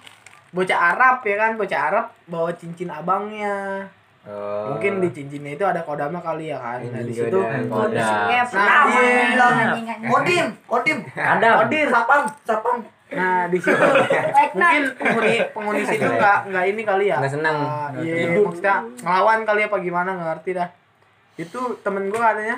[0.54, 3.90] bocah Arab ya kan, bocah Arab bawa cincin abangnya.
[4.28, 4.76] Oh.
[4.76, 6.84] Mungkin di cincinnya itu ada kodamnya kali ya kan.
[6.84, 7.96] Nah, di situ dan Kodam.
[7.96, 8.28] kodam.
[8.28, 9.24] Ya, Nah, iya.
[9.32, 9.54] bilang.
[10.04, 10.98] Kodim, kodim.
[11.16, 11.48] Ada.
[11.64, 11.86] Kodir.
[11.88, 12.76] Sapam, sapam.
[13.08, 13.72] Nah, di situ
[14.52, 17.16] mungkin penghuni penghuni situ nggak nggak ini kali ya.
[17.16, 17.56] Nggak senang.
[17.56, 20.68] Ah, Nggak Iya, maksudnya ngelawan kali apa gimana nggak ngerti dah.
[21.34, 22.56] Itu temen gua katanya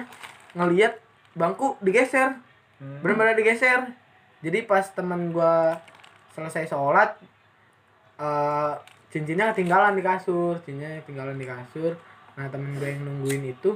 [0.59, 0.99] ngelihat
[1.33, 2.35] bangku digeser.
[2.83, 3.95] Benar-benar digeser.
[4.43, 5.79] Jadi pas temen gua
[6.35, 7.15] selesai sholat
[8.19, 8.73] eh
[9.11, 11.93] cincinnya ketinggalan di kasur, cincinnya ketinggalan di kasur.
[12.33, 13.75] Nah, temen gue yang nungguin itu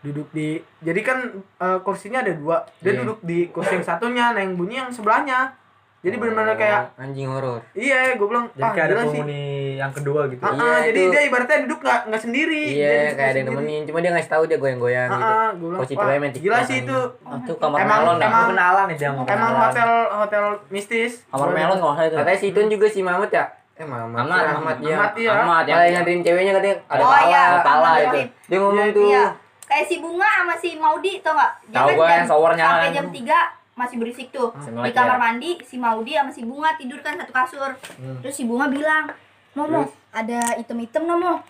[0.00, 1.18] duduk di jadi kan
[1.58, 3.00] eh, kursinya ada dua dia Iya.
[3.00, 5.56] duduk di kursi yang satunya nah yang bunyi yang sebelahnya
[5.98, 7.64] jadi benar-benar kayak Oh, anjing horor.
[7.72, 10.36] iya gue bilang Jadi ah kayak ada penghuni yang kedua gitu.
[10.38, 11.08] Ah, ah, Iya, jadi itu.
[11.08, 13.82] dia ibaratnya duduk nggak nggak sendiri Dia Iya, duduk kayak ada yang nemenin.
[13.88, 15.24] Cuma dia ngasih tahu dia goyang-goyang Ah, gitu.
[15.56, 18.86] gue bilang wah, cewek main gila sih itu Oh, itu kamar Emang- melon emang- kenalan
[18.92, 19.56] dia emang kenalan.
[19.64, 22.16] hotel hotel mistis Kamar melon nggak usah itu.
[22.20, 23.44] Katanya si Itun juga si Mamat ya?
[23.74, 24.22] Eh Mamat.
[24.22, 24.94] Ahmad, Si Ahmad ya.
[24.94, 25.30] Ahmad, iya.
[25.34, 27.42] Ahmad yang nganterin ceweknya katanya ada Oh, pala, iya.
[27.44, 28.06] ada pala itu.
[28.08, 28.28] Rahim.
[28.46, 29.04] Dia ngomong tuh.
[29.04, 29.24] Iya.
[29.64, 31.52] Kayak si Bunga sama si Maudi tau gak?
[31.66, 32.94] Dia kan gua jam- yang showernya Sampai kan.
[32.94, 33.38] jam 3
[33.74, 34.48] masih berisik tuh.
[34.56, 34.98] Sama Di aja.
[35.00, 37.70] kamar mandi si Maudi sama si Bunga tidur kan satu kasur.
[37.98, 38.18] Hmm.
[38.20, 39.10] Terus si Bunga bilang,
[39.52, 41.42] Momo, ada item-item Momo.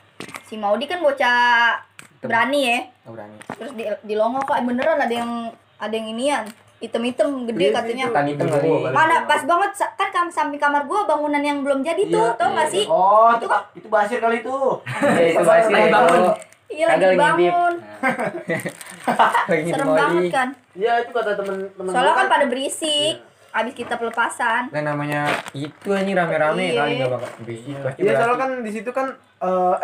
[0.42, 1.76] Si Maudi kan bocah
[2.18, 2.78] berani ya.
[3.02, 3.36] Nggak berani.
[3.50, 5.32] Terus di, di longo kok beneran ada yang
[5.76, 6.44] ada yang inian.
[6.84, 8.06] Item-item gede katanya.
[8.10, 8.68] Kan hitam kali.
[8.86, 12.68] Mana pas banget kan kam samping kamar gua bangunan yang belum jadi tuh, tau gak
[12.68, 12.84] sih?
[12.84, 14.58] Oh, itu itu basir kali itu.
[14.84, 16.22] Iya, itu pasti Lagi bangun.
[16.66, 17.74] Iya lagi bangun.
[19.44, 20.48] Lagi ngintip Serem banget kan.
[20.74, 23.14] iya itu kata temen temen Soalnya gua kan pada berisik.
[23.54, 24.62] Abis kita pelepasan.
[24.68, 26.80] Kan namanya itu anjing rame-rame Iya.
[26.80, 27.98] kali enggak bakal berisik pasti.
[28.02, 29.06] iya soalnya kan di situ kan
[29.40, 29.74] eh,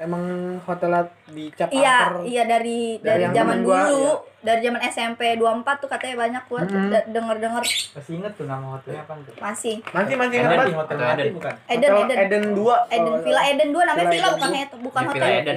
[0.00, 0.24] emang emang
[0.60, 4.12] hotelnya dicap Iya, iya dari Dari zaman temen gua, dulu, iya.
[4.42, 5.44] dari zaman SMP 24
[5.76, 6.88] tuh katanya banyak gua tuh Mm-mm.
[6.88, 9.34] de- denger-denger Masih inget tuh nama hotelnya apa tuh?
[9.36, 9.74] masih.
[9.86, 10.74] masih masih Eden, ingat di banget.
[10.74, 11.28] hotel Hotel Eden.
[11.30, 11.54] bukan?
[11.66, 12.16] Eden, Hotel Eden.
[12.18, 14.80] Eden 2 Eden Villa Eden 2 namanya Villa villa Eden bukan dua.
[14.80, 15.20] bukan Di hotel.
[15.20, 15.56] Villa Eden.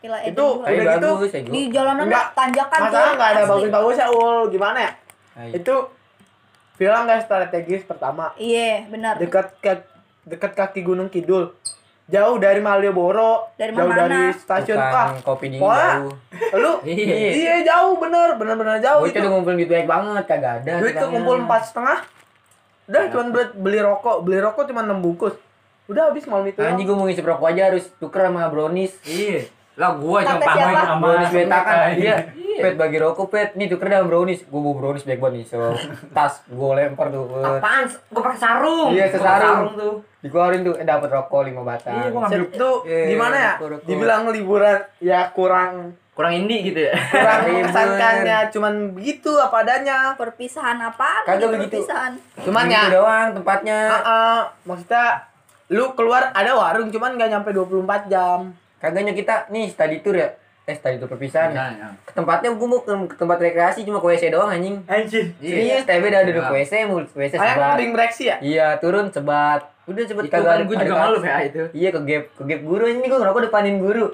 [0.00, 0.30] Villa Eden.
[0.30, 0.64] Itu dua.
[0.64, 1.72] Udah gitu bagus ya, di gua.
[1.72, 2.26] jalanan Enggak.
[2.32, 3.50] tanjakan masalah nggak ada asli.
[3.50, 4.92] bagus-bagusnya ul gimana ya
[5.50, 5.74] itu
[6.74, 9.14] villa nggak strategis pertama Iya, benar.
[9.16, 9.72] dekat ke
[10.24, 11.50] dekat kaki Gunung Kidul
[12.04, 14.04] jauh dari Malioboro Dari jauh mana?
[14.04, 15.94] dari stasiun Bukan ah kopi dingin Wah.
[15.98, 16.12] jauh.
[16.54, 17.16] lu Iya.
[17.32, 20.72] iya jauh bener bener bener jauh Bocah itu udah ngumpulin duit banyak banget kagak ada.
[20.78, 21.98] duit tuh kumpul empat setengah
[22.84, 25.32] udah cuman buat beli rokok beli rokok cuma enam bungkus
[25.84, 28.92] udah habis malam itu Anjing gua mau ngisi rokok aja harus tuker sama brownies.
[29.02, 29.48] Iya.
[29.74, 30.80] Lah gua yang siapa?
[30.86, 32.16] sama brownies beta kan Iya.
[32.32, 35.58] iya pet bagi rokok pet nih tuker dalam brownies gua bawa brownies banget nih so
[36.10, 37.82] tas gua lempar tuh Apaan?
[38.08, 38.88] Gua pakai sarung.
[38.90, 39.94] iya sesarung tuh.
[40.20, 43.52] dikeluarin tuh eh dapat rokok lima batang Iya, gua ngambil Set tuh Iya, gimana ya
[43.52, 43.86] rokok, rokok.
[43.86, 45.72] dibilang liburan ya kurang
[46.14, 46.94] Kurang indie gitu ya.
[47.10, 47.54] kurang Libur.
[47.58, 51.22] mengesankannya cuman begitu apa adanya Perpisahan apaan?
[51.26, 51.74] Kagak begitu.
[51.76, 52.12] Perpisahan.
[52.38, 55.26] cuman Gitu ya doang tempatnya Ah, ah, maksudnya
[55.66, 58.54] lu keluar ada warung cuman nggak nyampe 24 jam
[58.84, 60.28] kagaknya kita nih study tour ya
[60.64, 61.64] eh study tour perpisahan ya.
[61.72, 61.88] Ya.
[62.04, 65.84] ke tempatnya gua mau ke, ke tempat rekreasi cuma ke WC doang anjing anjir Serius,
[65.84, 66.52] TB udah duduk Iya.
[66.54, 67.76] WC, mau WC sebat.
[67.76, 69.60] ring breaksi ya Iya, turun sebat.
[69.84, 71.62] Udah sebat Itu kan gua juga malu ya itu.
[71.72, 74.06] Iya, ke gap, ke gap guru ini gua ngerokok depanin guru.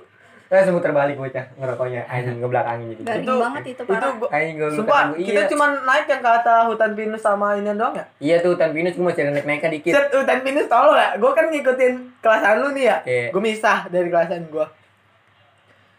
[0.50, 3.02] Eh, semua terbalik bocah ngerokoknya anjing ngebelakangin jadi.
[3.04, 4.10] Garing Itu- banget itu itu parah.
[4.12, 5.46] gua- Anjing gua sumpah luka kita iya.
[5.46, 8.92] cuman naik yang ke atas hutan pinus sama ini doang ya Iya tuh, hutan pinus
[8.92, 9.92] gua masih ada naik-naiknya dikit.
[9.92, 13.26] set hutan pinus tau lo ya gue kan ngikutin kelasan lu nih ya Iya.
[13.30, 14.66] gue misah dari kelasan gue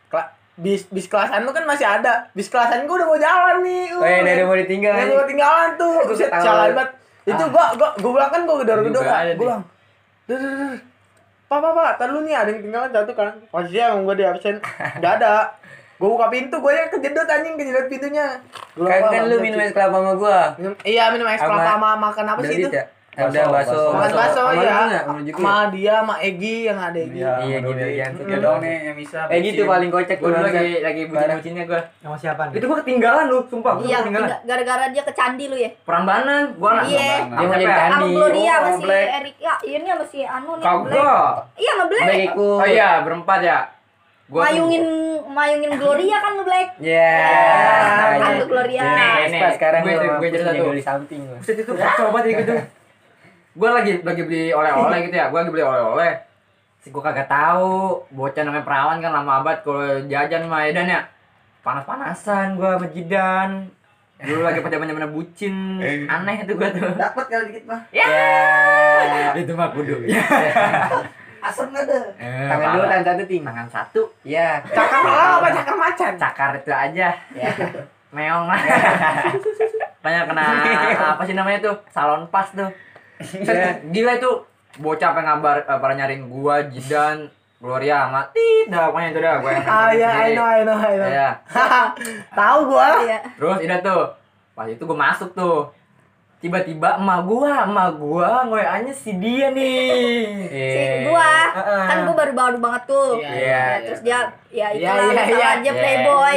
[0.09, 0.23] Kela
[0.57, 4.03] bis bis kelasan lu kan masih ada bis kelasan gue udah mau jalan nih Oh,
[4.03, 4.91] iya, dari mau ditinggal.
[4.93, 6.43] Udah mau ketinggalan tuh ketawa.
[6.43, 6.91] jalan banget
[7.23, 9.37] itu gua gua gua bilang kan gua gedor-gedor nih.
[9.37, 9.61] bilang
[10.27, 10.75] "Dur, dur, dur.
[11.51, 14.23] Pak, pak, pak, tar lu nih ada yang ketinggalan satu kan Posisinya emang gua di
[14.23, 14.55] absen
[14.95, 15.51] Nggak ada
[15.99, 18.25] Gue buka pintu, gue ya kejedot anjing, kejedot pintunya.
[18.73, 20.57] Gua Kan kan lu minum es kelapa sama gua.
[20.57, 22.69] Minum- Iya minum es kelapa sama makan apa sih itu?
[22.73, 22.85] ya?
[23.11, 23.91] Eh, Udah bakso.
[23.91, 25.03] Lu ya.
[25.03, 25.67] Sama ya?
[25.67, 27.19] dia, sama Egi yang ada Egi.
[27.19, 28.05] Iya gitu ya.
[28.07, 29.27] Dia doang nih yang bisa.
[29.27, 30.39] Eh gitu paling kocak Gue tuh.
[30.41, 31.81] lagi lagi bucin-bucinnya gue.
[31.99, 32.55] Sama siapa nih?
[32.55, 34.31] Itu gue ketinggalan lu, sumpah gue Iya, ketinggalan.
[34.31, 35.69] tinggal- gara-gara dia ke candi lu ya.
[35.83, 36.85] Perambanan, gue anak.
[36.87, 37.03] Iya.
[37.27, 37.75] Dia mau jadi Apa?
[37.75, 37.91] candi.
[37.91, 38.87] Sama Gloria sama si.
[38.87, 39.35] Erik.
[39.37, 40.63] Ya, ini sama si Anu nih.
[40.63, 41.29] Kagak.
[41.57, 42.07] Iya, sama Black.
[42.33, 43.59] Oh iya, berempat ya.
[44.31, 44.85] Gua Mayungin
[45.27, 46.79] mayungin Gloria kan lu Black.
[46.79, 47.11] Ya.
[48.15, 48.83] Kan lu Gloria.
[48.87, 50.71] Nih, Vespa sekarang gue- gua gue hapus cerita jago tuh.
[50.71, 51.21] di samping.
[51.35, 52.55] Buset itu kacau banget gitu.
[53.51, 55.27] Gue lagi lagi beli oleh-oleh gitu ya.
[55.27, 56.13] Gue lagi beli oleh-oleh.
[56.81, 61.01] Si gue kagak tahu, bocah namanya perawan kan lama abad kalau jajan mah edan ya.
[61.61, 63.69] Panas-panasan gue sama Jidan.
[64.21, 66.93] Dulu lagi pada zaman bucin, aneh itu gue tuh.
[66.93, 67.81] Dapat kali dikit mah.
[67.89, 69.97] Ya, itu mah kudu.
[71.41, 71.99] Asam nggak ada.
[72.21, 74.01] Eh, Tangan dulu tangan satu tangan satu.
[74.21, 74.61] Ya.
[74.61, 76.11] Cakar malah apa cakar macan?
[76.21, 77.07] Cakar itu aja.
[77.33, 77.49] Ya.
[78.13, 78.61] Meong lah.
[80.05, 80.45] Banyak kena
[81.17, 81.75] apa sih namanya tuh?
[81.89, 82.69] Salon pas tuh.
[83.41, 84.31] Ya, Gila itu
[84.77, 89.51] bocah pengen ngabar eh, pada nyariin gua, Jidan, Gloria sama tidak pokoknya itu dah gua
[89.51, 91.07] yang Ah iya, I know, I know, I know.
[91.07, 91.29] Iya.
[92.39, 92.87] Tahu gua.
[93.01, 93.19] Iya.
[93.35, 94.03] Terus udah tuh.
[94.51, 95.69] Pas itu gua masuk tuh.
[96.41, 100.49] Tiba-tiba emak gua, emak gua ngoyanya si dia nih.
[100.49, 101.85] Si gua Heeh.
[101.85, 103.21] kan gua baru-baru banget tuh.
[103.21, 103.65] Iya, Ya, iya.
[103.85, 104.19] terus dia
[104.49, 105.47] ya Iya, itulah iya, masalah iya.
[105.53, 105.73] aja Iya.
[105.77, 106.35] playboy.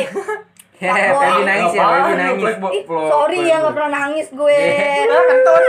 [0.75, 0.93] Ya.
[0.93, 2.55] Feby nangis ya, Feby nangis.
[2.77, 4.59] Ih, sorry ya nggak pernah nangis gue.
[5.31, 5.63] Kentut.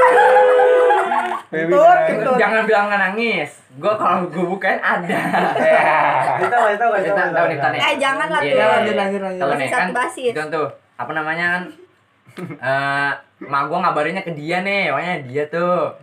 [1.46, 2.08] Kentut, nangis.
[2.10, 2.36] kentut.
[2.36, 3.50] Jangan bilang nggak nangis.
[3.76, 5.08] Gua kalau gua bukain ada.
[6.46, 7.82] Tahu, itu tahu, Kita tahu nih, tahu nih.
[7.82, 8.56] Eh jangan lah tuh.
[8.56, 9.42] lanjut, lanjut, lanjut.
[9.42, 9.92] Tahu nih Satu
[10.32, 10.48] kan.
[10.50, 11.64] tuh apa namanya kan?
[12.36, 13.12] Eh,
[13.42, 15.96] mak gua ngabarinnya ke dia nih, pokoknya dia tuh.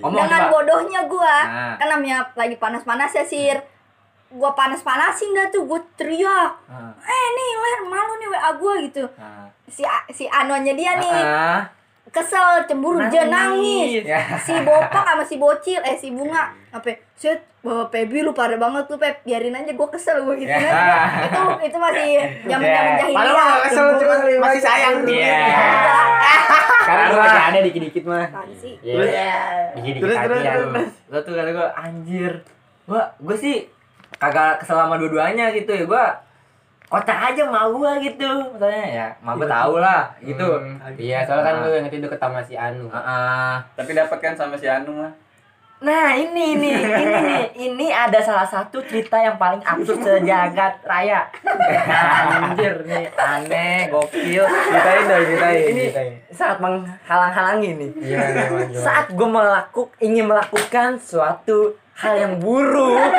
[0.00, 0.50] Ngomong Dengan coba.
[0.52, 1.74] bodohnya gua, Nah.
[1.76, 3.56] kan namanya lagi panas-panas ya sir.
[4.28, 6.50] Gua panas-panasin dah tuh, gua teriak.
[6.66, 9.04] Ah, Eh nih ler malu nih WA gua gitu.
[9.14, 9.46] ah.
[9.66, 11.62] Si si Anuannya dia nih Ah,
[12.16, 14.00] kesel cemburu dia nangis.
[14.08, 14.20] Ya.
[14.38, 18.86] Si Bopak sama si Bocil eh si Bunga apa set bawa Pebi lu parah banget
[18.86, 20.60] tuh Pep biarin aja gua kesel gua gitu Ya.
[20.62, 21.26] kan.
[21.26, 22.08] itu itu masih
[22.44, 22.96] zaman zaman Ya.
[22.96, 23.16] jahiliyah.
[23.18, 24.94] Padahal nggak kesel, cuma masih sayang.
[25.04, 25.40] Iya.
[26.78, 28.24] Sekarang gua masih ada dikit-dikit mah.
[28.24, 28.74] Apaan sih?
[28.80, 29.32] Iya.
[29.74, 30.50] Dikit-dikit Terus, terus, aja.
[30.54, 30.92] terus.
[31.08, 32.32] Lo tuh kata gua anjir.
[32.86, 33.56] Gua gua sih
[34.16, 35.84] kagak kesel sama dua-duanya gitu ya.
[35.84, 36.04] Gua
[36.86, 38.30] kocak aja mau gua gitu.
[38.54, 40.46] Maksudnya ya, mau gua tahu lah gitu.
[40.98, 42.86] Iya, soalnya kan lu yang itu deket sama si Anu.
[42.90, 43.52] Heeh.
[43.74, 45.12] Tapi dapat kan sama si Anu mah.
[45.76, 51.28] Nah ini nih, ini nih, ini ada salah satu cerita yang paling absurd sejagat raya.
[51.44, 54.40] Anjir nih, aneh, gokil.
[54.48, 55.60] Ceritain dong, ceritain.
[55.68, 56.12] Ini ceritain.
[56.32, 57.90] sangat menghalang-halangi nih.
[58.08, 58.20] Iya?
[58.72, 63.12] Saat gue melakuk, ingin melakukan suatu hal yang buruk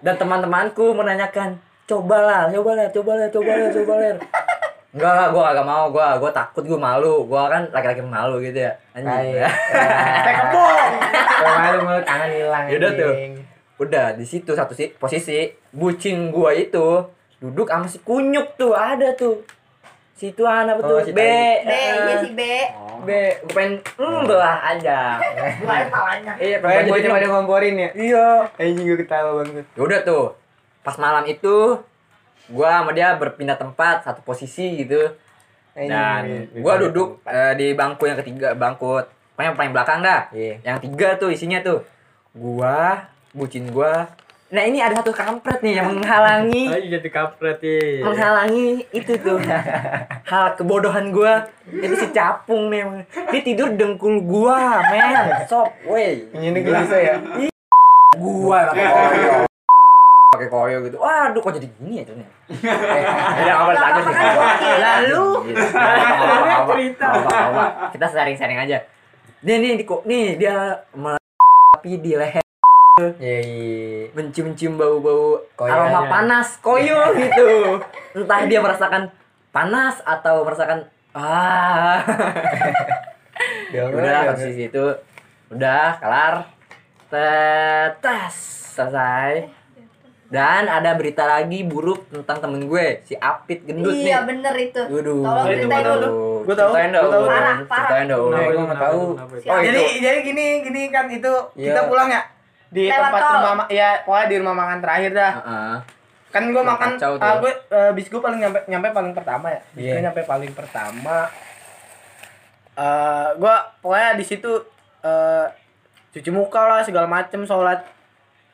[0.00, 1.60] dan teman-temanku menanyakan,
[1.90, 4.14] cobalah, cobalah, cobalah, cobalah, cobalah.
[4.90, 8.58] Enggak, enggak, gue kagak mau, gue gue takut, gue malu, gue kan laki-laki malu gitu
[8.58, 9.38] ya, anjing.
[10.26, 10.90] Kebong.
[11.14, 12.64] Kalau malu malu tangan hilang.
[12.66, 13.14] Yaudah tuh.
[13.80, 17.06] Udah di situ satu si posisi bucin gua itu
[17.40, 19.46] duduk sama si kunyuk tuh ada tuh.
[20.12, 21.22] Si itu anak Oh, betul si B.
[21.22, 22.42] B, eh, iya si B.
[23.06, 23.10] B,
[23.40, 25.16] gue pengen mm, belah aja.
[25.64, 26.36] Gua palanya.
[26.36, 27.90] Iya, pengen jadi pada ngomporin ya.
[27.96, 28.26] Iya.
[28.60, 29.64] Anjing gue ketawa banget.
[29.80, 30.36] Udah tuh.
[30.80, 31.78] Pas malam itu
[32.48, 35.12] gua sama dia berpindah tempat satu posisi gitu.
[35.72, 39.00] Dan gue- gua duduk eh, di bangku yang ketiga, bangku
[39.32, 40.28] pokoknya paling belakang dah.
[40.30, 40.58] Iya.
[40.62, 41.84] Yang tiga tuh isinya tuh
[42.30, 44.08] gua, bucin gua.
[44.50, 46.66] Nah, ini ada satu kampret nih yang menghalangi
[46.98, 48.02] jadi kampret ya.
[48.02, 49.38] menghalangi itu tuh
[50.24, 55.06] hal kebodohan gua itu si capung nih dia tidur dengkul gua men
[55.46, 57.14] sob woi Ini gue bisa ya.
[58.18, 59.49] gua pakai koyo
[60.30, 60.96] pakai koyo gitu.
[61.02, 62.28] Waduh kok jadi gini ya tuh ya?
[63.50, 65.24] Apa lanjut nih lalu?
[66.70, 67.08] cerita.
[67.90, 68.78] kita sharing sharing aja.
[69.42, 70.86] Nih nih di kok nih dia
[71.74, 72.46] tapi di leher.
[73.00, 74.12] Iya, iya.
[74.12, 75.72] mencium-cium bau-bau Koyo.
[75.72, 77.80] aroma panas koyo gitu.
[78.14, 79.10] Entah dia merasakan
[79.50, 82.06] panas atau merasakan ah.
[83.74, 84.84] Udah posisi itu
[85.50, 86.46] udah kelar.
[87.10, 88.34] Tetas
[88.78, 89.59] selesai
[90.30, 94.78] dan ada berita lagi buruk tentang temen gue si Apit gendut nih Iya bener itu.
[94.80, 95.20] Waduh.
[95.20, 96.08] Tolong ceritain dulu.
[96.40, 97.10] Gua tahu, Ceritain gua dong.
[97.10, 97.24] tahu.
[97.26, 97.82] Parah, parah.
[97.82, 98.26] Ceritain dong.
[98.28, 99.02] Nah, gue tahu.
[99.44, 101.66] Oh, jadi jadi gini gini kan itu Iya.
[101.68, 102.22] kita pulang ya
[102.70, 103.34] di Lewat tempat tol.
[103.34, 105.74] rumah ma- ya pokoknya di rumah makan terakhir dah Heeh.
[106.30, 107.18] kan gue makan tuh.
[107.18, 109.92] ah, gue eh, bis gue paling nyampe nyampe paling pertama ya bis Iya.
[109.92, 111.26] gue nyampe paling pertama
[112.72, 114.52] eh gue pokoknya di situ
[115.02, 115.46] eh
[116.10, 117.82] cuci muka lah segala macem sholat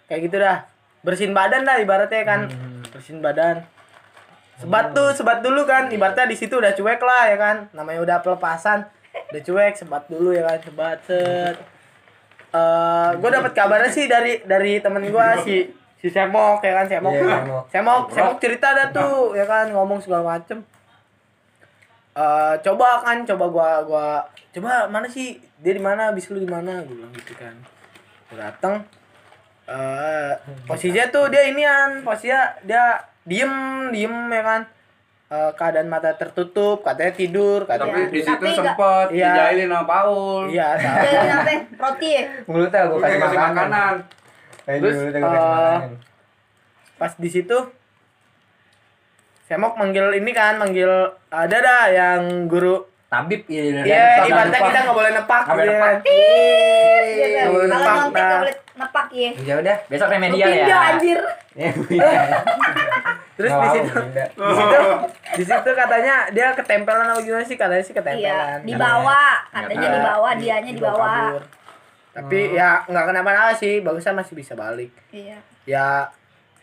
[0.06, 0.64] kayak gitu dah
[1.06, 2.50] bersihin badan dah ibaratnya kan.
[2.50, 2.82] Hmm.
[2.90, 3.62] bersihin badan.
[4.58, 5.86] Sebat tuh sebat dulu kan.
[5.86, 7.56] Ibaratnya di situ udah cuek lah ya kan.
[7.70, 8.82] Namanya udah pelepasan
[9.30, 10.58] udah cuek sebat dulu ya kan.
[10.58, 11.56] Sebat set.
[12.50, 15.70] Eh gue dapat kabarnya sih dari dari temen gue si
[16.02, 17.14] si Semok ya kan Semok.
[17.14, 17.64] Iya, Semok.
[17.70, 20.66] Semok Semok cerita ada tuh ya kan ngomong segala macem.
[22.16, 24.06] Eh coba kan coba gua gua
[24.50, 25.38] coba mana sih?
[25.60, 26.16] Dia di mana?
[26.16, 26.80] Bis lu di mana?
[26.82, 27.52] Gue bilang gitu kan.
[28.32, 28.88] Gua datang
[29.66, 30.30] eh
[30.64, 32.84] posisinya tuh dia inian posisinya dia
[33.22, 33.52] diem
[33.90, 34.62] diem ya kan
[35.26, 39.26] Eh, keadaan mata tertutup katanya tidur katanya Tapi di situ Tapi sempet Iya.
[39.26, 40.42] dijailin sama Paul.
[40.46, 41.54] iya apa?
[41.82, 42.22] Roti ya?
[42.46, 43.94] mulutnya gue kasih makanan makanan.
[44.62, 45.90] Kayak Terus, mulutnya gue kasih eh, makanan
[46.94, 47.58] pas di situ
[49.46, 50.90] Semok manggil ini kan manggil
[51.26, 53.62] ada dah yang guru Tabib ya.
[53.80, 55.86] Iya, ibaratnya kita nggak boleh nepak Nggak boleh nepak.
[55.86, 55.96] kan.
[56.02, 56.26] Iya,
[57.06, 57.30] kan?
[57.30, 58.26] Nggak boleh Kalau nepak, nyontek nah.
[58.26, 59.30] nggak boleh nepak ya.
[59.40, 60.90] ya udah Besok remedial pindah ya.
[60.90, 61.18] anjir.
[61.56, 62.22] ya udah
[63.36, 64.28] Terus di situ pindah.
[64.28, 64.80] di situ
[65.32, 68.58] di situ katanya dia ketempelan apa gimana sih katanya sih Iya, ketempelan.
[68.62, 69.32] di bawah.
[69.48, 69.92] Katanya Iya.
[69.92, 71.14] di bawah, dianya di bawah.
[71.30, 71.42] kabur.
[72.12, 74.88] Tapi ya nggak kenapa-napa sih, bagusnya masih bisa balik.
[75.10, 75.38] Iya.
[75.64, 76.08] Ya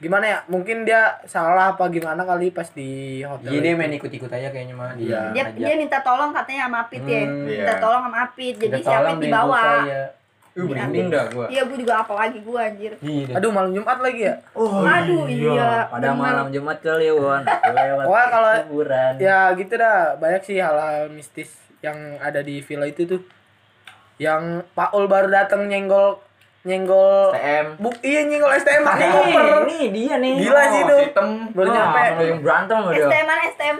[0.04, 0.38] gimana ya?
[0.46, 3.48] Mungkin dia salah apa gimana kali pas di hotel.
[3.48, 5.32] Iya dia main ikut-ikut aja kayaknya mah Iya.
[5.32, 5.56] Dia ajak.
[5.56, 7.24] dia minta tolong katanya sama Apit ya.
[7.24, 7.80] Hmm, Minta iya.
[7.80, 8.56] tolong sama Apit.
[8.58, 9.64] Jadi si Apit tolong di beliin bawah.
[9.64, 10.06] pulsa, ya.
[10.54, 11.46] Uh, merinding dah gua.
[11.50, 12.92] Iya, gue juga apalagi gue anjir.
[13.00, 13.34] Iya, dia.
[13.34, 14.36] Aduh malam Jumat lagi ya?
[14.54, 15.90] Aduh, iya.
[15.90, 16.22] Pada bener.
[16.22, 17.42] malam Jumat kali Won.
[17.74, 19.14] Lewat Wah, kalau- kuburan.
[19.18, 21.50] Ya gitu dah, banyak sih hal-hal mistis
[21.82, 23.22] yang ada di villa itu tuh.
[24.16, 26.22] Yang Paul baru datang nyenggol
[26.64, 27.66] nyenggol TM.
[27.76, 29.68] Buk iya nyenggol STM pakai koper.
[29.68, 30.34] Nih dia nih.
[30.40, 30.96] Gila sih itu.
[31.04, 31.28] Hitam.
[31.52, 32.00] Baru Nah, nyampe.
[32.02, 33.04] sama yang berantem sama dia.
[33.04, 33.44] STM STM.
[33.54, 33.76] STM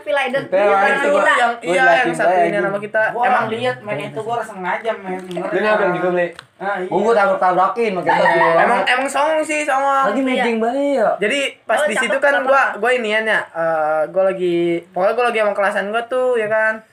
[0.52, 1.34] Iya, itu kita.
[1.34, 2.60] yang Gua iya yang satu ini gitu.
[2.62, 3.02] nama kita.
[3.10, 6.28] Gua Emang lihat main itu gua sengaja main Lu nih apa juga beli?
[6.54, 6.88] Nah, iya.
[6.88, 8.24] Oh, gue tabrak-tabrakin makanya
[8.58, 10.06] emang emang songong sih songong.
[10.12, 11.10] Lagi meeting bae ya.
[11.18, 13.40] Jadi pas Oh, di situ kan gua gua inian ya.
[13.46, 16.84] eh, gua lagi pokoknya gua lagi sama kelasan gua tuh ya kan.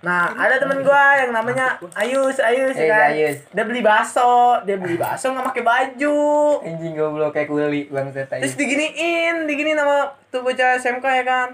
[0.00, 3.12] Nah, ada temen gua yang namanya Ayus, Ayus Eh, kan.
[3.12, 3.44] Ayus.
[3.52, 6.18] Dia beli bakso, dia beli bakso nggak pakai baju.
[6.64, 8.58] Anjing goblok kayak kuli bangsat Terus aja.
[8.58, 11.48] diginiin, diginiin sama tuh bocah SMK ya kan.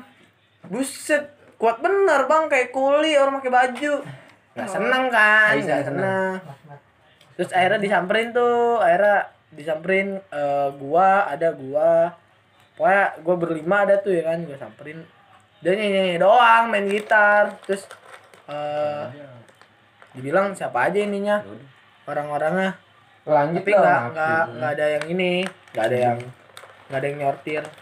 [0.64, 1.26] Buset,
[1.56, 3.94] kuat bener bang kayak kuli orang pakai baju.
[4.54, 6.38] Gak seneng kan, Ayus gak seneng.
[6.38, 6.78] seneng.
[7.34, 9.18] Terus akhirnya disamperin tuh, akhirnya
[9.50, 12.14] disamperin eh, gua, ada gua.
[12.74, 15.02] Pokoknya gua berlima ada tuh ya kan, gua samperin.
[15.59, 17.59] Dia nyanyi, doang main gitar.
[17.66, 17.86] Terus
[18.47, 19.05] eh
[20.14, 21.43] dibilang siapa aja ininya.
[22.06, 22.78] Orang-orangnya.
[23.28, 25.32] Lanjut tapi nggak nggak nggak ada yang ini
[25.76, 26.18] nggak ada yang
[26.89, 27.64] nggak ada yang nyortir.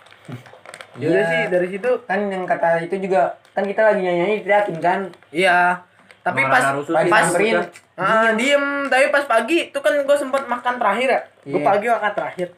[0.96, 1.12] Iya.
[1.12, 1.90] Yaudah sih dari situ.
[2.08, 5.00] Kan yang kata itu juga kan kita lagi nyanyi teriakin kan.
[5.28, 5.84] iya.
[6.24, 7.26] Tapi pas pas pas
[8.00, 8.88] ah, diem.
[8.88, 11.20] tapi pas pagi itu kan gue sempet makan terakhir ya.
[11.44, 11.68] Gue Iya.
[11.68, 12.48] pagi makan terakhir.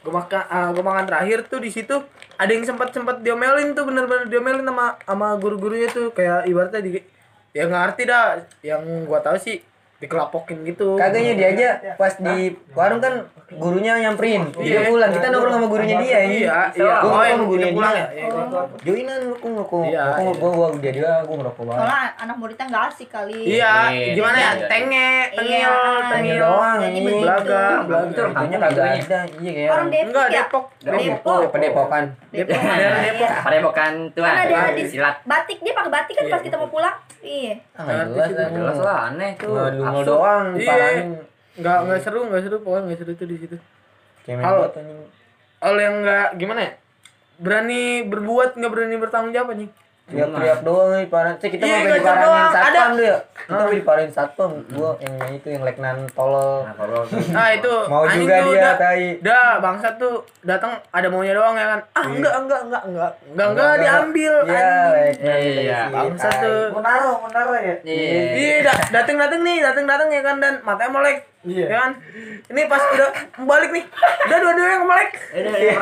[0.00, 2.00] Gue makan ah, gue makan terakhir tuh di situ
[2.42, 6.10] ada yang sempat sempat diomelin tuh bener-bener diomelin sama sama guru-gurunya tuh.
[6.10, 6.90] Kayak ibaratnya di
[7.54, 8.42] ya nggak ngerti dah.
[8.66, 9.62] Yang gua tahu sih
[10.02, 12.36] dikelapokin gitu Kagaknya dia aja pas di
[12.74, 13.14] warung kan
[13.52, 14.50] gurunya nyamperin.
[14.50, 14.88] Dia Iya.
[14.88, 16.36] pulang, kita nongkrong sama gurunya dia ini.
[16.40, 18.02] iya iya Gua oh ngomong yang sama gurunya udah pulang dia.
[18.02, 18.62] ya Iya.
[18.82, 19.82] Joinan lu kok ngerokok.
[19.84, 20.32] Iya, iya.
[20.34, 21.78] gua gua dia dia gua ngerokok banget.
[21.78, 23.40] Soalnya anak muridnya nggak asik kali.
[23.46, 24.50] Iya, Iya, gimana ya?
[24.52, 24.66] iya.
[24.66, 26.08] Tenge, tengil, Iya.
[26.10, 26.38] tengil.
[26.42, 27.14] doang begitu.
[27.22, 28.22] Belaga, Itu belaga.
[28.24, 29.20] rokoknya kagak ada.
[29.32, 30.42] Iya kayak Orang Depok ya?
[30.42, 30.64] Depok.
[30.82, 31.28] Depok.
[31.28, 31.40] Oh.
[31.52, 31.86] Depok,
[32.58, 33.12] daerah Iya.
[33.12, 33.30] Depok.
[33.44, 34.34] Padepokan tuan.
[34.82, 35.16] Silat.
[35.22, 36.32] batik dia pakai batik kan Iya.
[36.32, 36.96] pas kita mau pulang.
[37.22, 37.54] Iya.
[37.78, 38.56] Ah, nggak jelas Ngerti sih.
[38.58, 39.54] Jelas lah aneh tuh.
[39.54, 40.06] Nggak Absurd.
[40.10, 40.58] doang Iya.
[40.58, 41.08] dipalanin.
[41.52, 43.56] Enggak enggak seru, enggak seru, pokoknya enggak seru tuh di situ.
[45.62, 46.72] Kalau yang enggak gimana ya?
[47.38, 49.70] Berani berbuat, enggak berani bertanggung jawab anjing.
[50.02, 51.32] Teriak-teriak doang nih parah.
[51.34, 52.82] Cek kita Iya, mau diparahin satpam Ada.
[52.92, 53.18] tuh ya.
[53.32, 54.50] Kita mau diparahin satpam.
[54.68, 56.62] Gua yang itu yang leknan tolol.
[56.64, 56.74] Nah,
[57.32, 59.06] Nah, itu Mau juga tuh dia dah- tai.
[59.20, 61.80] Dah, bangsat tuh datang ada maunya doang ya kan.
[61.92, 63.12] Ah, enggak, enggak, enggak, enggak.
[63.24, 65.38] Enggak, enggak diambil Iya, leknan.
[65.38, 65.80] Iya.
[65.88, 66.62] Bangsat tuh.
[66.70, 67.76] Mau naruh, mau naruh ya.
[67.80, 68.20] Iya.
[68.32, 71.18] Iya, da- dateng dateng nih, dateng dateng ya kan dan matanya melek.
[71.42, 71.66] Iya.
[71.66, 71.90] Ya kan?
[72.46, 73.10] Ini pas udah
[73.42, 73.84] balik nih,
[74.22, 75.10] udah dua-duanya yang melek.
[75.34, 75.72] Iya,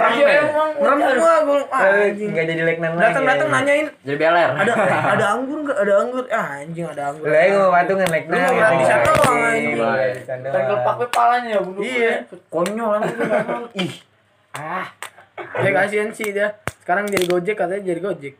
[0.41, 1.59] emang merem semua gue.
[1.69, 2.29] Ah, anjing.
[2.33, 3.05] Enggak jadi leknan lagi.
[3.05, 4.51] Datang datang nanyain, Jadi beler.
[4.57, 4.73] ada
[5.13, 5.77] ada anggur enggak?
[5.77, 6.25] Ada anggur.
[6.33, 7.27] Ah, anjing ada anggur.
[7.29, 8.33] Lah gua patungan leknan.
[8.33, 9.77] Lu mau gratisan doang, anjing.
[9.77, 10.55] Gratisan doang.
[10.57, 11.83] Kan kelepak we palanya ya bunuh.
[11.85, 12.13] Iya.
[12.49, 13.03] Konyol kan.
[13.77, 13.93] Ih.
[14.51, 14.87] Ah.
[15.61, 16.49] Ya kasihan sih dia.
[16.81, 18.35] Sekarang jadi Gojek katanya jadi Gojek.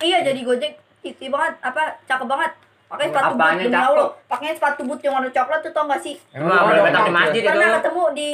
[0.00, 0.72] Iya jadi Gojek
[1.02, 2.52] itu banget apa cakep banget.
[2.88, 3.76] Pakai sepatu boot demi?
[3.76, 4.08] Allah.
[4.24, 6.16] Pakai sepatu boot yang warna coklat tuh tau gak sih?
[6.32, 7.48] Emang boleh bentak di masjid itu.
[7.48, 8.30] Pernah ketemu di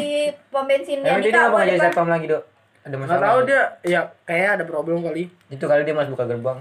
[0.49, 2.43] pom bensinnya Emang dia kenapa nggak jadi satpam lagi, Dok?
[2.85, 3.25] Ada Enggak masalah.
[3.27, 3.63] tahu dia.
[3.83, 5.23] Ya kayaknya ada problem kali.
[5.49, 6.59] Itu kali dia mas buka gerbang.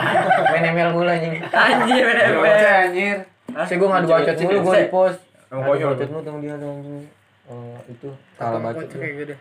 [0.54, 1.34] Main ML mulu anjing.
[1.44, 3.16] Anjir Bocah anjir.
[3.66, 5.14] Saya gua ngadu bacot mulu gua di pos.
[5.50, 7.04] Ngadu bacot mulu sama dia tuh anjing.
[7.44, 8.08] Oh, itu
[8.38, 8.86] salah bacot.
[8.88, 9.34] Kayak gitu.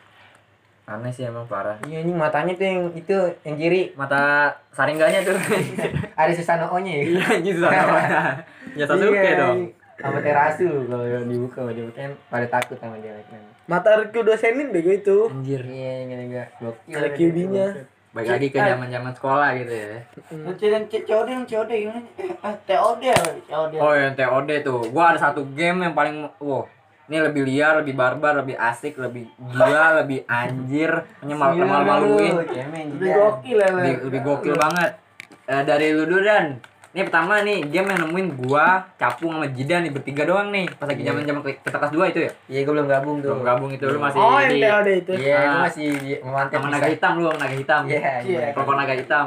[0.84, 1.80] Aneh sih emang parah.
[1.88, 3.16] Iya anjing matanya tuh yang itu
[3.48, 5.36] yang kiri Mata saringganya tuh.
[6.20, 7.04] ada Susanoo-nya ya.
[7.08, 7.72] Iya anjing susah.
[8.80, 9.50] Ya Sasuke Iya, dong.
[9.56, 9.64] anjing.
[9.94, 13.40] Sama Terasu kalau yang dibuka sama dia kan pada takut sama dia kan.
[13.64, 15.18] Mata RQ dosenin bego itu.
[15.32, 15.62] Anjir.
[15.64, 16.48] Iya, enggak enggak.
[16.92, 17.68] Ada QD-nya.
[18.14, 19.98] Baik lagi ke zaman-zaman sekolah gitu ya.
[20.30, 22.02] Nanti dan COD yang COD gimana?
[22.22, 23.18] Eh, TOD ya,
[23.50, 23.74] COD.
[23.82, 26.62] Oh yang TOD tuh, gua ada satu game yang paling, wow,
[27.04, 31.52] ini lebih liar, lebih barbar, lebih asik, lebih gila, lebih anjir, menyemal
[31.84, 34.92] maluin, Lebih gokil ya, lebih, lebih gokil banget.
[35.44, 36.64] Eh, dari lu dulu dan,
[36.96, 40.88] ini pertama nih game yang nemuin gua, Capung sama Jidan nih bertiga doang nih, pas
[40.88, 42.32] lagi zaman zaman kita kelas 2 itu ya.
[42.48, 43.30] Iya, gue belum gabung tuh.
[43.36, 45.12] Belum gabung itu lu masih Oh, di TOD itu.
[45.20, 45.62] Iya, gue Ah.
[45.68, 47.82] masih di memantai sama naga hitam lu, sama naga hitam.
[47.84, 48.46] Iya, iya.
[48.56, 49.26] Kelompok naga hitam.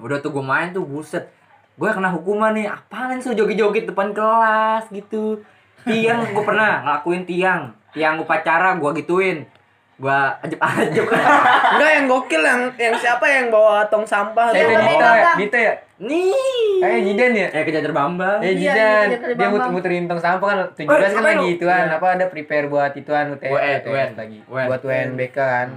[0.00, 1.28] Udah tuh gue main tuh buset.
[1.76, 2.66] Gue kena hukuman nih.
[2.66, 5.44] Apaan sih joget-joget depan kelas gitu.
[5.82, 7.62] Tiang gue pernah ngelakuin tiang.
[7.90, 9.38] Tiang upacara gue gituin.
[9.96, 11.04] Gue ajep-ajep.
[11.72, 14.70] Enggak yang gokil yang yang siapa yang bawa tong sampah Eh, tuh.
[14.70, 15.32] itu Dito ya?
[15.36, 15.74] Dito ya?
[16.00, 16.80] Nih.
[16.80, 17.48] Eh, Jidan ya?
[17.52, 18.40] Eh kejajar bambang.
[18.40, 19.06] Eh, Iya, Jidan.
[19.10, 21.84] iya, Dia muter-muterin tong sampah kan 17 kan apa lagi ituan.
[21.84, 21.96] Iya.
[21.96, 24.16] Apa ada prepare buat ituan UTS.
[24.16, 24.38] Lagi.
[24.46, 25.68] Buat UNBK kan.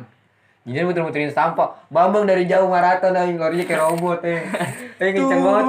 [0.64, 1.76] Jidan muter-muterin sampah.
[1.90, 4.40] Bambang dari jauh maraton anjing larinya kayak robot eh.
[5.04, 5.68] Eh, kenceng banget.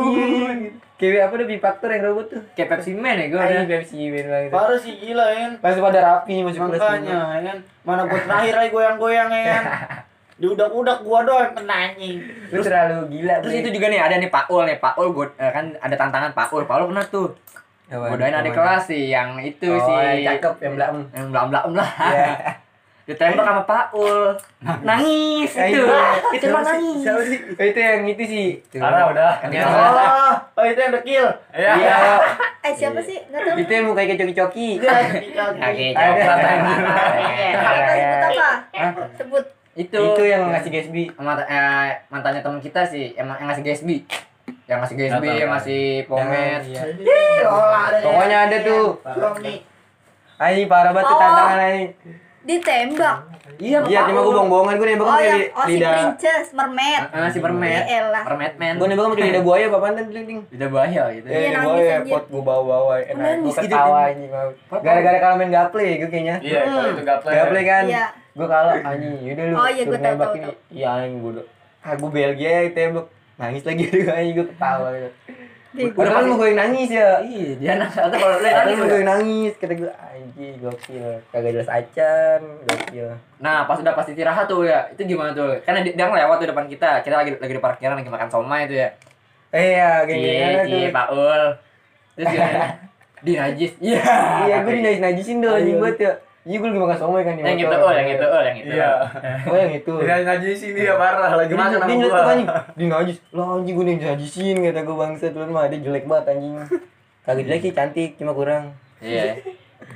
[1.05, 1.13] Iya.
[1.13, 2.43] Kayak apa ada bifaktor yang robot tuh.
[2.57, 3.69] Kayak Pepsi Man ya gue Ada ada.
[3.69, 4.51] Pepsi Ben banget.
[4.51, 5.47] Parah sih gila ya.
[5.61, 7.59] Pas pada rapi kelas Makanya ya kan.
[7.85, 9.65] Mana gua terakhir aja goyang-goyang ya kan.
[10.41, 12.17] Diudak-udak gua doang kena anjing.
[12.49, 13.35] Lu terlalu gila.
[13.45, 15.95] Terus itu juga nih ada nih Pak Ul nih Pak Ul gua, eh, kan ada
[15.95, 16.65] tantangan Pak Ul.
[16.65, 17.29] Pak Ul pernah tuh.
[17.85, 20.25] Godain adik kelas sih yang itu Oh, sih.
[20.25, 21.01] yang cakep, yang belakang.
[21.13, 21.91] Yang belakang lah.
[22.01, 22.27] Iya.
[23.05, 24.33] Ditembak sama Pak Ul.
[24.81, 25.85] Nangis itu.
[26.33, 27.05] Itu mah nangis.
[27.05, 27.21] Oh,
[27.61, 28.47] itu yang itu sih.
[28.81, 29.45] Parah udah.
[29.45, 31.27] Yang Oh, oh itu yang dekil.
[31.53, 31.73] Iya.
[32.65, 33.21] Eh siapa sih?
[33.29, 33.57] Enggak tahu.
[33.61, 34.69] Itu yang mukanya kayak coki-coki.
[34.81, 35.93] Coklat.
[35.93, 39.05] Apa sebut apa?
[39.21, 39.45] Sebut.
[39.75, 40.01] Itu.
[40.01, 41.05] Itu yang ngasih Gatsby.
[41.19, 43.97] Mant- eh, mantannya teman kita sih emang yang ngasih Gatsby.
[44.65, 46.61] Yang ngasih Nggak tahu, yang ngasih Pomet.
[46.65, 46.83] Iya.
[47.45, 48.01] ada.
[48.01, 48.87] Pokoknya ada tuh.
[50.35, 51.89] Anjing parah banget tantangan anjing.
[52.45, 53.17] Ditembak.
[53.55, 55.93] Iya, Iya, cuma gue bohong-bohongan gue nembak Oh yang li- oh si lidah.
[55.95, 57.03] princess mermaid.
[57.07, 57.87] Ah, si Permet.
[57.87, 58.23] Ya elah.
[58.23, 58.75] Permet man.
[58.75, 60.41] Gue nembak sama lidah buaya apa apaan ding ding.
[60.51, 61.27] Udah bahaya gitu.
[61.27, 62.11] Iya, Eh, nangis, buaya anjir.
[62.11, 63.15] pot gue bawa-bawa enak.
[63.15, 64.31] Gue Nangis gitu, ketawa anjing.
[64.77, 66.37] Gara-gara kalau main gaple gue kayaknya.
[66.41, 67.31] Iya, kalau itu gaple.
[67.31, 67.85] Gaple kan.
[67.87, 68.05] Iya.
[68.35, 69.13] Gue kalah anjing.
[69.23, 69.55] Yaudah lu.
[69.55, 69.97] Oh, iya, ini.
[69.97, 70.53] tahu.
[70.69, 71.33] Iya anjing gue.
[71.81, 73.07] Ah gue Belgia tembak.
[73.35, 73.83] Nangis lagi
[74.19, 75.11] anjing gue ketawa gitu.
[75.75, 77.19] Udah kan mau gue nangis ya.
[77.19, 77.99] Iya, dia nangis.
[77.99, 79.53] Atau kalau lu nangis gue nangis.
[79.59, 81.09] Kata gue anjing gokil.
[81.35, 82.41] Kagak jelas acan.
[82.63, 83.09] Gokil.
[83.43, 85.59] Nah, pas udah pas istirahat tuh ya, itu gimana tuh?
[85.67, 87.03] Karena dia, dia ngelewat tuh depan kita.
[87.03, 88.89] Kita lagi lagi di parkiran lagi makan somai itu ya.
[89.55, 90.15] Iya, tuh.
[90.71, 91.43] cie, Pak Ul.
[92.15, 92.67] Terus gimana?
[93.25, 93.73] Di najis.
[93.83, 94.05] Iya.
[94.47, 96.13] Iya, gue dinajis-najisin dong anjing buat ya.
[96.45, 97.73] Iya, gue lagi makan somai kan di Yang itu.
[97.75, 98.69] Ul, yang itu Ul, yang itu.
[98.71, 98.91] Iya.
[99.49, 99.93] Oh, yang itu.
[99.99, 102.25] Dia najis ini ya parah lagi Dia makan dia sama gua.
[102.29, 102.49] anjing.
[102.75, 103.17] Dia najis.
[103.31, 106.53] Lah anjing gue dinajisin kata gue bangsa lu mah dia jelek banget anjing.
[107.23, 108.65] Kagak jelek sih cantik cuma kurang.
[109.01, 109.41] Iya.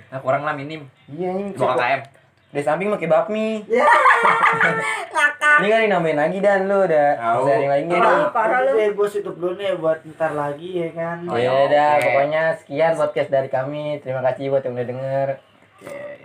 [0.09, 0.89] Nah, kurang lah minim.
[1.07, 1.53] Iya anjing.
[1.53, 2.01] Dua KKM.
[2.49, 3.49] Di samping pakai bakmi.
[5.11, 5.57] Ngakak.
[5.59, 7.45] Ini kan dinamain lagi dan lu udah Tahu.
[7.45, 7.99] sharing lagi nih.
[7.99, 8.73] Ih, parah lu.
[8.75, 11.29] Eh, bos tutup dulu nih buat ntar lagi ya kan.
[11.29, 12.05] Oh, Ya ya, udah, oke.
[12.07, 14.01] pokoknya sekian podcast dari kami.
[14.01, 15.29] Terima kasih buat yang udah denger.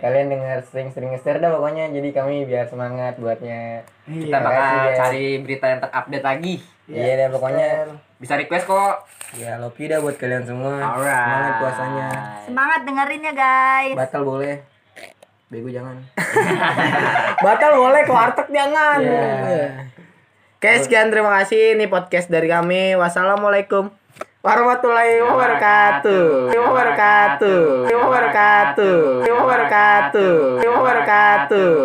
[0.02, 3.86] Kalian denger sering-sering nge-share dah pokoknya jadi kami biar semangat buatnya.
[4.04, 4.96] Kita Terima bakal ya.
[4.98, 6.54] cari berita yang terupdate lagi.
[6.90, 7.68] Iya dah pokoknya.
[8.18, 8.96] Bisa request kok.
[9.38, 10.74] Ya love you dah buat kalian semua.
[10.82, 11.22] Alright.
[11.22, 12.08] Semangat puasanya.
[12.44, 13.94] Semangat dengerin ya guys.
[13.96, 14.56] Batal boleh.
[15.48, 15.96] Bego jangan.
[17.46, 18.98] Batal boleh ke warteg jangan.
[18.98, 19.68] Iya.
[20.58, 22.96] Oke, sekian terima kasih ini podcast dari kami.
[22.96, 23.92] Wassalamualaikum
[24.44, 26.52] warahmatullahi wabarakatuh.
[26.52, 27.88] Wabarakatuh.
[27.88, 29.24] Wabarakatuh.
[29.24, 30.60] Wabarakatuh.
[30.60, 31.84] Wabarakatuh.